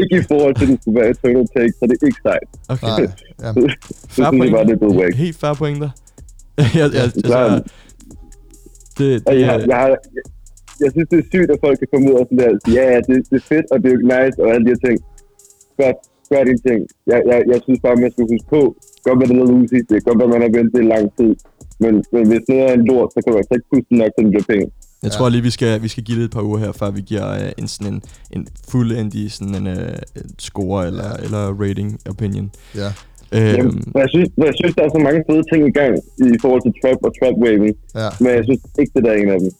ikke 0.00 0.14
i 0.22 0.24
forhold 0.30 0.54
til, 0.58 0.64
at 0.66 0.70
det 0.72 0.78
skulle 0.82 0.98
være 1.00 1.10
Eternal 1.14 1.46
Take, 1.54 1.72
så 1.78 1.82
det 1.88 1.94
er 2.02 2.06
ikke 2.10 2.22
sejt. 2.28 2.48
okay. 2.74 2.86
nej, 2.90 3.00
ja. 3.44 3.50
Det 3.60 3.66
Fair 4.14 4.30
synes 4.30 4.44
jeg 4.44 4.52
bare, 4.56 4.66
det 4.68 4.74
er 4.76 4.80
blevet 4.82 4.96
wack. 5.00 5.14
Helt 5.24 5.36
færre 5.42 5.56
pointer. 5.62 5.90
jeg, 6.80 6.86
jeg, 6.96 7.02
altså, 7.06 7.20
klart. 7.30 7.62
det, 8.98 9.08
Og 9.28 9.32
det, 9.32 9.40
jeg, 9.40 9.54
er- 9.54 9.66
jeg, 9.74 9.84
jeg, 10.16 10.24
jeg 10.82 10.90
synes, 10.94 11.08
det 11.12 11.18
er 11.22 11.26
sygt, 11.32 11.50
at 11.54 11.58
folk 11.64 11.76
kan 11.82 11.88
komme 11.92 12.04
ud 12.10 12.14
og 12.20 12.24
sådan 12.28 12.40
der, 12.44 12.50
ja, 12.76 12.84
ja, 12.92 12.98
det, 13.08 13.16
det 13.30 13.36
er 13.42 13.46
fedt, 13.52 13.66
og 13.72 13.78
det 13.82 13.90
er 13.94 14.00
nice, 14.14 14.36
og 14.42 14.46
alle 14.52 14.64
de 14.66 14.72
her 14.74 14.82
ting. 14.86 14.96
Gør, 15.78 15.90
gør 16.32 16.42
dine 16.48 16.62
ting. 16.68 16.80
Jeg, 17.12 17.18
jeg, 17.30 17.38
jeg 17.52 17.58
synes 17.64 17.80
bare, 17.86 17.96
man 18.04 18.10
skal 18.14 18.24
huske 18.32 18.48
på, 18.56 18.60
godt 19.04 19.16
med 19.18 19.26
det 19.28 19.36
noget 19.38 19.50
Lucy, 19.54 19.78
det 19.88 19.94
kan 19.96 20.06
godt 20.08 20.18
være, 20.22 20.32
man 20.34 20.42
har 20.46 20.52
ventet 20.58 20.78
i 20.84 20.88
lang 20.94 21.04
tid, 21.18 21.32
men, 21.82 21.92
men 22.14 22.22
hvis 22.30 22.44
noget 22.50 22.64
er 22.68 22.74
en 22.78 22.84
lort, 22.90 23.08
så 23.14 23.18
kan 23.22 23.30
du 23.32 23.36
altså 23.40 23.54
ikke 23.56 23.68
puste 23.72 23.92
nok 24.00 24.10
til, 24.16 24.24
bliver 24.32 24.48
penge. 24.52 24.66
Jeg 25.02 25.10
tror 25.12 25.28
lige, 25.28 25.42
vi 25.42 25.50
skal, 25.50 25.82
vi 25.82 25.88
skal 25.88 26.04
give 26.04 26.18
det 26.18 26.24
et 26.24 26.30
par 26.30 26.42
uger 26.42 26.58
her, 26.58 26.72
før 26.72 26.90
vi 26.90 27.00
giver 27.00 27.26
uh, 27.44 27.50
en, 27.58 27.68
sådan 27.68 27.92
en, 27.94 28.02
en 28.36 28.42
fuldendig 28.72 29.32
sådan 29.32 29.54
en, 29.54 29.66
uh, 29.66 29.94
score 30.38 30.86
eller, 30.86 31.10
eller 31.24 31.42
rating 31.62 31.90
opinion. 32.12 32.50
ja. 32.74 32.80
Jamen, 33.32 33.56
Øhm, 33.66 33.74
men 33.94 34.00
jeg, 34.04 34.10
synes, 34.14 34.28
men 34.38 34.44
jeg 34.50 34.54
synes, 34.60 34.72
der 34.76 34.82
er 34.86 34.90
så 34.96 35.00
mange 35.08 35.20
fede 35.28 35.44
ting 35.52 35.60
i 35.70 35.74
gang 35.80 35.92
i 36.34 36.38
forhold 36.42 36.62
til 36.66 36.72
trap 36.80 36.98
og 37.06 37.12
trap 37.18 37.36
waving, 37.44 37.74
ja. 38.02 38.08
men 38.22 38.30
jeg 38.36 38.42
synes 38.48 38.60
ikke, 38.80 38.92
det 38.96 39.02
der 39.06 39.10
er 39.14 39.18
en 39.22 39.28
af 39.34 39.38
dem. 39.44 39.50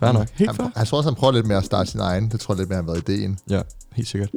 fair 0.00 0.12
nok. 0.18 0.28
Helt 0.40 0.50
Han, 0.50 0.56
fair. 0.60 0.68
han 0.80 0.84
tror 0.86 0.96
også, 0.98 1.08
han 1.12 1.18
prøver 1.20 1.34
lidt 1.38 1.48
mere 1.50 1.60
at 1.64 1.68
starte 1.72 1.88
sin 1.94 2.02
egen. 2.10 2.24
Det 2.32 2.38
tror 2.42 2.50
jeg 2.54 2.58
lidt 2.60 2.70
mere, 2.72 2.80
har 2.82 2.88
været 2.90 3.02
ideen. 3.08 3.32
Ja, 3.54 3.60
helt 3.98 4.08
sikkert. 4.12 4.30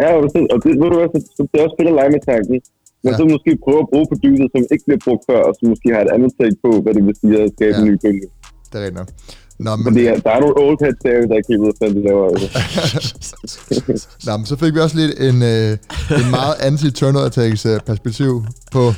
Ja, 0.00 0.08
og 0.18 0.22
det, 0.34 0.40
og 0.52 0.56
det, 0.64 0.70
ved 0.80 0.88
du 0.92 0.96
hvad, 1.00 1.08
så, 1.14 1.18
så 1.36 1.40
det 1.50 1.54
er 1.60 1.64
også 1.66 1.76
fedt 1.78 1.88
at 1.92 1.96
lege 2.00 2.10
med 2.16 2.22
tanken. 2.30 2.50
Men 2.54 2.60
Ja. 3.04 3.10
ja. 3.10 3.16
så 3.20 3.24
måske 3.34 3.50
prøve 3.64 3.80
at 3.84 3.88
bruge 3.92 4.06
producer, 4.12 4.46
som 4.52 4.60
ikke 4.74 4.84
bliver 4.88 5.02
brugt 5.06 5.22
før, 5.30 5.40
og 5.48 5.52
som 5.58 5.64
måske 5.72 5.88
har 5.94 6.00
et 6.06 6.10
andet 6.16 6.30
take 6.40 6.56
på, 6.66 6.70
hvad 6.82 6.92
det 6.96 7.02
vil 7.06 7.14
sige 7.22 7.34
at 7.44 7.48
skabe 7.56 7.72
Ja. 7.74 7.78
ja. 7.78 7.82
en 7.84 7.88
ny 7.90 7.94
bølge. 8.04 8.26
Det 8.68 8.74
er 8.78 8.82
rigtigt 8.84 8.98
nok. 9.02 9.10
Nå, 9.58 9.76
men, 9.76 9.84
Fordi 9.84 10.02
ja, 10.02 10.14
der 10.24 10.30
er 10.30 10.40
nogle 10.40 10.54
old 10.64 10.78
heads 10.80 10.96
der, 11.02 11.26
der 11.26 11.36
ikke 11.36 11.48
helt 11.48 11.62
ved, 11.62 11.72
hvad 11.78 11.90
de 11.90 12.02
laver. 12.02 12.24
Altså. 12.28 12.48
Nå, 14.26 14.36
men 14.36 14.46
så 14.46 14.56
fik 14.56 14.74
vi 14.74 14.80
også 14.80 14.96
lidt 14.96 15.12
en, 15.28 15.42
øh, 15.42 15.70
en 16.22 16.30
meget 16.30 16.54
anti-turner 16.68 17.20
attacks 17.20 17.66
øh, 17.66 17.80
perspektiv 17.80 18.44
på. 18.72 18.92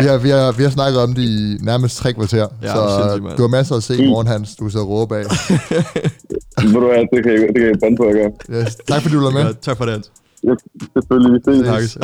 Vi 0.00 0.06
har, 0.10 0.18
vi, 0.18 0.28
har, 0.28 0.52
vi 0.52 0.62
har 0.62 0.70
snakket 0.70 1.00
om 1.00 1.14
det 1.14 1.22
i 1.22 1.56
nærmest 1.62 1.96
tre 1.96 2.12
kvarter, 2.12 2.46
Ja, 2.62 2.68
så 2.68 3.20
du 3.36 3.42
har 3.42 3.48
masser 3.48 3.74
at 3.74 3.82
se 3.82 4.02
i 4.02 4.08
morgen, 4.08 4.26
Hans. 4.26 4.56
Du 4.56 4.68
sidder 4.68 4.86
og 4.86 4.90
råber 4.90 5.16
af. 5.16 5.24
Ved 6.64 6.72
du 6.72 6.86
hvad, 6.86 7.16
det 7.16 7.22
kan 7.24 7.32
jeg, 7.32 7.40
det 7.40 7.54
kan 7.56 7.66
jeg 7.66 7.76
bande 7.82 7.96
på, 7.96 8.04
jeg 8.06 8.14
gør. 8.14 8.60
Yes. 8.60 8.76
Tak 8.88 9.02
fordi 9.02 9.14
du 9.14 9.22
var 9.22 9.30
med. 9.30 9.42
Ja, 9.42 9.52
tak 9.62 9.76
for 9.76 9.84
det, 9.84 9.92
Hans. 9.92 10.10
Ja, 10.44 10.54
selvfølgelig, 10.92 11.32
vi 11.34 11.86
ses. 11.86 11.98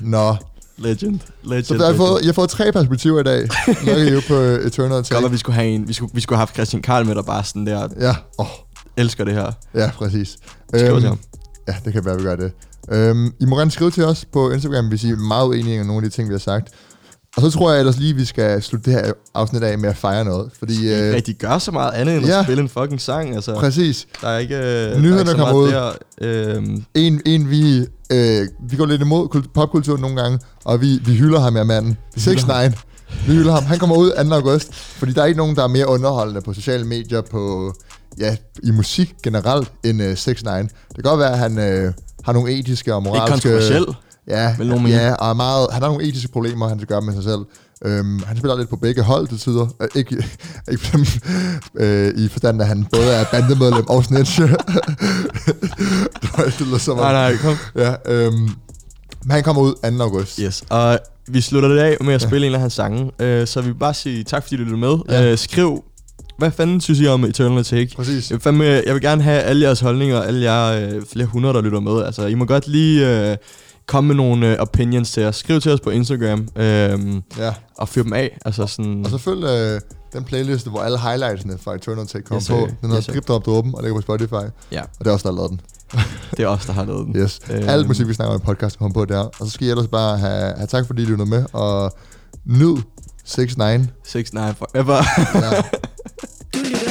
Nå, 0.00 0.36
Legend. 0.76 1.20
Legend. 1.44 1.64
så 1.64 1.74
der 1.74 1.86
jeg, 1.86 1.96
fået, 1.96 2.24
jeg 2.26 2.34
fået 2.34 2.50
tre 2.50 2.72
perspektiver 2.72 3.20
i 3.20 3.22
dag. 3.22 3.48
Er 3.86 4.12
jo 4.12 4.20
på 4.28 4.34
øh, 4.34 4.66
Eternal 4.66 4.90
Godt, 4.90 5.06
Attack. 5.10 5.24
at 5.24 5.32
vi 5.32 5.36
skulle 5.36 5.54
have 5.54 5.68
en. 5.68 5.88
Vi 5.88 5.92
skulle, 5.92 6.10
vi 6.14 6.20
skulle 6.20 6.36
have 6.36 6.40
haft 6.40 6.54
Christian 6.54 6.82
Karl 6.82 7.06
med, 7.06 7.14
der 7.14 7.22
bare 7.22 7.44
sådan 7.44 7.66
der 7.66 7.88
Ja, 8.00 8.14
åh, 8.38 8.46
elsker 8.96 9.24
det 9.24 9.34
her. 9.34 9.52
ja, 9.74 9.90
præcis. 9.96 10.36
Skriv 10.74 11.00
til 11.00 11.08
ham. 11.08 11.18
Ja, 11.68 11.74
det 11.84 11.92
kan 11.92 12.04
være, 12.04 12.16
vi 12.16 12.22
gør 12.22 12.36
det. 12.36 12.52
Øhm, 12.90 13.32
I 13.40 13.44
må 13.44 13.56
gerne 13.58 13.70
skrive 13.70 13.90
til 13.90 14.04
os 14.04 14.24
på 14.32 14.50
Instagram, 14.50 14.88
hvis 14.88 15.04
I 15.04 15.10
er 15.10 15.16
meget 15.16 15.46
uenige 15.46 15.78
med 15.78 15.86
nogle 15.86 16.04
af 16.04 16.10
de 16.10 16.16
ting, 16.16 16.28
vi 16.28 16.34
har 16.34 16.38
sagt. 16.38 16.68
Og 17.36 17.42
så 17.42 17.50
tror 17.50 17.70
jeg 17.70 17.78
ellers 17.80 17.98
lige, 17.98 18.14
vi 18.14 18.24
skal 18.24 18.62
slutte 18.62 18.90
det 18.90 19.00
her 19.00 19.12
afsnit 19.34 19.62
af 19.62 19.78
med 19.78 19.88
at 19.88 19.96
fejre 19.96 20.24
noget. 20.24 20.50
Fordi, 20.58 20.88
Øh, 20.92 21.08
øh, 21.08 21.14
rigtig 21.14 21.36
gør 21.36 21.58
så 21.58 21.70
meget 21.70 21.92
andet 21.92 22.16
end 22.16 22.26
ja. 22.26 22.38
at 22.38 22.44
spille 22.44 22.62
en 22.62 22.68
fucking 22.68 23.00
sang. 23.00 23.34
Altså, 23.34 23.54
præcis, 23.54 24.06
der 24.20 24.28
er 24.28 24.38
ikke, 24.38 24.56
øh, 24.56 24.62
der 24.62 24.68
er 24.68 24.98
Nyhederne 24.98 25.20
ikke 25.20 25.30
så 25.30 25.36
kommer 25.36 25.70
meget 25.70 25.96
Der. 26.20 26.56
Øhm, 26.56 26.84
en, 26.94 27.20
en 27.26 27.50
vi, 27.50 27.78
øh, 28.12 28.48
vi 28.70 28.76
går 28.76 28.86
lidt 28.86 29.02
imod 29.02 29.28
kul- 29.36 29.52
popkulturen 29.54 30.00
nogle 30.00 30.22
gange, 30.22 30.38
og 30.64 30.80
vi, 30.80 31.00
vi 31.04 31.14
hylder 31.14 31.40
ham 31.40 31.56
her 31.56 31.64
manden. 31.64 31.96
6 32.16 32.46
9 32.46 32.52
Vi 33.26 33.32
hylder 33.34 33.52
ham. 33.52 33.64
Han 33.64 33.78
kommer 33.78 33.96
ud 33.96 34.10
2. 34.30 34.34
august, 34.34 34.74
fordi 34.74 35.12
der 35.12 35.22
er 35.22 35.26
ikke 35.26 35.38
nogen, 35.38 35.56
der 35.56 35.62
er 35.64 35.68
mere 35.68 35.88
underholdende 35.88 36.40
på 36.40 36.52
sociale 36.52 36.84
medier, 36.84 37.20
på, 37.20 37.72
ja, 38.18 38.36
i 38.62 38.70
musik 38.70 39.14
generelt, 39.22 39.72
end 39.84 40.02
øh, 40.02 40.16
6 40.16 40.44
9 40.44 40.50
Det 40.50 40.68
kan 40.94 41.02
godt 41.02 41.20
være, 41.20 41.32
at 41.32 41.38
han 41.38 41.58
øh, 41.58 41.92
har 42.24 42.32
nogle 42.32 42.50
etiske 42.52 42.94
og 42.94 43.00
ikke 43.02 43.08
moralske... 43.10 43.48
kontroversiel. 43.48 43.86
Ja, 44.28 44.56
nogen 44.58 44.82
mene. 44.82 44.96
ja 44.96 45.14
og 45.14 45.30
er 45.30 45.34
meget, 45.34 45.66
han 45.72 45.82
har 45.82 45.88
nogle 45.88 46.04
etiske 46.04 46.28
problemer, 46.32 46.68
han 46.68 46.78
skal 46.78 46.88
gøre 46.88 47.02
med 47.02 47.14
sig 47.14 47.22
selv. 47.22 47.40
Øhm, 47.84 48.20
han 48.26 48.36
spiller 48.36 48.56
lidt 48.58 48.68
på 48.68 48.76
begge 48.76 49.02
hold 49.02 49.28
til 49.28 49.38
tider. 49.38 49.66
Øh, 49.82 49.88
ikke 49.94 50.24
ikke 50.72 50.98
øh, 51.74 52.12
i 52.16 52.28
forstand, 52.28 52.60
at 52.62 52.68
han 52.68 52.86
både 52.92 53.14
er 53.14 53.24
bandemedlem 53.32 53.86
og 53.88 54.04
snitch. 54.04 54.40
det 54.40 54.50
var- 56.70 56.78
som 56.78 56.98
om- 56.98 57.04
Nej, 57.04 57.12
nej, 57.12 57.36
kom. 57.36 57.56
Ja, 57.76 57.94
øhm, 58.06 58.32
men 59.24 59.30
han 59.30 59.42
kommer 59.42 59.62
ud 59.62 59.98
2. 59.98 60.02
august. 60.04 60.36
Yes, 60.42 60.64
og 60.70 60.98
vi 61.28 61.40
slutter 61.40 61.68
det 61.68 61.78
af 61.78 61.96
med 62.00 62.14
at 62.14 62.22
spille 62.22 62.46
en 62.46 62.54
af 62.54 62.60
hans 62.60 62.72
sange. 62.72 63.10
Øh, 63.20 63.46
så 63.46 63.60
vi 63.60 63.66
vil 63.66 63.74
bare 63.74 63.94
sige 63.94 64.24
tak, 64.24 64.42
fordi 64.42 64.56
du 64.56 64.62
lyttede 64.62 64.80
med. 64.80 64.96
Ja. 65.08 65.30
Øh, 65.30 65.38
skriv, 65.38 65.84
hvad 66.38 66.50
fanden 66.50 66.80
synes 66.80 67.00
I 67.00 67.06
om 67.06 67.24
Eternal 67.24 67.64
Take? 67.64 67.92
Præcis. 67.96 68.30
Jeg 68.30 68.34
vil, 68.36 68.42
fandme, 68.42 68.64
jeg 68.64 68.94
vil 68.94 69.02
gerne 69.02 69.22
have 69.22 69.40
alle 69.40 69.62
jeres 69.66 69.80
holdninger, 69.80 70.22
alle 70.22 70.52
jer 70.52 70.88
øh, 70.94 71.02
flere 71.12 71.26
hundrede, 71.26 71.54
der 71.54 71.60
lytter 71.60 71.80
med. 71.80 72.02
Altså, 72.04 72.26
I 72.26 72.34
må 72.34 72.44
godt 72.44 72.68
lige 72.68 73.30
øh, 73.30 73.36
komme 73.86 74.08
med 74.08 74.14
nogle 74.16 74.52
øh, 74.52 74.58
opinions 74.58 75.10
til 75.12 75.24
os. 75.24 75.36
Skriv 75.36 75.60
til 75.60 75.72
os 75.72 75.80
på 75.80 75.90
Instagram 75.90 76.48
øh, 76.56 77.22
Ja. 77.38 77.54
og 77.78 77.88
fyr 77.88 78.02
dem 78.02 78.12
af. 78.12 78.38
Altså 78.44 78.66
sådan, 78.66 79.04
Og 79.04 79.10
så 79.10 79.18
følg 79.18 79.44
øh, 79.44 79.80
den 80.12 80.24
playliste, 80.24 80.70
hvor 80.70 80.80
alle 80.80 80.98
highlightsene 80.98 81.58
fra 81.58 81.74
Eternal 81.74 82.06
Take 82.06 82.24
kommer 82.24 82.42
Yes, 82.42 82.48
på. 82.48 82.56
Den 82.80 82.90
hedder 82.90 82.96
Yes. 82.98 83.06
Drip 83.06 83.28
Drop 83.28 83.46
Dråben, 83.46 83.74
og 83.74 83.82
ligger 83.82 83.96
på 83.96 84.02
Spotify. 84.02 84.48
ja, 84.72 84.80
Og 84.82 84.88
det 84.98 85.06
er 85.06 85.10
også 85.12 85.28
der, 85.28 85.34
har 85.34 85.36
lavet 85.36 85.50
den. 85.50 85.60
det 86.36 86.42
er 86.42 86.48
os, 86.48 86.66
der 86.66 86.72
har 86.72 86.84
lavet 86.84 87.06
den. 87.06 87.16
Yes. 87.16 87.40
Øhm. 87.50 87.68
Alt 87.68 87.86
musik, 87.88 88.08
vi 88.08 88.14
snakker 88.14 88.34
om 88.34 88.40
i 88.40 88.44
podcast, 88.44 88.78
kommer 88.78 88.94
på 88.94 89.04
der. 89.04 89.18
Og 89.18 89.46
så 89.46 89.50
skal 89.50 89.66
I 89.66 89.70
ellers 89.70 89.88
bare 89.88 90.18
have, 90.18 90.54
have 90.56 90.66
tak, 90.66 90.86
fordi 90.86 91.02
I 91.02 91.04
lytter 91.06 91.24
med, 91.24 91.44
og 91.52 91.92
nyd 92.44 92.76
6 93.24 93.56
9 93.58 93.64
6 94.04 94.32
9 94.32 94.38
forever. 94.58 94.96
Ja. 95.34 95.62
Du 96.54 96.58
lytter 96.58 96.90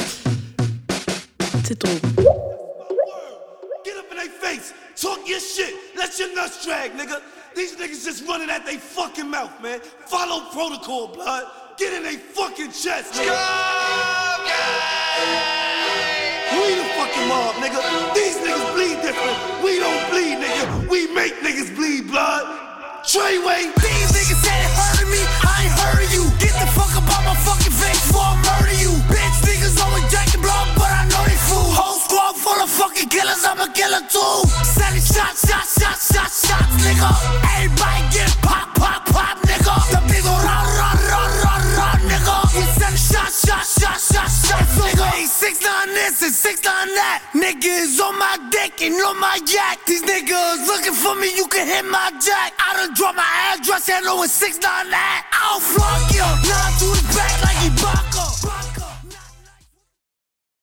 til 1.64 1.76
Drogen. 1.76 2.16
Get 3.86 3.94
up 4.00 4.08
in 4.12 4.16
their 4.20 4.32
face, 4.42 4.66
talk 5.02 5.20
your 5.32 5.42
shit, 5.54 5.74
let 6.02 6.18
your 6.18 6.34
nuts 6.34 6.64
drag, 6.64 6.90
nigga. 6.98 7.22
These 7.54 7.76
niggas 7.76 8.04
just 8.04 8.26
running 8.26 8.50
at 8.50 8.66
they 8.66 8.76
fucking 8.76 9.30
mouth, 9.30 9.54
man. 9.62 9.78
Follow 10.10 10.50
protocol, 10.50 11.06
blood. 11.06 11.44
Get 11.78 11.92
in 11.94 12.02
they 12.02 12.16
fucking 12.16 12.72
chest, 12.72 13.14
nigga. 13.14 13.38
We 16.58 16.74
the 16.74 16.86
fucking 16.98 17.28
mob, 17.30 17.54
nigga. 17.62 17.78
These 18.18 18.34
niggas 18.42 18.66
bleed 18.74 18.98
different. 19.06 19.38
We 19.62 19.78
don't 19.78 20.02
bleed, 20.10 20.42
nigga. 20.42 20.90
We 20.90 21.06
make 21.14 21.34
niggas 21.38 21.70
bleed, 21.76 22.10
blood. 22.10 22.50
Treyway. 23.06 23.70
These 23.78 24.10
niggas 24.10 24.42
said 24.42 24.58
it 24.58 24.74
hurting 24.74 25.10
me. 25.14 25.22
I 25.22 25.70
ain't 25.70 25.76
hurting 25.86 26.10
you. 26.10 26.24
Get 26.42 26.54
the 26.58 26.66
fuck 26.74 26.90
up 26.98 27.06
out 27.14 27.22
my 27.30 27.36
fucking 27.46 27.76
face 27.78 28.02
before 28.10 28.26
I 28.26 28.34
murder 28.42 28.74
you. 28.74 28.90
Bitch, 29.06 29.38
niggas 29.46 29.78
always 29.78 30.10
jacking 30.10 30.42
blood, 30.42 30.66
but 30.74 30.90
I 30.90 31.06
know 31.06 31.22
they 31.30 31.38
fool 31.46 31.81
full 32.42 32.58
of 32.58 32.68
fucking 32.68 33.08
killers, 33.08 33.44
I'm 33.46 33.60
a 33.62 33.70
killer 33.70 34.02
too. 34.10 34.34
Selling 34.66 34.98
shots, 34.98 35.46
shots, 35.46 35.78
shots, 35.78 36.10
shots, 36.10 36.46
shots, 36.46 36.74
nigga. 36.82 37.10
Everybody 37.54 38.02
get 38.10 38.34
pop, 38.42 38.74
pop, 38.74 39.06
pop, 39.14 39.38
nigga. 39.46 39.74
The 39.94 40.00
beat 40.10 40.26
go 40.26 40.34
run, 40.34 40.66
run, 40.74 40.98
run, 41.06 41.30
run, 41.38 41.62
run, 41.78 41.98
nigga. 42.10 42.36
We 42.58 42.66
send 42.74 42.98
shots, 42.98 43.46
shots, 43.46 43.78
shots, 43.78 44.10
shots, 44.10 44.34
shots, 44.48 44.74
nigga. 44.74 45.06
Hey, 45.14 45.26
six 45.26 45.62
nine 45.62 45.94
this 45.94 46.22
and 46.22 46.34
six 46.34 46.58
nine 46.66 46.90
that. 46.98 47.22
Niggas 47.32 48.02
on 48.02 48.18
my 48.18 48.34
dick 48.50 48.82
and 48.82 48.98
on 49.06 49.20
my 49.22 49.38
yak. 49.46 49.78
These 49.86 50.02
niggas 50.02 50.66
looking 50.66 50.98
for 50.98 51.14
me, 51.14 51.30
you 51.36 51.46
can 51.46 51.66
hit 51.70 51.86
my 51.86 52.10
jack. 52.18 52.58
I 52.58 52.74
done 52.74 52.92
drop 52.94 53.14
my 53.14 53.54
address, 53.54 53.86
handle 53.86 54.18
with 54.18 54.30
six 54.34 54.58
nine 54.58 54.90
that. 54.90 55.30
I'll 55.30 55.62
flunk 55.62 56.10
you, 56.10 56.26
now 56.26 56.68
to 56.82 56.86
his 56.90 57.06
back 57.14 57.38
like 57.46 57.60
Ibaka. 57.70 58.71